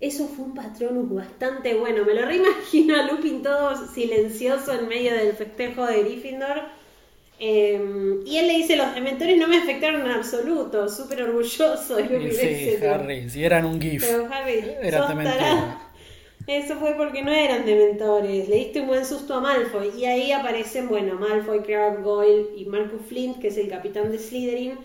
eso 0.00 0.26
fue 0.28 0.46
un 0.46 0.54
patronus 0.54 1.12
bastante 1.12 1.74
bueno, 1.74 2.04
me 2.06 2.14
lo 2.14 2.24
reimagino 2.24 2.98
a 2.98 3.02
Lupin 3.02 3.42
todo 3.42 3.86
silencioso 3.86 4.72
en 4.72 4.88
medio 4.88 5.14
del 5.14 5.34
festejo 5.34 5.86
de 5.86 6.02
Gryffindor. 6.04 6.62
Em, 7.38 8.26
y 8.26 8.38
él 8.38 8.46
le 8.46 8.54
dice, 8.54 8.76
los 8.76 8.94
dementores 8.94 9.36
no 9.36 9.46
me 9.46 9.58
afectaron 9.58 10.06
en 10.06 10.12
absoluto, 10.12 10.88
súper 10.88 11.24
orgulloso 11.24 12.00
Lupin. 12.00 12.32
Sí, 12.32 12.76
Harry, 12.86 13.28
si 13.28 13.44
eran 13.44 13.66
un 13.66 13.78
GIF. 13.78 14.06
Pero 14.06 14.26
Harry, 14.32 14.64
era 14.80 15.06
eso 16.46 16.76
fue 16.76 16.94
porque 16.94 17.22
no 17.22 17.30
eran 17.30 17.64
dementores. 17.64 18.48
Le 18.48 18.56
diste 18.56 18.80
un 18.80 18.88
buen 18.88 19.04
susto 19.04 19.34
a 19.34 19.40
Malfoy. 19.40 19.90
Y 19.96 20.04
ahí 20.04 20.32
aparecen, 20.32 20.88
bueno, 20.88 21.14
Malfoy, 21.14 21.62
Crabbe, 21.62 22.02
Goyle 22.02 22.48
y 22.56 22.66
Marcus 22.66 23.02
Flint, 23.08 23.38
que 23.40 23.48
es 23.48 23.56
el 23.56 23.68
capitán 23.68 24.10
de 24.10 24.18
Slytherin, 24.18 24.78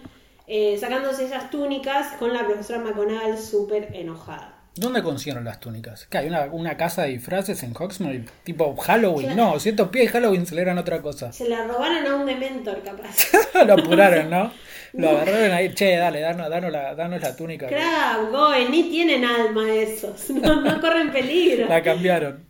eh, 0.48 0.78
sacándose 0.80 1.26
esas 1.26 1.50
túnicas 1.50 2.16
con 2.18 2.34
la 2.34 2.46
profesora 2.46 2.80
McGonagall 2.80 3.38
súper 3.38 3.90
enojada. 3.94 4.56
¿Dónde 4.76 5.04
consiguieron 5.04 5.44
las 5.44 5.60
túnicas? 5.60 6.06
¿Que 6.06 6.20
hay 6.20 6.28
una, 6.28 6.78
casa 6.78 7.04
de 7.04 7.10
disfraces 7.10 7.64
en 7.64 7.74
Hogsmeade? 7.74 8.26
Tipo 8.46 8.76
Halloween. 8.78 9.36
No, 9.36 9.60
ciertos 9.60 9.90
pies 9.90 10.06
de 10.06 10.12
Halloween 10.14 10.46
se 10.46 10.56
le 10.56 10.62
eran 10.62 10.78
otra 10.78 11.02
cosa. 11.02 11.34
Se 11.34 11.50
la 11.50 11.68
robaron 11.68 12.06
a 12.06 12.16
un 12.16 12.26
dementor, 12.26 12.82
capaz. 12.82 13.28
Lo 13.66 13.74
apuraron, 13.74 14.30
¿no? 14.30 14.52
Lo 14.94 15.10
agarraron 15.10 15.52
ahí, 15.52 15.74
che, 15.74 15.96
dale, 15.96 16.20
danos, 16.20 16.72
la, 16.72 16.96
danos 16.96 17.22
la 17.22 17.36
túnica. 17.36 17.68
Crab, 17.68 18.32
Goe, 18.32 18.70
ni 18.70 18.90
tienen 18.90 19.24
alma 19.24 19.72
esos, 19.72 20.30
no, 20.30 20.62
no 20.62 20.82
corren 20.82 21.12
peligro. 21.12 21.68
la 21.68 21.82
cambiaron. 21.82 22.44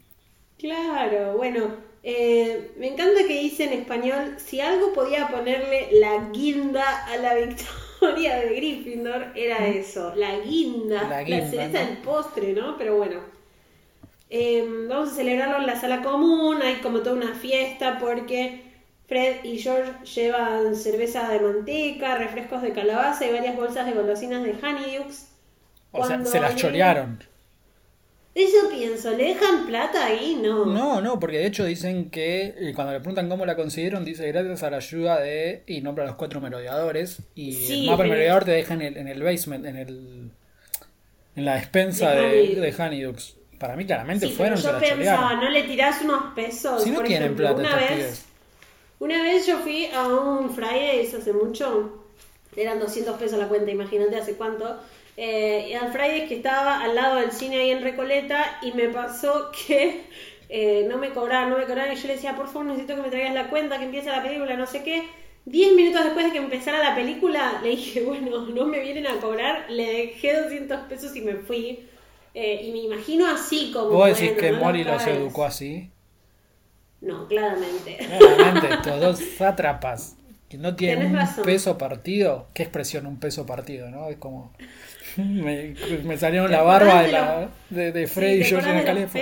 Claro, 0.57 1.37
bueno, 1.37 1.75
eh, 2.03 2.71
me 2.77 2.87
encanta 2.87 3.21
que 3.27 3.39
dice 3.39 3.65
en 3.65 3.73
español, 3.73 4.35
si 4.37 4.61
algo 4.61 4.93
podía 4.93 5.27
ponerle 5.27 5.89
la 5.93 6.29
guinda 6.31 7.05
a 7.05 7.17
la 7.17 7.35
victoria 7.35 8.37
de 8.37 8.55
Gryffindor, 8.55 9.27
era 9.35 9.59
mm. 9.59 9.77
eso, 9.77 10.13
la 10.15 10.37
guinda, 10.39 11.03
la, 11.09 11.23
guinda, 11.23 11.49
cereza 11.49 11.85
del 11.85 11.97
postre, 11.97 12.53
¿no? 12.53 12.77
Pero 12.77 12.97
bueno. 12.97 13.39
Eh, 14.31 14.63
vamos 14.87 15.09
a 15.09 15.15
celebrarlo 15.15 15.57
en 15.57 15.65
la 15.65 15.79
sala 15.79 16.03
común, 16.03 16.61
hay 16.61 16.75
como 16.75 16.99
toda 16.99 17.15
una 17.15 17.33
fiesta 17.33 17.97
porque 17.99 18.68
Fred 19.09 19.43
y 19.43 19.57
George 19.57 19.91
llevan 20.05 20.75
cerveza 20.75 21.27
de 21.29 21.39
manteca, 21.39 22.15
refrescos 22.19 22.61
de 22.61 22.71
calabaza 22.73 23.25
y 23.25 23.33
varias 23.33 23.55
bolsas 23.55 23.87
de 23.87 23.93
golosinas 23.93 24.43
de 24.43 24.51
Honeydukes. 24.51 25.31
O 25.91 26.05
sea, 26.05 26.23
se 26.23 26.39
las 26.39 26.55
chorearon. 26.55 27.19
Eso 28.35 28.69
pienso, 28.69 29.11
¿le 29.17 29.29
dejan 29.29 29.65
plata 29.65 30.05
ahí? 30.05 30.39
No. 30.39 30.63
No, 30.65 31.01
no, 31.01 31.19
porque 31.19 31.39
de 31.39 31.47
hecho 31.47 31.65
dicen 31.65 32.11
que 32.11 32.53
eh, 32.55 32.73
cuando 32.75 32.93
le 32.93 32.99
preguntan 32.99 33.27
cómo 33.27 33.47
la 33.47 33.55
consiguieron, 33.55 34.05
dice 34.05 34.27
gracias 34.27 34.61
a 34.61 34.69
la 34.69 34.77
ayuda 34.77 35.19
de. 35.19 35.63
y 35.65 35.81
nombra 35.81 36.03
a 36.03 36.07
los 36.07 36.15
cuatro 36.15 36.39
merodeadores. 36.39 37.23
Y 37.33 37.73
el 37.73 37.87
mapa 37.87 38.03
merodeador 38.03 38.45
te 38.45 38.51
deja 38.51 38.75
en 38.75 38.83
el, 38.83 38.97
en 38.97 39.07
el 39.07 39.23
basement, 39.23 39.65
en 39.65 39.75
el. 39.75 40.31
en 41.35 41.45
la 41.45 41.55
despensa 41.55 42.11
de, 42.11 42.55
de, 42.55 42.75
Honeydukes. 42.77 43.37
Para 43.57 43.75
mí, 43.75 43.85
claramente 43.85 44.29
fueron. 44.29 44.61
Pero 44.61 44.79
yo 44.79 44.95
pensaba, 44.95 45.33
¿no 45.33 45.49
le 45.49 45.63
tirás 45.63 46.01
unos 46.03 46.33
pesos? 46.35 46.83
Si 46.83 46.91
no 46.91 47.01
quieren 47.01 47.35
plata, 47.35 47.59
una 47.59 47.75
vez. 47.75 48.28
Una 48.99 49.23
vez 49.23 49.47
yo 49.47 49.57
fui 49.59 49.85
a 49.87 50.07
un 50.07 50.49
Fridays 50.49 51.13
hace 51.13 51.31
mucho, 51.31 52.05
eran 52.55 52.79
200 52.79 53.17
pesos 53.17 53.39
la 53.39 53.47
cuenta, 53.47 53.71
imagínate 53.71 54.17
hace 54.17 54.35
cuánto. 54.35 54.77
Eh, 55.15 55.67
y 55.69 55.73
al 55.73 55.91
Fridays 55.91 56.27
que 56.27 56.35
estaba 56.35 56.81
al 56.81 56.95
lado 56.95 57.15
del 57.17 57.31
cine 57.31 57.59
ahí 57.59 57.71
en 57.71 57.81
Recoleta 57.81 58.59
y 58.61 58.71
me 58.73 58.89
pasó 58.89 59.51
que 59.67 60.01
eh, 60.49 60.85
no 60.89 60.97
me 60.97 61.09
cobraban, 61.11 61.49
no 61.49 61.57
me 61.57 61.65
cobraban 61.65 61.93
y 61.93 61.95
yo 61.95 62.07
le 62.07 62.15
decía, 62.15 62.35
por 62.35 62.47
favor 62.47 62.65
necesito 62.65 62.95
que 62.95 63.01
me 63.01 63.09
traigas 63.09 63.33
la 63.33 63.49
cuenta, 63.49 63.77
que 63.77 63.85
empiece 63.85 64.09
la 64.09 64.23
película, 64.23 64.55
no 64.57 64.67
sé 64.67 64.83
qué. 64.83 65.07
Diez 65.45 65.73
minutos 65.73 66.03
después 66.03 66.25
de 66.25 66.31
que 66.33 66.37
empezara 66.37 66.79
la 66.79 66.95
película, 66.95 67.59
le 67.63 67.69
dije, 67.69 68.01
bueno, 68.03 68.47
no 68.47 68.65
me 68.65 68.81
vienen 68.81 69.07
a 69.07 69.19
cobrar, 69.21 69.65
le 69.69 69.91
dejé 69.91 70.41
200 70.41 70.81
pesos 70.89 71.15
y 71.15 71.21
me 71.21 71.35
fui. 71.35 71.87
Eh, 72.33 72.61
y 72.65 72.71
me 72.71 72.79
imagino 72.79 73.27
así 73.27 73.71
como... 73.71 73.89
¿Vos 73.89 74.19
decís 74.19 74.37
que 74.37 74.51
Molly 74.51 74.83
los 74.83 75.05
educó 75.07 75.45
así? 75.45 75.89
No, 77.01 77.27
claramente. 77.27 77.97
Claramente, 77.97 78.67
estos 78.73 78.99
dos 78.99 79.19
sátrapas 79.37 80.15
que 80.49 80.57
no 80.57 80.75
tienen 80.75 81.15
un 81.15 81.43
peso 81.43 81.77
partido. 81.77 82.47
¿Qué 82.53 82.63
expresión 82.63 83.05
un 83.05 83.19
peso 83.19 83.45
partido, 83.45 83.89
no? 83.89 84.09
Es 84.09 84.17
como. 84.17 84.53
Me, 85.17 85.73
me 86.03 86.17
salieron 86.17 86.51
la 86.51 86.61
barba 86.61 87.01
de, 87.01 87.11
la, 87.11 87.49
de, 87.71 87.91
de 87.91 88.07
Freddy 88.07 88.41
y 88.41 88.43
George 88.43 88.69
en 88.69 88.77
el 88.77 88.85
calefón. 88.85 89.21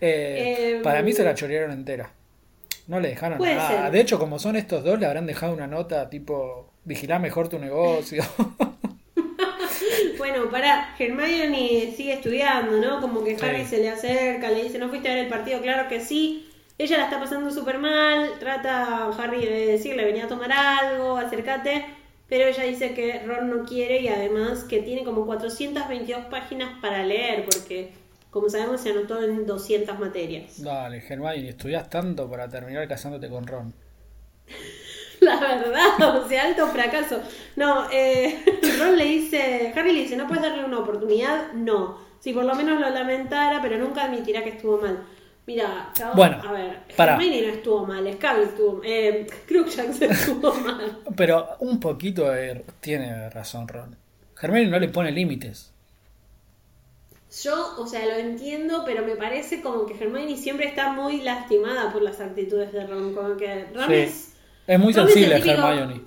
Eh, 0.00 0.80
para 0.82 1.02
mí 1.02 1.12
se 1.12 1.24
la 1.24 1.34
chorearon 1.34 1.72
entera. 1.72 2.12
No 2.86 3.00
le 3.00 3.08
dejaron 3.08 3.40
nada. 3.40 3.90
De 3.90 4.00
hecho, 4.00 4.20
como 4.20 4.38
son 4.38 4.54
estos 4.54 4.84
dos, 4.84 5.00
le 5.00 5.06
habrán 5.06 5.26
dejado 5.26 5.54
una 5.54 5.66
nota 5.66 6.08
tipo: 6.08 6.72
vigilá 6.84 7.18
mejor 7.18 7.48
tu 7.48 7.58
negocio. 7.58 8.22
bueno, 10.18 10.48
para 10.50 10.94
Hermione 10.96 11.92
sigue 11.96 12.14
estudiando, 12.14 12.78
¿no? 12.80 13.00
Como 13.00 13.24
que 13.24 13.36
Harry 13.42 13.64
se 13.64 13.78
le 13.78 13.90
acerca, 13.90 14.50
le 14.50 14.62
dice: 14.62 14.78
¿No 14.78 14.88
fuiste 14.88 15.10
a 15.10 15.14
ver 15.14 15.24
el 15.24 15.30
partido? 15.30 15.60
Claro 15.60 15.88
que 15.88 16.00
sí 16.00 16.51
ella 16.84 16.98
la 16.98 17.04
está 17.04 17.20
pasando 17.20 17.50
súper 17.50 17.78
mal, 17.78 18.30
trata 18.38 19.04
a 19.04 19.08
Harry 19.10 19.44
de 19.44 19.66
decirle, 19.66 20.04
venía 20.04 20.24
a 20.24 20.28
tomar 20.28 20.50
algo, 20.52 21.16
acércate, 21.16 21.84
pero 22.28 22.44
ella 22.44 22.64
dice 22.64 22.94
que 22.94 23.22
Ron 23.26 23.50
no 23.50 23.64
quiere 23.64 24.00
y 24.00 24.08
además 24.08 24.64
que 24.64 24.80
tiene 24.80 25.04
como 25.04 25.26
422 25.26 26.26
páginas 26.26 26.78
para 26.80 27.04
leer, 27.04 27.44
porque 27.44 27.92
como 28.30 28.48
sabemos 28.48 28.80
se 28.80 28.90
anotó 28.90 29.22
en 29.22 29.46
200 29.46 29.98
materias. 29.98 30.62
Dale, 30.62 31.04
Hermione, 31.06 31.50
estudias 31.50 31.90
tanto 31.90 32.30
para 32.30 32.48
terminar 32.48 32.88
casándote 32.88 33.28
con 33.28 33.46
Ron. 33.46 33.74
La 35.20 35.38
verdad, 35.38 36.16
o 36.24 36.28
sea, 36.28 36.46
alto 36.46 36.66
fracaso. 36.68 37.20
No, 37.56 37.88
eh, 37.92 38.42
Ron 38.78 38.96
le 38.96 39.04
dice, 39.04 39.72
Harry 39.76 39.92
le 39.92 40.00
dice, 40.00 40.16
¿no 40.16 40.26
puedes 40.26 40.42
darle 40.42 40.64
una 40.64 40.78
oportunidad? 40.78 41.52
No. 41.52 41.98
Si 42.18 42.32
por 42.32 42.44
lo 42.44 42.54
menos 42.54 42.80
lo 42.80 42.88
lamentara, 42.88 43.60
pero 43.60 43.78
nunca 43.78 44.04
admitirá 44.04 44.42
que 44.42 44.50
estuvo 44.50 44.78
mal. 44.78 45.04
Mira, 45.44 45.92
bueno, 46.14 46.40
a 46.40 46.52
ver, 46.52 46.78
para. 46.96 47.14
Hermione 47.14 47.42
no 47.42 47.52
estuvo 47.54 47.84
mal, 47.84 48.12
Scabby 48.14 48.42
estuvo, 48.42 48.80
eh, 48.84 49.26
se 49.68 50.04
estuvo 50.06 50.54
mal. 50.54 50.98
Pero 51.16 51.56
un 51.58 51.80
poquito 51.80 52.30
tiene 52.80 53.28
razón 53.30 53.66
Ron. 53.66 53.96
Hermione 54.40 54.70
no 54.70 54.78
le 54.78 54.88
pone 54.88 55.10
límites. 55.10 55.72
Yo, 57.42 57.74
o 57.78 57.86
sea, 57.86 58.04
lo 58.04 58.14
entiendo, 58.14 58.82
pero 58.84 59.04
me 59.04 59.16
parece 59.16 59.62
como 59.62 59.86
que 59.86 59.94
Hermione 59.94 60.36
siempre 60.36 60.66
está 60.66 60.92
muy 60.92 61.22
lastimada 61.22 61.92
por 61.92 62.02
las 62.02 62.20
actitudes 62.20 62.72
de 62.72 62.86
Ron, 62.86 63.14
como 63.14 63.36
que 63.36 63.66
Ron 63.74 63.90
es... 63.90 64.34
Es 64.66 64.78
muy 64.78 64.92
sensible 64.94 65.36
Hermione. 65.36 66.02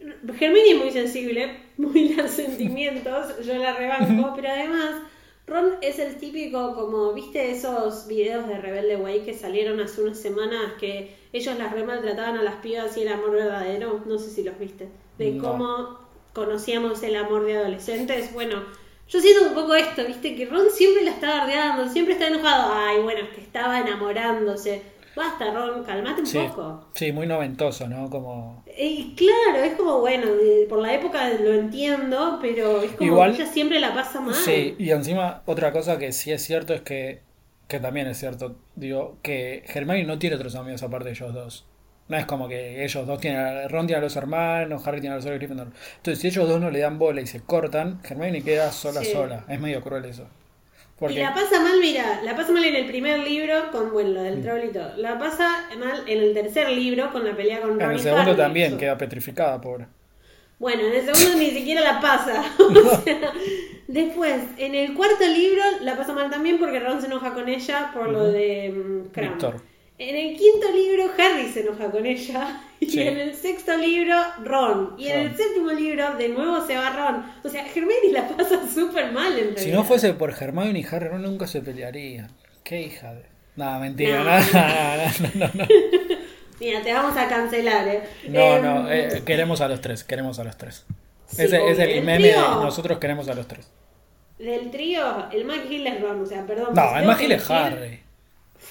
Hermione 0.00 0.70
es 0.70 0.78
muy 0.78 0.90
sensible, 0.92 1.60
muy 1.76 2.10
los 2.10 2.30
sentimientos, 2.30 3.44
yo 3.44 3.54
la 3.54 3.72
rebanco, 3.72 4.32
pero 4.36 4.48
además 4.48 5.02
Ron 5.52 5.74
es 5.82 5.98
el 5.98 6.16
típico, 6.16 6.74
como, 6.74 7.12
¿viste 7.12 7.50
esos 7.50 8.06
videos 8.06 8.48
de 8.48 8.58
Rebelde 8.58 8.96
Way 8.96 9.20
que 9.20 9.34
salieron 9.34 9.80
hace 9.80 10.02
unas 10.02 10.18
semanas 10.18 10.72
que 10.80 11.14
ellos 11.32 11.58
las 11.58 11.72
re 11.72 11.84
maltrataban 11.84 12.38
a 12.38 12.42
las 12.42 12.56
pibas 12.56 12.96
y 12.96 13.02
el 13.02 13.08
amor 13.08 13.32
verdadero? 13.32 14.02
No 14.06 14.18
sé 14.18 14.30
si 14.30 14.42
los 14.42 14.58
viste. 14.58 14.88
De 15.18 15.36
cómo 15.36 15.98
conocíamos 16.32 17.02
el 17.02 17.16
amor 17.16 17.44
de 17.44 17.58
adolescentes. 17.58 18.32
Bueno, 18.32 18.64
yo 19.08 19.20
siento 19.20 19.48
un 19.48 19.54
poco 19.54 19.74
esto, 19.74 20.06
¿viste? 20.06 20.34
Que 20.34 20.46
Ron 20.46 20.70
siempre 20.70 21.04
la 21.04 21.10
estaba 21.10 21.40
bardeando, 21.40 21.88
siempre 21.88 22.14
está 22.14 22.28
enojado. 22.28 22.72
Ay, 22.74 23.02
bueno, 23.02 23.20
es 23.20 23.28
que 23.28 23.42
estaba 23.42 23.80
enamorándose. 23.80 24.82
Basta, 25.14 25.52
Ron, 25.52 25.84
calmate 25.84 26.22
un 26.22 26.48
poco. 26.48 26.86
Sí, 26.94 27.12
muy 27.12 27.26
noventoso, 27.26 27.86
¿no? 27.88 28.08
Como... 28.08 28.64
Y 28.78 29.14
claro, 29.14 29.62
es 29.62 29.74
como, 29.74 30.00
bueno, 30.00 30.26
por 30.68 30.78
la 30.78 30.94
época 30.94 31.28
lo 31.30 31.52
entiendo, 31.52 32.38
pero 32.40 32.82
es 32.82 32.92
como 32.92 33.10
Igual, 33.10 33.34
ella 33.34 33.46
siempre 33.46 33.78
la 33.78 33.92
pasa 33.94 34.20
mal. 34.20 34.34
Sí, 34.34 34.74
y 34.78 34.90
encima 34.90 35.42
otra 35.44 35.72
cosa 35.72 35.98
que 35.98 36.12
sí 36.12 36.32
es 36.32 36.42
cierto 36.42 36.72
es 36.72 36.80
que, 36.80 37.20
que 37.68 37.78
también 37.78 38.06
es 38.06 38.18
cierto, 38.18 38.56
digo, 38.74 39.18
que 39.22 39.64
Hermione 39.66 40.04
no 40.04 40.18
tiene 40.18 40.36
otros 40.36 40.54
amigos 40.54 40.82
aparte 40.82 41.06
de 41.06 41.14
ellos 41.14 41.34
dos. 41.34 41.66
No 42.08 42.16
es 42.16 42.26
como 42.26 42.48
que 42.48 42.84
ellos 42.84 43.06
dos 43.06 43.20
tienen, 43.20 43.68
Ron 43.68 43.86
tiene 43.86 43.98
a 43.98 44.02
los 44.02 44.16
hermanos, 44.16 44.86
Harry 44.86 45.00
tiene 45.00 45.14
a 45.14 45.16
los 45.16 45.24
de 45.24 45.34
Gryffindor. 45.36 45.68
Entonces, 45.96 46.18
si 46.20 46.28
ellos 46.28 46.48
dos 46.48 46.60
no 46.60 46.70
le 46.70 46.80
dan 46.80 46.98
bola 46.98 47.20
y 47.20 47.26
se 47.26 47.40
cortan, 47.40 48.00
Hermione 48.02 48.42
queda 48.42 48.72
sola 48.72 49.04
sola. 49.04 49.44
Es 49.48 49.60
medio 49.60 49.82
cruel 49.82 50.04
eso. 50.06 50.26
Y 51.10 51.14
la 51.14 51.34
pasa 51.34 51.60
mal, 51.60 51.78
mira, 51.80 52.20
la 52.22 52.36
pasa 52.36 52.52
mal 52.52 52.64
en 52.64 52.74
el 52.76 52.86
primer 52.86 53.18
libro 53.20 53.70
con, 53.70 53.92
bueno, 53.92 54.10
lo 54.10 54.22
del 54.22 54.38
mm. 54.38 54.42
trollito. 54.42 54.96
La 54.96 55.18
pasa 55.18 55.66
mal 55.78 56.04
en 56.06 56.20
el 56.20 56.34
tercer 56.34 56.70
libro 56.70 57.10
con 57.10 57.24
la 57.24 57.36
pelea 57.36 57.60
con 57.60 57.78
Ron 57.78 57.82
En 57.82 57.90
el 57.96 58.00
segundo 58.00 58.36
también 58.36 58.76
queda 58.78 58.96
petrificada, 58.96 59.60
pobre. 59.60 59.86
Bueno, 60.58 60.82
en 60.82 60.92
el 60.92 61.04
segundo 61.04 61.38
ni 61.38 61.50
siquiera 61.50 61.80
la 61.80 62.00
pasa. 62.00 62.44
después, 63.88 64.42
en 64.58 64.74
el 64.74 64.94
cuarto 64.94 65.26
libro 65.26 65.62
la 65.80 65.96
pasa 65.96 66.12
mal 66.12 66.30
también 66.30 66.58
porque 66.58 66.78
Ron 66.78 67.00
se 67.00 67.06
enoja 67.06 67.34
con 67.34 67.48
ella 67.48 67.90
por 67.92 68.08
lo 68.08 68.28
de 68.28 68.72
um, 68.72 69.08
En 69.98 70.16
el 70.16 70.36
quinto 70.36 70.70
libro 70.72 71.10
Harry 71.18 71.48
se 71.52 71.60
enoja 71.60 71.90
con 71.90 72.06
ella 72.06 72.60
y 72.80 73.00
en 73.00 73.18
el 73.18 73.34
sexto 73.34 73.76
libro, 73.76 74.16
Ron. 74.42 74.94
Y 74.98 75.08
en 75.08 75.20
el 75.20 75.36
séptimo 75.36 75.70
libro, 75.70 76.16
de 76.16 76.28
nuevo 76.28 76.66
se 76.66 76.76
va 76.76 76.90
Ron. 76.90 77.24
O 77.44 77.48
sea, 77.48 77.64
Hermione 77.66 78.10
la 78.10 78.28
pasa 78.28 78.60
súper 78.74 79.12
mal 79.12 79.38
en 79.38 79.56
Si 79.56 79.70
no 79.70 79.84
fuese 79.84 80.14
por 80.14 80.30
Hermione 80.30 80.80
y 80.80 80.84
Harry, 80.90 81.08
Ron 81.08 81.22
nunca 81.22 81.46
se 81.46 81.60
pelearían. 81.60 82.30
Qué 82.64 82.82
hija 82.82 83.14
de... 83.14 83.22
Nada, 83.54 83.78
mentira. 83.78 84.40
No, 84.40 85.46
no, 85.46 85.50
no, 85.54 85.66
Mira, 86.60 86.82
te 86.82 86.92
vamos 86.92 87.16
a 87.16 87.28
cancelar, 87.28 87.86
¿eh? 87.88 88.02
No, 88.28 88.58
no, 88.60 88.90
em, 88.90 89.16
eh, 89.16 89.22
queremos 89.26 89.60
a 89.60 89.68
los 89.68 89.80
tres, 89.80 90.04
queremos 90.04 90.38
a 90.38 90.44
los 90.44 90.56
tres. 90.56 90.86
ese 91.36 91.70
es 91.70 91.78
el 91.78 92.02
meme 92.02 92.28
de 92.28 92.36
nosotros 92.36 92.98
queremos 92.98 93.28
a 93.28 93.34
los 93.34 93.46
tres. 93.46 93.70
Del 94.38 94.70
trío, 94.70 95.30
el 95.30 95.44
más 95.44 95.58
es 95.70 96.00
Ron, 96.00 96.22
o 96.22 96.26
sea, 96.26 96.46
perdón. 96.46 96.74
No, 96.74 96.96
el 96.96 97.04
más 97.04 97.20
es 97.20 97.50
Harry. 97.50 98.00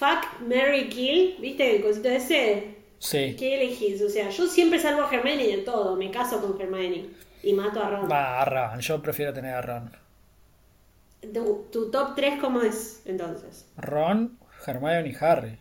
Fuck, 0.02 0.42
Mary, 0.48 0.90
Kill, 0.90 1.36
¿viste 1.40 1.76
el 1.76 1.84
cosito 1.84 2.10
ese? 2.10 2.74
Sí. 2.98 3.36
¿Qué 3.38 3.54
elegís? 3.54 4.02
O 4.02 4.10
sea, 4.10 4.32
yo 4.32 4.48
siempre 4.48 4.80
salvo 4.80 5.04
a 5.04 5.14
Hermione 5.14 5.46
de 5.46 5.58
todo. 5.58 5.96
Me 5.96 6.10
caso 6.10 6.42
con 6.42 6.60
Hermione 6.60 7.06
y 7.44 7.54
mato 7.54 7.84
a 7.84 7.88
Ron. 7.88 8.10
Va, 8.10 8.42
a 8.42 8.46
Ron. 8.46 8.80
Yo 8.80 9.00
prefiero 9.00 9.32
tener 9.32 9.54
a 9.54 9.62
Ron. 9.62 9.92
¿Tu, 11.72 11.92
top 11.92 12.16
3 12.16 12.40
cómo 12.42 12.64
es 12.64 13.04
entonces? 13.06 13.68
Ron, 13.78 14.40
Hermione 14.66 15.08
y 15.08 15.16
Harry. 15.24 15.60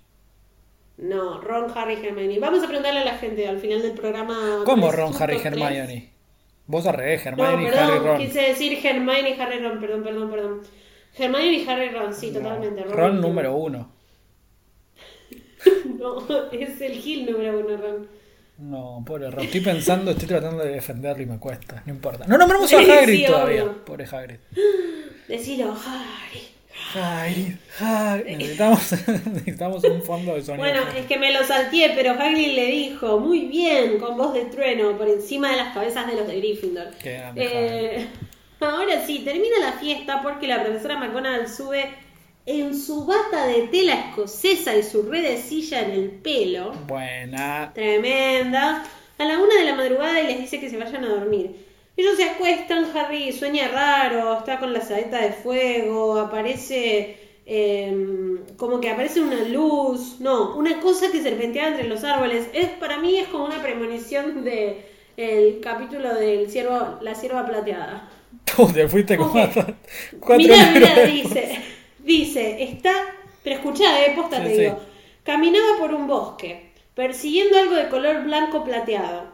No, 0.97 1.43
Ron, 1.43 1.70
Harry, 1.76 2.03
Hermione. 2.03 2.38
Vamos 2.38 2.64
a 2.64 2.66
preguntarle 2.66 3.01
a 3.01 3.05
la 3.05 3.18
gente 3.18 3.47
al 3.47 3.59
final 3.59 3.82
del 3.82 3.93
programa. 3.93 4.62
¿Cómo 4.64 4.91
Ron, 4.91 5.12
Harry, 5.20 5.36
Hermione? 5.36 6.14
Vos 6.66 6.86
arregué, 6.86 7.20
Hermione 7.22 7.64
y 7.64 7.66
Harry, 7.66 7.99
Ron. 7.99 8.16
Quise 8.16 8.41
decir 8.41 8.86
Hermione 8.86 9.36
y 9.36 9.38
Harry, 9.38 9.61
Ron. 9.61 9.78
Perdón, 9.78 10.03
perdón, 10.03 10.30
perdón. 10.30 10.61
Hermione 11.18 11.53
y 11.53 11.68
Harry, 11.68 11.91
Ron. 11.91 12.14
Sí, 12.14 12.32
totalmente. 12.32 12.84
Ron, 12.84 12.97
Ron 12.97 13.20
número 13.20 13.55
uno. 13.55 14.00
No, 16.01 16.27
es 16.53 16.81
el 16.81 16.93
Gil 16.95 17.31
número 17.31 17.59
uno, 17.59 17.77
Ron. 17.77 18.09
No, 18.59 19.03
pobre 19.07 19.31
Ron. 19.31 19.45
Estoy 19.45 19.61
pensando, 19.61 20.11
estoy 20.11 20.29
tratando 20.29 20.65
de 20.65 20.73
defenderlo 20.73 21.23
y 21.23 21.27
me 21.27 21.39
cuesta. 21.39 21.83
No 21.87 21.93
importa. 21.93 22.27
No 22.27 22.37
nombramos 22.37 22.73
a 22.73 22.79
Hagrid 22.79 23.27
todavía. 23.27 23.65
Pobre 23.85 24.05
Hagrid. 24.05 24.37
Decilo, 25.29 25.73
Hagrid. 25.73 26.49
Hagrid, 26.95 27.55
Hagrid. 27.79 28.37
Necesitamos, 28.37 28.93
necesitamos 29.27 29.85
un 29.85 30.03
fondo 30.03 30.35
de 30.35 30.43
sonido. 30.43 30.65
Bueno, 30.65 30.83
es 30.97 31.07
que 31.07 31.19
me 31.19 31.33
lo 31.33 31.45
salteé, 31.45 31.93
pero 31.95 32.13
Hagrid 32.13 32.55
le 32.55 32.67
dijo, 32.67 33.21
muy 33.21 33.47
bien, 33.47 33.99
con 33.99 34.17
voz 34.17 34.35
de 34.35 34.47
trueno, 34.47 34.97
por 34.97 35.09
encima 35.09 35.51
de 35.51 35.57
las 35.57 35.73
cabezas 35.73 36.07
de 36.07 36.17
los 36.17 36.27
de 36.27 36.37
Gryffindor. 36.39 36.89
Qué 37.03 37.23
eh, 37.37 38.09
ahora 38.61 39.05
sí, 39.07 39.21
termina 39.21 39.59
la 39.61 39.73
fiesta 39.73 40.21
porque 40.23 40.49
la 40.49 40.63
profesora 40.63 40.99
McGonagall 40.99 41.49
sube 41.49 41.91
en 42.59 42.77
su 42.77 43.05
bata 43.05 43.47
de 43.47 43.69
tela 43.69 43.95
escocesa 43.95 44.77
y 44.77 44.83
su 44.83 45.03
redecilla 45.03 45.83
en 45.83 45.91
el 45.93 46.11
pelo. 46.11 46.73
Buena. 46.87 47.71
Tremenda. 47.73 48.85
A 49.19 49.25
la 49.25 49.39
una 49.39 49.55
de 49.55 49.65
la 49.65 49.77
madrugada 49.77 50.21
y 50.21 50.27
les 50.27 50.41
dice 50.41 50.59
que 50.59 50.71
se 50.71 50.77
vayan 50.77 51.05
a 51.05 51.11
dormir. 51.11 51.55
Ellos 51.97 52.17
se 52.17 52.25
acuestan, 52.25 52.87
Harry 52.97 53.33
sueña 53.33 53.69
raro, 53.69 54.39
está 54.39 54.59
con 54.59 54.73
la 54.73 54.81
saeta 54.81 55.21
de 55.21 55.33
fuego, 55.33 56.19
aparece 56.19 57.19
em, 57.45 58.39
como 58.57 58.81
que 58.81 58.91
aparece 58.91 59.21
una 59.21 59.43
luz, 59.43 60.17
no, 60.19 60.57
una 60.57 60.81
cosa 60.81 61.13
que 61.13 61.21
serpentea 61.21 61.69
entre 61.69 61.87
los 61.87 62.03
árboles. 62.03 62.49
Es 62.55 62.71
para 62.71 62.99
mí 62.99 63.19
es 63.19 63.29
como 63.29 63.45
una 63.45 63.63
premonición 63.63 64.43
de 64.45 64.87
el 65.17 65.61
capítulo 65.61 66.15
del 66.15 66.51
ciervo, 66.51 66.99
la 67.03 67.15
sierva 67.15 67.47
plateada. 67.47 68.09
Tú 68.57 68.67
te 68.73 68.89
fuiste 68.89 69.17
como 69.17 69.33
cuatro, 70.21 70.37
mira, 70.39 70.71
mira, 70.73 71.05
dice. 71.05 71.80
Dice, 72.11 72.61
está, 72.65 72.93
pero 73.45 73.55
escuchá, 73.55 74.05
eh, 74.05 74.15
posta 74.17 74.43
te 74.43 74.49
digo. 74.49 74.81
Caminaba 75.23 75.79
por 75.79 75.95
un 75.95 76.09
bosque, 76.09 76.73
persiguiendo 76.93 77.57
algo 77.57 77.77
de 77.77 77.89
color 77.89 78.25
blanco 78.25 78.65
plateado. 78.65 79.31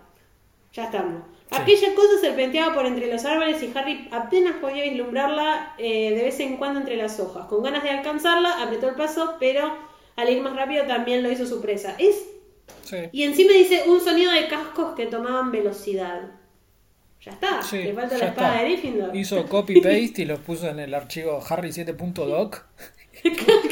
Ya 0.75 0.85
estamos. 0.85 1.23
Aquella 1.51 1.95
cosa 1.95 2.21
serpenteaba 2.21 2.75
por 2.75 2.85
entre 2.85 3.11
los 3.11 3.25
árboles 3.25 3.63
y 3.63 3.73
Harry 3.75 4.09
apenas 4.11 4.57
podía 4.57 4.83
vislumbrarla 4.83 5.75
eh, 5.79 6.15
de 6.15 6.23
vez 6.23 6.39
en 6.41 6.59
cuando 6.59 6.81
entre 6.81 6.99
las 6.99 7.19
hojas. 7.19 7.47
Con 7.47 7.63
ganas 7.63 7.83
de 7.83 7.89
alcanzarla, 7.89 8.63
apretó 8.63 8.91
el 8.91 8.95
paso, 8.95 9.37
pero 9.41 9.75
al 10.17 10.29
ir 10.29 10.43
más 10.43 10.55
rápido 10.55 10.85
también 10.85 11.23
lo 11.23 11.31
hizo 11.31 11.47
su 11.47 11.63
presa. 11.63 11.97
Es... 11.97 12.27
Y 13.11 13.23
encima 13.23 13.53
dice 13.53 13.85
un 13.87 14.03
sonido 14.03 14.33
de 14.33 14.49
cascos 14.49 14.95
que 14.95 15.07
tomaban 15.07 15.51
velocidad. 15.51 16.31
Ya 17.27 17.33
está, 17.33 17.61
le 17.73 17.93
falta 17.93 18.19
la 18.19 18.27
espada 18.27 18.59
de 18.59 18.65
Gryffindor. 18.65 19.17
Hizo 19.17 19.47
copy-paste 19.49 20.23
y 20.23 20.25
lo 20.27 20.39
puso 20.39 20.69
en 20.69 20.79
el 20.79 20.95
archivo 20.95 21.41
harry7.doc. 21.41 22.65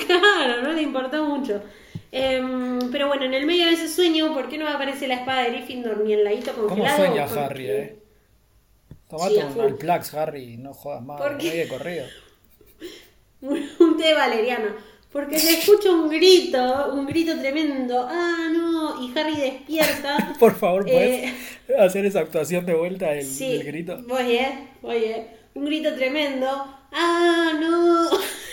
claro, 0.07 0.63
no 0.63 0.73
le 0.73 0.83
importó 0.83 1.25
mucho. 1.25 1.63
Em, 2.11 2.91
pero 2.91 3.07
bueno, 3.07 3.27
en 3.27 3.35
el 3.35 3.47
medio 3.47 3.67
de 3.67 3.75
ese 3.75 3.89
sueño, 3.89 4.35
¿por 4.35 4.49
qué 4.49 4.59
no 4.59 4.69
aparece 4.69 5.07
la 5.07 5.15
espada 5.15 5.45
de 5.45 5.51
Gryffindor 5.51 5.99
ni 5.99 6.15
el 6.15 6.25
ladito 6.25 6.53
congelado? 6.53 6.97
¿Cómo 6.97 7.07
sueña 7.07 7.45
Harry, 7.45 7.71
eh? 7.71 7.99
Tomate 9.09 9.45
un 9.45 9.61
Alplax, 9.61 10.15
Harry, 10.15 10.57
no 10.57 10.75
jodas 10.75 11.03
más, 11.03 11.21
no 11.21 11.39
hay 11.39 11.59
de 11.59 11.69
corrido. 11.69 12.07
un 13.41 13.97
té 13.97 14.15
valeriano. 14.15 14.94
Porque 15.15 15.39
se 15.39 15.61
escucha 15.61 15.93
un 15.93 16.09
grito, 16.09 16.93
un 16.93 17.07
grito 17.07 17.39
tremendo. 17.39 18.05
Ah, 18.11 18.49
no. 18.53 19.01
Y 19.01 19.17
Harry 19.17 19.37
despierta. 19.37 20.35
Por 20.41 20.57
favor, 20.57 20.83
¿puedes 20.83 21.31
eh, 21.31 21.35
hacer 21.79 22.05
esa 22.05 22.19
actuación 22.19 22.67
de 22.67 22.75
vuelta 22.75 23.11
del, 23.11 23.25
sí, 23.25 23.59
del 23.59 23.62
grito? 23.62 24.03
Voy, 24.09 24.33
eh. 24.33 24.71
Voy, 24.83 24.97
eh. 24.97 25.27
Un 25.55 25.67
grito 25.67 25.95
tremendo. 25.95 26.49
Ah, 26.91 27.53
no. 27.61 28.11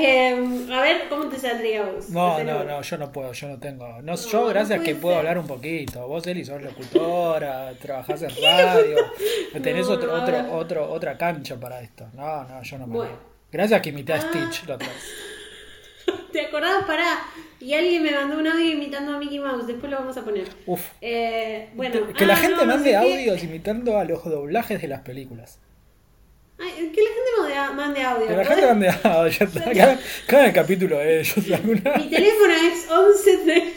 Em, 0.00 0.70
a 0.70 0.80
ver, 0.80 1.08
¿cómo 1.08 1.28
te 1.28 1.36
saldría 1.40 1.82
vos? 1.82 2.10
No, 2.10 2.44
no, 2.44 2.62
no, 2.62 2.82
yo 2.82 2.98
no 2.98 3.10
puedo, 3.10 3.32
yo 3.32 3.48
no 3.48 3.58
tengo. 3.58 4.00
No, 4.00 4.14
yo, 4.14 4.46
gracias 4.46 4.80
que 4.80 4.94
puedo 4.94 5.16
hablar 5.16 5.38
un 5.38 5.46
poquito. 5.46 6.06
Vos, 6.06 6.24
Eli, 6.28 6.44
sos 6.44 6.62
locutora, 6.62 7.72
trabajás 7.74 8.22
en 8.22 8.30
radio, 8.42 8.96
tenés 9.62 9.88
otro, 9.88 10.14
otro, 10.14 10.52
otro, 10.52 10.88
otra 10.88 11.18
cancha 11.18 11.56
para 11.58 11.80
esto. 11.80 12.06
No, 12.14 12.44
no, 12.44 12.62
yo 12.62 12.78
no 12.78 12.86
me. 12.86 12.94
Bueno. 12.94 13.18
Gracias 13.50 13.80
que 13.80 13.88
imité 13.88 14.12
a 14.12 14.16
ah. 14.16 14.20
Stitch 14.20 14.68
la 14.68 14.76
otra 14.76 14.88
¿Te 16.32 16.42
acordás? 16.42 16.84
Pará. 16.84 17.18
Y 17.58 17.74
alguien 17.74 18.04
me 18.04 18.12
mandó 18.12 18.38
un 18.38 18.46
audio 18.46 18.70
imitando 18.70 19.16
a 19.16 19.18
Mickey 19.18 19.40
Mouse. 19.40 19.66
Después 19.66 19.90
lo 19.90 19.98
vamos 19.98 20.16
a 20.16 20.22
poner. 20.22 20.46
Uf. 20.66 20.92
Eh, 21.00 21.70
bueno. 21.74 22.06
Que 22.16 22.24
la 22.24 22.34
ah, 22.34 22.36
gente 22.36 22.64
mande 22.64 22.94
audios 22.94 23.42
imitando 23.42 23.98
a 23.98 24.04
los 24.04 24.22
doblajes 24.24 24.80
de 24.80 24.86
las 24.86 25.00
películas. 25.00 25.58
Ay, 26.60 26.90
que 26.92 27.00
la 27.02 27.08
gente 27.08 27.74
mande 27.74 28.02
audio. 28.02 28.26
Que 28.26 28.36
la 28.36 28.44
gente 28.44 28.66
mande 28.66 28.88
audio. 29.04 29.38
Cada, 29.74 29.98
cada 30.26 30.52
capítulo 30.52 30.98
de 30.98 31.20
ellos. 31.20 31.36
Mi 31.64 31.80
teléfono 31.80 32.54
es 32.54 32.90
11 32.90 33.74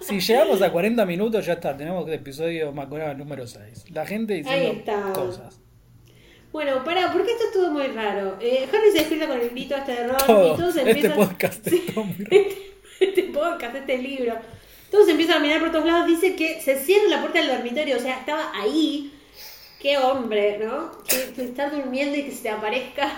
Si 0.00 0.20
llegamos 0.20 0.60
a 0.60 0.70
40 0.70 1.06
minutos, 1.06 1.46
ya 1.46 1.54
está. 1.54 1.76
Tenemos 1.76 2.06
el 2.08 2.14
episodio 2.14 2.72
Macoraba 2.72 3.14
número 3.14 3.46
6. 3.46 3.90
La 3.90 4.04
gente 4.04 4.34
diciendo 4.34 4.82
cosas. 5.14 5.60
Bueno, 6.52 6.84
para, 6.84 7.10
porque 7.10 7.32
esto 7.32 7.44
estuvo 7.44 7.70
muy 7.70 7.86
raro. 7.86 8.36
Eh, 8.38 8.68
Harry 8.70 8.90
se 8.92 8.98
despierta 8.98 9.26
con 9.26 9.40
el 9.40 9.48
grito 9.48 9.74
este 9.74 9.92
de 9.92 10.08
Ron 10.08 10.16
y 10.18 10.56
todos 10.56 10.76
este 10.76 10.90
empiezan... 10.90 11.12
Este 11.12 11.24
podcast 11.26 11.68
sí, 11.68 11.86
muy 11.96 12.24
raro. 12.24 12.44
Este, 13.00 13.22
podcast, 13.24 13.74
este 13.74 13.98
libro. 13.98 14.34
Todos 14.90 15.08
empiezan 15.08 15.38
a 15.38 15.40
mirar 15.40 15.60
por 15.60 15.72
todos 15.72 15.86
lados. 15.86 16.06
Dice 16.06 16.36
que 16.36 16.60
se 16.60 16.78
cierra 16.78 17.08
la 17.08 17.20
puerta 17.20 17.38
del 17.38 17.48
dormitorio. 17.48 17.96
O 17.96 18.00
sea, 18.00 18.18
estaba 18.18 18.52
ahí 18.54 19.10
Qué 19.82 19.98
hombre, 19.98 20.58
¿no? 20.58 20.92
Que, 21.08 21.42
estar 21.42 21.72
durmiendo 21.72 22.16
y 22.16 22.22
que 22.22 22.30
se 22.30 22.44
te 22.44 22.50
aparezca 22.50 23.10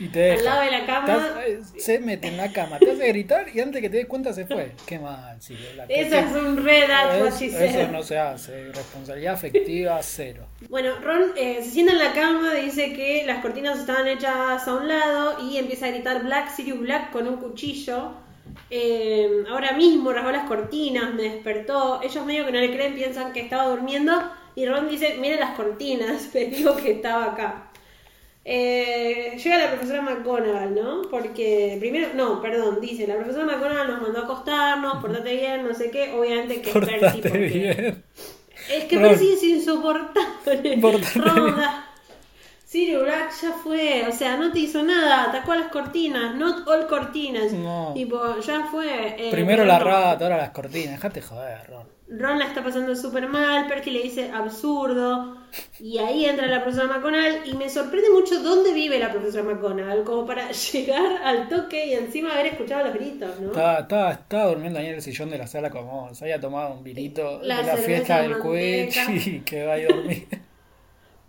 al 0.00 0.44
lado 0.44 0.60
de 0.60 0.70
la 0.70 0.86
cama. 0.86 1.42
Eh, 1.44 1.60
se 1.76 1.98
mete 1.98 2.28
en 2.28 2.36
la 2.36 2.52
cama, 2.52 2.78
te 2.78 2.92
hace 2.92 3.08
gritar 3.08 3.46
y 3.52 3.58
antes 3.58 3.82
que 3.82 3.90
te 3.90 3.96
des 3.96 4.06
cuenta 4.06 4.32
se 4.32 4.46
fue. 4.46 4.76
Qué 4.86 5.00
mal, 5.00 5.42
sí. 5.42 5.58
eso 5.88 6.16
es 6.16 6.32
un 6.36 6.64
red 6.64 6.88
Eso 7.42 7.88
no 7.90 8.00
se 8.04 8.16
hace. 8.16 8.66
Responsabilidad 8.66 9.34
afectiva, 9.34 9.98
cero. 10.04 10.46
Bueno, 10.68 11.00
Ron 11.00 11.32
eh, 11.36 11.58
se 11.64 11.70
sienta 11.70 11.94
en 11.94 11.98
la 11.98 12.12
cama, 12.12 12.54
dice 12.54 12.92
que 12.92 13.24
las 13.26 13.42
cortinas 13.42 13.80
estaban 13.80 14.06
hechas 14.06 14.68
a 14.68 14.72
un 14.72 14.86
lado 14.86 15.50
y 15.50 15.56
empieza 15.56 15.86
a 15.86 15.90
gritar 15.90 16.22
Black, 16.22 16.54
Sirius 16.54 16.78
Black 16.78 17.10
con 17.10 17.26
un 17.26 17.38
cuchillo. 17.38 18.12
Eh, 18.70 19.42
ahora 19.50 19.72
mismo 19.72 20.12
rasgó 20.12 20.30
las 20.30 20.46
cortinas, 20.46 21.12
me 21.12 21.24
despertó. 21.24 22.00
Ellos 22.04 22.24
medio 22.24 22.46
que 22.46 22.52
no 22.52 22.60
le 22.60 22.72
creen, 22.72 22.94
piensan 22.94 23.32
que 23.32 23.40
estaba 23.40 23.66
durmiendo 23.66 24.12
y 24.54 24.66
Ron 24.66 24.88
dice, 24.88 25.16
mire 25.20 25.38
las 25.38 25.56
cortinas, 25.56 26.28
te 26.32 26.46
digo 26.46 26.76
que 26.76 26.92
estaba 26.92 27.32
acá. 27.32 27.70
Eh, 28.46 29.38
llega 29.42 29.56
la 29.56 29.70
profesora 29.70 30.02
McGonagall, 30.02 30.74
¿no? 30.74 31.02
Porque 31.10 31.76
primero, 31.80 32.08
no, 32.14 32.42
perdón, 32.42 32.78
dice, 32.80 33.06
la 33.06 33.16
profesora 33.16 33.46
McGonagall 33.46 33.88
nos 33.88 34.02
mandó 34.02 34.18
a 34.20 34.24
acostarnos, 34.24 35.00
portate 35.00 35.34
bien, 35.34 35.66
no 35.66 35.74
sé 35.74 35.90
qué, 35.90 36.12
obviamente 36.12 36.60
que 36.60 36.72
Percy 36.72 37.22
porque... 37.22 37.38
bien. 37.38 38.04
Es 38.70 38.84
que 38.84 38.98
Percy 38.98 39.32
es 39.32 39.42
insoportable. 39.42 40.80
Ronda. 41.14 41.83
Sirius 42.74 43.04
Black 43.04 43.30
ya 43.40 43.52
fue, 43.52 44.04
o 44.08 44.10
sea, 44.10 44.36
no 44.36 44.50
te 44.50 44.58
hizo 44.58 44.82
nada, 44.82 45.30
atacó 45.30 45.52
a 45.52 45.56
las 45.58 45.68
cortinas, 45.68 46.34
not 46.34 46.66
all 46.66 46.88
cortinas. 46.88 47.52
No. 47.52 47.92
Tipo, 47.94 48.40
ya 48.40 48.64
fue. 48.64 49.14
Eh, 49.16 49.30
Primero 49.30 49.64
la 49.64 49.78
rata, 49.78 50.24
ahora 50.24 50.38
las 50.38 50.50
cortinas, 50.50 50.90
dejate 50.90 51.22
joder, 51.22 51.64
Ron. 51.68 51.86
Ron 52.08 52.40
la 52.40 52.46
está 52.46 52.64
pasando 52.64 52.96
súper 52.96 53.28
mal, 53.28 53.68
Perky 53.68 53.92
le 53.92 54.02
dice 54.02 54.28
absurdo, 54.28 55.36
y 55.78 55.98
ahí 55.98 56.24
entra 56.24 56.48
la 56.48 56.64
profesora 56.64 56.88
McGonagall, 56.88 57.42
y 57.46 57.54
me 57.54 57.70
sorprende 57.70 58.10
mucho 58.10 58.42
dónde 58.42 58.72
vive 58.72 58.98
la 58.98 59.12
profesora 59.12 59.44
McGonagall, 59.44 60.02
como 60.02 60.26
para 60.26 60.50
llegar 60.72 61.22
al 61.22 61.48
toque 61.48 61.86
y 61.86 61.92
encima 61.94 62.32
haber 62.32 62.46
escuchado 62.46 62.86
los 62.86 62.94
gritos, 62.94 63.38
¿no? 63.38 63.52
Estaba, 63.52 64.10
estaba, 64.10 64.46
durmiendo 64.46 64.80
ahí 64.80 64.86
en 64.86 64.94
el 64.94 65.02
sillón 65.02 65.30
de 65.30 65.38
la 65.38 65.46
sala 65.46 65.70
como 65.70 66.12
se 66.12 66.24
había 66.24 66.40
tomado 66.40 66.74
un 66.74 66.82
vinito 66.82 67.38
de 67.38 67.46
la 67.46 67.76
fiesta 67.76 68.22
del 68.22 68.40
Quidditch 68.40 69.26
y 69.28 69.40
que 69.42 69.64
va 69.64 69.74
a 69.74 69.78
dormir. 69.78 70.26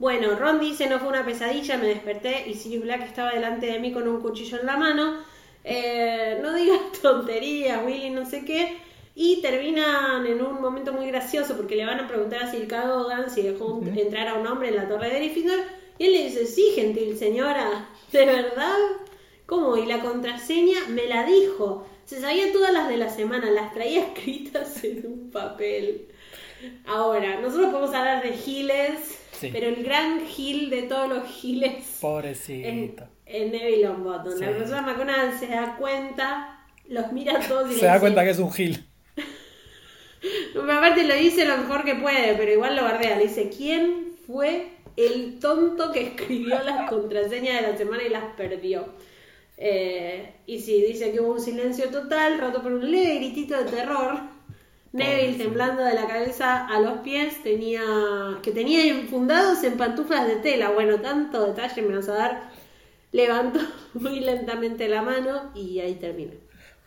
Bueno, 0.05 0.35
Ron 0.35 0.59
dice, 0.59 0.85
no 0.85 0.99
fue 0.99 1.07
una 1.07 1.25
pesadilla, 1.25 1.79
me 1.79 1.87
desperté 1.87 2.47
y 2.47 2.53
Sirius 2.53 2.83
Black 2.83 3.01
estaba 3.01 3.31
delante 3.31 3.65
de 3.65 3.79
mí 3.79 3.91
con 3.91 4.07
un 4.07 4.21
cuchillo 4.21 4.59
en 4.59 4.67
la 4.67 4.77
mano. 4.77 5.17
Eh, 5.63 6.37
no 6.43 6.53
digas 6.53 6.79
tonterías, 7.01 7.83
Willy, 7.83 8.11
no 8.11 8.23
sé 8.23 8.45
qué. 8.45 8.77
Y 9.15 9.41
terminan 9.41 10.27
en 10.27 10.43
un 10.43 10.61
momento 10.61 10.93
muy 10.93 11.07
gracioso 11.07 11.57
porque 11.57 11.75
le 11.75 11.87
van 11.87 12.01
a 12.01 12.07
preguntar 12.07 12.43
a 12.43 12.51
Sir 12.51 12.67
Cadogan 12.67 13.31
si 13.31 13.41
dejó 13.41 13.81
entrar 13.95 14.27
a 14.27 14.35
un 14.35 14.45
hombre 14.45 14.67
en 14.67 14.75
la 14.75 14.87
torre 14.87 15.09
de 15.09 15.15
Gryffindor. 15.15 15.61
Y 15.97 16.05
él 16.05 16.13
le 16.13 16.25
dice, 16.25 16.45
sí, 16.45 16.73
gentil 16.75 17.17
señora, 17.17 17.89
¿de 18.11 18.27
verdad? 18.27 18.77
¿Cómo? 19.47 19.75
Y 19.75 19.87
la 19.87 20.01
contraseña 20.01 20.81
me 20.89 21.07
la 21.07 21.23
dijo. 21.23 21.87
Se 22.05 22.21
sabía 22.21 22.53
todas 22.53 22.71
las 22.71 22.89
de 22.89 22.97
la 22.97 23.09
semana, 23.09 23.49
las 23.49 23.73
traía 23.73 24.05
escritas 24.13 24.83
en 24.83 25.07
un 25.07 25.31
papel. 25.31 26.09
Ahora, 26.85 27.39
nosotros 27.41 27.71
podemos 27.71 27.95
hablar 27.95 28.21
de 28.21 28.33
giles, 28.33 29.24
pero 29.41 29.67
el 29.67 29.83
gran 29.83 30.25
gil 30.25 30.69
de 30.69 30.83
todos 30.83 31.09
los 31.09 31.27
giles... 31.27 31.97
Pobrecito. 32.01 33.07
Es, 33.25 33.51
Neville 33.51 33.83
Longbottom. 33.83 34.39
La 34.39 34.49
profesora 34.51 34.81
McGonagall 34.81 35.39
se 35.39 35.47
da 35.47 35.75
cuenta, 35.77 36.65
los 36.87 37.11
mira 37.11 37.39
todos 37.39 37.71
y 37.71 37.79
Se 37.79 37.85
da 37.85 37.99
cuenta 37.99 38.23
que 38.23 38.29
es 38.31 38.39
un 38.39 38.51
gil. 38.51 38.85
Aparte 40.63 41.03
lo 41.03 41.15
dice 41.15 41.45
lo 41.45 41.57
mejor 41.57 41.83
que 41.83 41.95
puede, 41.95 42.35
pero 42.35 42.51
igual 42.51 42.75
lo 42.75 42.83
bardea. 42.83 43.17
Le 43.17 43.23
dice, 43.23 43.49
¿quién 43.49 44.13
fue 44.25 44.67
el 44.95 45.39
tonto 45.39 45.91
que 45.91 46.01
escribió 46.07 46.61
las 46.63 46.89
contraseñas 46.89 47.61
de 47.61 47.71
la 47.71 47.77
semana 47.77 48.03
y 48.03 48.09
las 48.09 48.35
perdió? 48.35 48.93
Eh, 49.57 50.33
y 50.45 50.59
si 50.59 50.81
dice 50.81 51.11
que 51.11 51.21
hubo 51.21 51.33
un 51.33 51.41
silencio 51.41 51.89
total, 51.89 52.39
roto 52.39 52.61
por 52.61 52.73
un 52.73 52.91
leve 52.91 53.15
gritito 53.15 53.57
de 53.57 53.69
terror. 53.69 54.34
Neville, 54.95 55.37
temblando 55.37 55.83
de 55.83 55.93
la 55.93 56.07
cabeza 56.07 56.65
a 56.67 56.79
los 56.79 56.99
pies, 56.99 57.43
tenía 57.43 57.81
que 58.41 58.51
tenía 58.51 58.85
infundados 58.85 59.61
en 59.65 59.75
pantuflas 59.75 60.25
de 60.25 60.37
tela. 60.37 60.69
Bueno, 60.69 61.01
tanto 61.01 61.45
detalle 61.45 61.81
me 61.81 61.97
vas 61.97 62.07
a 62.07 62.13
dar. 62.13 62.49
Levantó 63.11 63.59
muy 63.93 64.21
lentamente 64.21 64.87
la 64.87 65.01
mano 65.01 65.51
y 65.53 65.79
ahí 65.79 65.95
termina. 65.95 66.31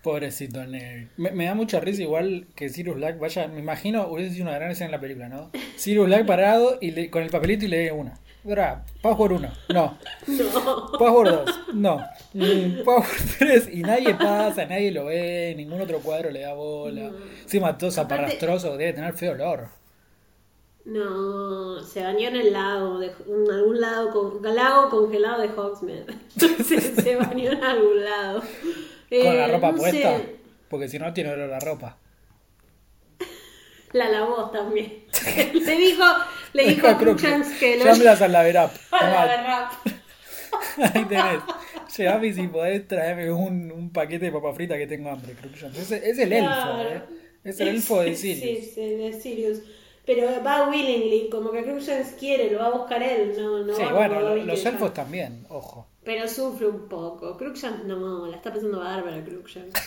Pobrecito 0.03 0.65
Neville. 0.65 1.09
Me, 1.19 1.45
da 1.45 1.55
mucha 1.55 1.81
risa 1.81 2.03
igual 2.03 2.47
que 2.55 2.71
Sirius 2.71 2.97
Black 2.97 3.19
vaya, 3.19 3.47
me 3.47 3.61
imagino, 3.61 4.09
hubiese 4.09 4.33
sido 4.33 4.47
una 4.47 4.55
gran 4.55 4.71
escena 4.71 4.87
en 4.87 4.93
la 4.93 5.01
película, 5.01 5.29
¿no? 5.29 5.51
Sirius 5.77 6.07
Black 6.07 6.25
parado 6.25 6.79
y 6.81 7.09
con 7.09 7.23
el 7.23 7.31
papelito 7.31 7.67
y 7.67 7.69
lee 7.69 7.91
una. 7.91 8.15
Ahora, 8.45 8.85
por 9.03 9.33
uno, 9.33 9.51
no. 9.69 9.99
No. 10.27 10.93
por 10.99 11.29
dos, 11.29 11.61
no. 11.75 12.05
Mm, 12.33 12.85
por 12.85 13.05
tres 13.39 13.69
y 13.73 13.83
nadie 13.83 14.15
pasa, 14.15 14.65
nadie 14.65 14.91
lo 14.93 15.07
ve, 15.07 15.55
ningún 15.57 15.81
otro 15.81 15.99
cuadro 16.01 16.31
le 16.31 16.41
da 16.41 16.55
bola. 16.55 17.11
Encima 17.43 17.77
todo 17.77 17.91
zaparrastroso, 17.91 18.77
debe 18.77 18.93
tener 18.93 19.15
feo 19.15 19.33
olor. 19.33 19.69
No, 20.85 21.83
se 21.83 22.03
bañó 22.03 22.29
en 22.29 22.37
el 22.37 22.53
lago, 22.53 22.99
de, 22.99 23.09
en 23.09 23.51
algún 23.51 23.81
lago, 23.81 24.41
con, 24.41 24.55
lago 24.55 24.89
congelado 24.89 25.43
de 25.43 25.49
Hogsmeade. 25.49 26.07
se, 26.65 26.81
se 27.03 27.17
bañó 27.17 27.53
en 27.53 27.63
algún 27.63 28.05
lado. 28.05 28.41
¿Con 28.41 29.37
la 29.37 29.49
eh, 29.49 29.53
ropa 29.53 29.73
puesta? 29.75 30.23
Porque 30.71 30.89
si 30.89 30.99
no, 30.99 31.13
tiene 31.13 31.33
olor 31.33 31.51
la 31.51 31.61
ropa. 31.61 31.99
La 33.93 34.09
lavó 34.09 34.51
también. 34.51 35.05
le 35.55 35.77
dijo, 35.77 36.05
le 36.53 36.69
dijo 36.69 36.89
a 36.89 36.99
Crookshanks 36.99 37.59
que 37.59 37.77
lo... 37.77 37.85
Llámelas 37.85 38.23
al 38.23 38.33
Laverap. 38.33 38.73
Laverap. 38.93 39.73
Ahí 40.95 41.05
tenés. 41.05 41.43
Llegame 41.97 42.33
si 42.33 42.47
podés 42.49 42.87
traerme 42.87 43.31
un, 43.33 43.73
un 43.73 43.91
paquete 43.91 44.27
de 44.27 44.33
papa 44.33 44.53
frita 44.55 44.77
que 44.77 44.87
tengo 44.87 45.11
hambre, 45.11 45.35
Crookshanks. 45.35 45.79
Es, 45.79 45.93
es 45.93 46.19
el 46.19 46.33
elfo, 46.33 46.81
¿eh? 46.81 47.03
Es 47.45 47.61
el 47.61 47.69
elfo 47.69 48.01
de 48.03 48.15
Sirius. 48.15 48.65
Sí, 48.65 48.73
sí, 48.75 48.95
de 48.95 49.13
Sirius. 49.13 49.63
Pero 50.05 50.43
va 50.43 50.69
willingly, 50.71 51.29
como 51.29 51.51
que 51.51 51.63
Crookshanks 51.63 52.13
quiere, 52.19 52.51
lo 52.51 52.61
va 52.61 52.67
a 52.69 52.71
buscar 52.71 53.03
él, 53.03 53.35
no, 53.37 53.65
no 53.65 53.75
Sí, 53.75 53.83
bueno, 53.93 54.37
los 54.37 54.65
elfos 54.65 54.95
también, 54.95 55.45
ojo. 55.51 55.87
Pero 56.09 56.27
sufre 56.27 56.67
un 56.67 56.89
poco. 56.89 57.37
Crookshanks 57.37 57.85
no, 57.85 58.27
la 58.27 58.37
está 58.37 58.51
pasando 58.51 58.79
bárbara 58.79 59.23
Crookshanks. 59.23 59.79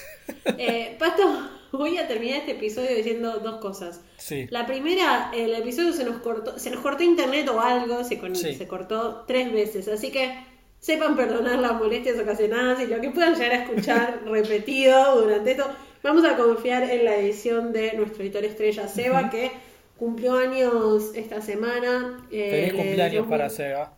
eh, 0.59 0.95
Pato, 0.99 1.23
voy 1.71 1.97
a 1.97 2.07
terminar 2.07 2.41
este 2.41 2.51
episodio 2.51 2.95
diciendo 2.95 3.39
dos 3.39 3.59
cosas. 3.59 4.01
Sí. 4.17 4.45
La 4.51 4.67
primera, 4.67 5.31
el 5.33 5.55
episodio 5.55 5.93
se 5.93 6.03
nos 6.03 6.21
cortó, 6.21 6.59
se 6.59 6.69
nos 6.69 6.81
cortó 6.81 7.01
internet 7.01 7.49
o 7.49 7.59
algo, 7.59 8.03
se, 8.03 8.19
se 8.35 8.67
cortó 8.67 9.23
tres 9.25 9.51
veces, 9.51 9.87
así 9.87 10.11
que 10.11 10.31
sepan 10.77 11.15
perdonar 11.15 11.57
las 11.57 11.73
molestias 11.73 12.19
ocasionadas 12.19 12.79
y 12.83 12.85
lo 12.85 13.01
que 13.01 13.09
puedan 13.09 13.33
llegar 13.33 13.53
a 13.53 13.63
escuchar 13.63 14.21
repetido 14.27 15.21
durante 15.21 15.53
esto. 15.53 15.71
Vamos 16.03 16.23
a 16.23 16.37
confiar 16.37 16.83
en 16.83 17.03
la 17.03 17.15
edición 17.15 17.73
de 17.73 17.93
nuestro 17.93 18.21
editor 18.21 18.45
estrella 18.45 18.87
Seba, 18.87 19.31
que 19.31 19.49
cumplió 19.97 20.35
años 20.35 21.13
esta 21.15 21.41
semana. 21.41 22.27
Eh, 22.29 22.69
Feliz 22.69 22.73
cumpleaños 22.73 23.25
para 23.25 23.49
Seba. 23.49 23.97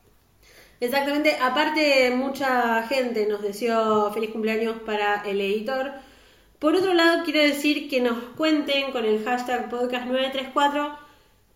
Exactamente, 0.83 1.37
aparte 1.41 2.11
mucha 2.11 2.83
gente 2.87 3.25
nos 3.25 3.41
deseó 3.41 4.11
feliz 4.11 4.31
cumpleaños 4.31 4.81
para 4.85 5.21
el 5.23 5.39
editor. 5.39 5.93
Por 6.59 6.75
otro 6.75 6.93
lado, 6.93 7.23
quiero 7.23 7.39
decir 7.39 7.89
que 7.89 8.01
nos 8.01 8.17
cuenten 8.35 8.91
con 8.91 9.05
el 9.05 9.23
hashtag 9.23 9.69
podcast934 9.71 10.97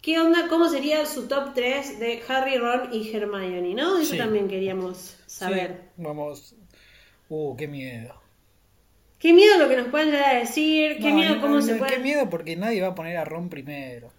qué 0.01 0.17
onda, 0.19 0.47
cómo 0.47 0.69
sería 0.69 1.05
su 1.05 1.27
top 1.27 1.53
3 1.53 1.99
de 1.99 2.21
Harry, 2.29 2.57
Ron 2.57 2.93
y 2.93 3.13
Hermione, 3.13 3.73
¿no? 3.73 3.99
Eso 3.99 4.15
también 4.15 4.47
queríamos 4.47 5.17
saber. 5.25 5.89
vamos. 5.97 6.55
Uh, 7.27 7.57
qué 7.57 7.67
miedo. 7.67 8.15
Qué 9.19 9.33
miedo 9.33 9.57
lo 9.57 9.67
que 9.67 9.75
nos 9.75 9.87
pueden 9.89 10.11
llegar 10.11 10.35
a 10.35 10.39
decir, 10.39 10.99
qué 10.99 11.11
miedo 11.11 11.41
cómo 11.41 11.61
se 11.61 11.75
puede... 11.75 11.95
Qué 11.95 11.99
miedo 11.99 12.29
porque 12.29 12.55
nadie 12.55 12.81
va 12.81 12.89
a 12.89 12.95
poner 12.95 13.17
a 13.17 13.25
Ron 13.25 13.49
primero. 13.49 14.09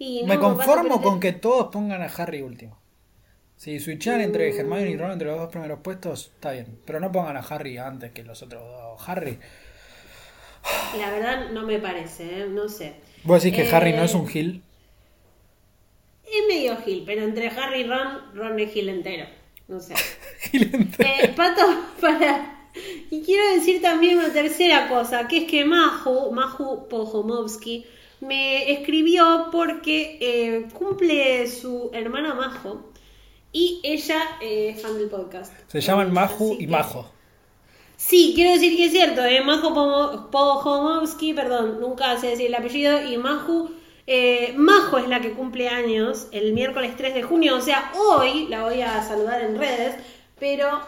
Me 0.00 0.38
conformo 0.40 1.00
con 1.00 1.20
que 1.20 1.32
todos 1.32 1.68
pongan 1.70 2.02
a 2.02 2.06
Harry 2.06 2.42
último. 2.42 2.81
Si 3.62 3.78
switchan 3.78 4.20
entre 4.20 4.48
Hermione 4.48 4.90
y 4.90 4.96
Ron 4.96 5.12
entre 5.12 5.28
los 5.28 5.38
dos 5.38 5.48
primeros 5.48 5.78
puestos, 5.84 6.32
está 6.34 6.50
bien. 6.50 6.80
Pero 6.84 6.98
no 6.98 7.12
pongan 7.12 7.36
a 7.36 7.40
Harry 7.42 7.78
antes 7.78 8.10
que 8.10 8.24
los 8.24 8.42
otros 8.42 8.60
dos. 8.60 9.08
Harry. 9.08 9.38
La 10.98 11.12
verdad 11.12 11.50
no 11.52 11.62
me 11.62 11.78
parece, 11.78 12.24
¿eh? 12.24 12.46
no 12.48 12.68
sé. 12.68 12.94
¿Vos 13.22 13.40
decís 13.40 13.60
que 13.60 13.72
Harry 13.72 13.92
no 13.92 14.02
es 14.02 14.14
un 14.14 14.26
Gil? 14.26 14.64
Es 16.24 16.48
medio 16.48 16.76
Gil, 16.78 17.04
pero 17.06 17.22
entre 17.22 17.50
Harry 17.50 17.82
y 17.82 17.84
Ron, 17.84 18.34
Ron 18.34 18.58
es 18.58 18.72
Gil 18.72 18.88
entero. 18.88 19.26
No 19.68 19.78
sé. 19.78 19.94
Gil 20.50 20.68
entero. 20.74 21.08
Eh, 21.08 21.28
pato, 21.28 21.62
para. 22.00 22.68
Y 23.12 23.22
quiero 23.22 23.48
decir 23.54 23.80
también 23.80 24.18
una 24.18 24.32
tercera 24.32 24.88
cosa, 24.88 25.28
que 25.28 25.44
es 25.44 25.44
que 25.48 25.64
Majo, 25.64 26.32
Majo 26.32 26.88
Pojomovsky, 26.88 27.86
me 28.22 28.72
escribió 28.72 29.50
porque 29.52 30.18
eh, 30.20 30.66
cumple 30.74 31.46
su 31.46 31.90
hermana 31.92 32.34
Majo 32.34 32.91
y 33.52 33.80
ella 33.82 34.20
eh, 34.40 34.70
es 34.74 34.82
fan 34.82 34.98
del 34.98 35.08
podcast. 35.08 35.52
Se 35.68 35.80
llaman 35.80 36.12
Maju 36.12 36.56
y 36.58 36.66
Majo. 36.66 37.10
Sí, 37.96 38.32
quiero 38.34 38.52
decir 38.52 38.76
que 38.76 38.86
es 38.86 38.92
cierto, 38.92 39.24
eh, 39.24 39.42
Majo 39.42 39.72
Pojomovsky, 40.30 41.34
perdón, 41.34 41.80
nunca 41.80 42.18
sé 42.18 42.28
decir 42.28 42.46
el 42.46 42.54
apellido, 42.54 43.00
y 43.02 43.16
Maju 43.16 43.70
Eh, 44.06 44.52
Majo 44.56 44.98
es 44.98 45.06
la 45.08 45.20
que 45.20 45.32
cumple 45.32 45.68
años 45.68 46.26
el 46.32 46.52
miércoles 46.54 46.96
3 46.96 47.14
de 47.14 47.22
junio, 47.22 47.56
o 47.56 47.60
sea, 47.60 47.92
hoy 47.96 48.48
la 48.48 48.64
voy 48.64 48.82
a 48.82 49.00
saludar 49.04 49.42
en 49.42 49.56
redes, 49.56 49.94
pero 50.40 50.80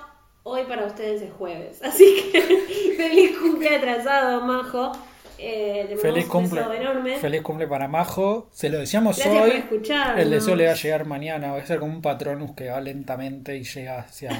hoy 0.42 0.64
para 0.64 0.86
ustedes 0.86 1.22
es 1.22 1.32
jueves. 1.32 1.80
Así 1.84 2.04
que 2.32 2.40
feliz 2.96 3.38
cumple 3.38 3.76
atrasado, 3.76 4.40
Majo. 4.40 4.90
Eh, 5.46 5.96
feliz 6.00 6.26
cumple, 6.26 6.62
enorme. 6.62 7.18
feliz 7.18 7.42
cumple 7.42 7.66
para 7.66 7.86
Majo. 7.86 8.48
Se 8.50 8.70
lo 8.70 8.78
decíamos 8.78 9.18
hoy. 9.26 9.62
el 10.16 10.30
deseo 10.30 10.56
le 10.56 10.66
va 10.66 10.72
a 10.72 10.74
llegar 10.74 11.04
mañana. 11.04 11.52
Va 11.52 11.58
a 11.58 11.66
ser 11.66 11.80
como 11.80 11.92
un 11.92 12.00
patronus 12.00 12.52
que 12.52 12.70
va 12.70 12.80
lentamente 12.80 13.56
y 13.56 13.64
llega 13.64 13.98
hacia, 13.98 14.30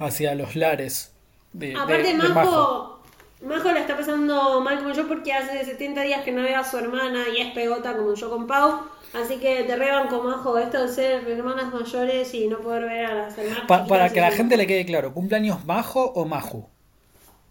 hacia 0.00 0.34
los 0.34 0.54
lares. 0.54 1.12
De, 1.54 1.74
Aparte, 1.74 2.12
Majo, 2.14 3.00
Majo 3.42 3.72
la 3.72 3.80
está 3.80 3.96
pasando 3.96 4.60
mal 4.60 4.78
como 4.80 4.92
yo 4.92 5.08
porque 5.08 5.32
hace 5.32 5.64
70 5.64 6.02
días 6.02 6.22
que 6.24 6.32
no 6.32 6.42
ve 6.42 6.54
a 6.54 6.64
su 6.64 6.76
hermana 6.76 7.24
y 7.34 7.40
es 7.40 7.54
pegota 7.54 7.96
como 7.96 8.14
yo 8.14 8.28
con 8.28 8.46
Pau. 8.46 8.80
Así 9.14 9.36
que 9.36 9.62
te 9.62 9.76
reban 9.76 10.08
con 10.08 10.26
Majo 10.26 10.58
esto 10.58 10.82
de 10.82 10.88
ser 10.88 11.26
hermanas 11.26 11.72
mayores 11.72 12.34
y 12.34 12.48
no 12.48 12.58
poder 12.58 12.82
ver 12.82 13.06
a 13.06 13.14
las 13.14 13.38
hermanas. 13.38 13.88
para 13.88 14.10
que 14.10 14.20
a 14.20 14.28
la 14.28 14.36
gente 14.36 14.58
le 14.58 14.66
quede 14.66 14.84
claro, 14.84 15.14
¿cumpleaños 15.14 15.64
Majo 15.64 16.12
o 16.14 16.26
Maju? 16.26 16.68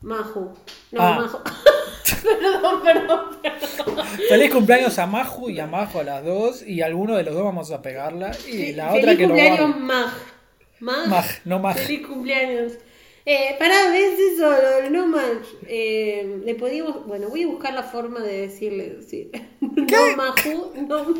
Maju. 0.02 0.52
No, 0.92 1.02
ah. 1.02 1.20
Majo. 1.22 1.42
Perdón, 2.04 2.84
perdón, 2.84 3.20
perdón. 3.42 4.06
Feliz 4.30 4.52
cumpleaños 4.52 4.98
a 5.00 5.08
Maju 5.08 5.50
y 5.50 5.60
a 5.60 5.68
Majo 5.68 6.00
a 6.00 6.04
las 6.04 6.26
dos. 6.26 6.64
Y 6.66 6.82
alguno 6.82 7.16
de 7.16 7.24
los 7.24 7.34
dos 7.34 7.44
vamos 7.44 7.72
a 7.72 7.82
pegarla. 7.82 8.32
Y 8.48 8.74
la 8.74 8.94
otra 8.94 9.16
que 9.16 9.28
no 9.28 9.36
va. 9.36 9.42
cumpleaños 9.42 9.80
Mag. 9.80 10.14
Mag. 10.80 11.08
Mag, 11.08 11.26
no 11.46 11.60
Mag. 11.60 11.78
Feliz 11.78 12.08
cumpleaños. 12.08 12.74
Eh, 13.26 13.56
pará, 13.58 13.90
ves 13.90 14.20
eso, 14.20 14.52
no 14.92 15.08
Mag. 15.08 15.42
Eh, 15.68 16.42
le 16.44 16.56
podíamos. 16.56 17.06
Bueno, 17.08 17.30
voy 17.30 17.44
a 17.44 17.48
buscar 17.48 17.74
la 17.74 17.84
forma 17.84 18.20
de 18.20 18.48
decirle. 18.48 18.98
Sí. 19.08 19.32
No 19.62 20.18
Maju, 20.18 20.74
no. 20.88 21.14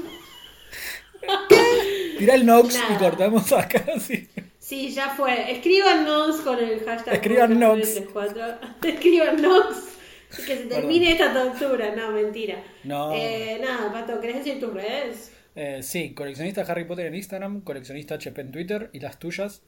¿Qué? 1.50 2.16
Tira 2.18 2.36
el 2.36 2.46
Nox 2.46 2.78
y 2.92 2.96
cortamos 2.96 3.52
acá, 3.54 3.84
sí. 4.00 4.28
Sí, 4.60 4.92
ya 4.92 5.10
fue. 5.10 5.52
Escríbanos 5.52 6.38
con 6.38 6.58
el 6.58 6.84
hashtag. 6.84 7.16
Escríbanos. 7.16 7.80
Escríbanos. 8.84 9.93
Que 10.36 10.58
se 10.58 10.66
termine 10.66 11.12
esta 11.12 11.34
tortura. 11.34 11.96
No, 11.96 12.12
mentira. 12.12 12.64
No. 12.84 13.14
Eh, 13.14 13.60
nada, 13.62 13.92
Pato, 13.92 14.20
¿querés 14.20 14.38
decir 14.38 14.60
tus 14.60 14.74
redes? 14.74 15.32
Eh, 15.56 15.84
sí, 15.84 16.14
coleccionista 16.14 16.62
Harry 16.62 16.86
Potter 16.86 17.06
en 17.06 17.16
Instagram, 17.16 17.62
coleccionista 17.62 18.16
HP 18.16 18.42
en 18.42 18.52
Twitter 18.52 18.90
y 18.94 19.00
las 19.00 19.20
tuyas. 19.20 19.62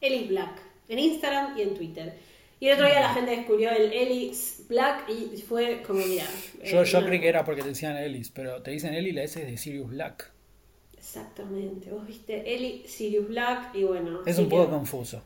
Ellis 0.00 0.28
Black, 0.28 0.62
en 0.88 0.98
Instagram 0.98 1.58
y 1.58 1.62
en 1.62 1.74
Twitter. 1.74 2.14
Y 2.60 2.68
el 2.68 2.74
otro 2.74 2.86
día 2.86 3.00
la 3.00 3.14
gente 3.14 3.36
descubrió 3.36 3.70
el 3.70 3.92
Ellis 3.92 4.64
Black 4.68 5.08
y 5.08 5.40
fue 5.42 5.82
como, 5.86 6.04
mira. 6.04 6.24
Yo, 6.64 6.82
yo 6.82 6.98
eh, 6.98 7.04
creí 7.04 7.20
que 7.20 7.28
era 7.28 7.44
porque 7.44 7.62
te 7.62 7.68
decían 7.68 7.96
Ellis, 7.96 8.30
pero 8.30 8.62
te 8.62 8.70
dicen 8.70 8.94
Ellie 8.94 9.12
la 9.12 9.22
S 9.22 9.40
es 9.40 9.46
de 9.46 9.56
Sirius 9.56 9.90
Black. 9.90 10.32
Exactamente, 10.96 11.90
vos 11.90 12.06
viste 12.06 12.54
Ellie, 12.54 12.82
Sirius 12.86 13.28
Black 13.28 13.74
y 13.74 13.84
bueno. 13.84 14.22
Es 14.26 14.38
un 14.38 14.48
poco 14.48 14.70
confuso. 14.70 15.22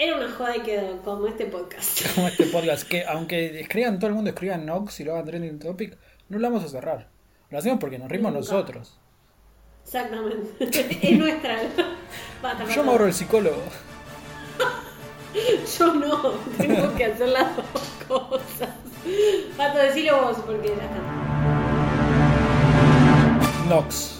Era 0.00 0.16
una 0.16 0.30
joda 0.30 0.56
y 0.56 0.60
quedó, 0.60 0.96
como 1.02 1.26
este 1.26 1.44
podcast. 1.44 2.00
Como 2.14 2.28
este 2.28 2.46
podcast, 2.46 2.88
que 2.88 3.04
aunque 3.04 3.60
escriban, 3.60 3.98
todo 3.98 4.08
el 4.08 4.14
mundo 4.14 4.30
escriba 4.30 4.56
Nox 4.56 4.98
y 5.00 5.04
lo 5.04 5.12
hagan 5.12 5.26
trending 5.26 5.58
topic, 5.58 5.98
no 6.30 6.38
lo 6.38 6.48
vamos 6.48 6.64
a 6.64 6.68
cerrar. 6.68 7.10
Lo 7.50 7.58
hacemos 7.58 7.78
porque 7.78 7.98
nos 7.98 8.08
rimos 8.08 8.32
nosotros. 8.32 8.98
Exactamente. 9.84 10.48
es 11.02 11.18
nuestra. 11.18 11.60
Yo 12.74 12.82
me 12.82 12.92
ahorro 12.92 13.08
el 13.08 13.12
psicólogo. 13.12 13.62
Yo 15.78 15.94
no, 15.94 16.30
tengo 16.56 16.94
que 16.96 17.04
hacer 17.04 17.28
las 17.28 17.54
dos 17.54 17.90
cosas. 18.08 18.70
Pato, 19.54 19.78
decilo 19.80 20.22
vos 20.22 20.38
porque 20.46 20.68
ya 20.68 20.82
está. 20.82 21.00
Nox. 23.68 24.19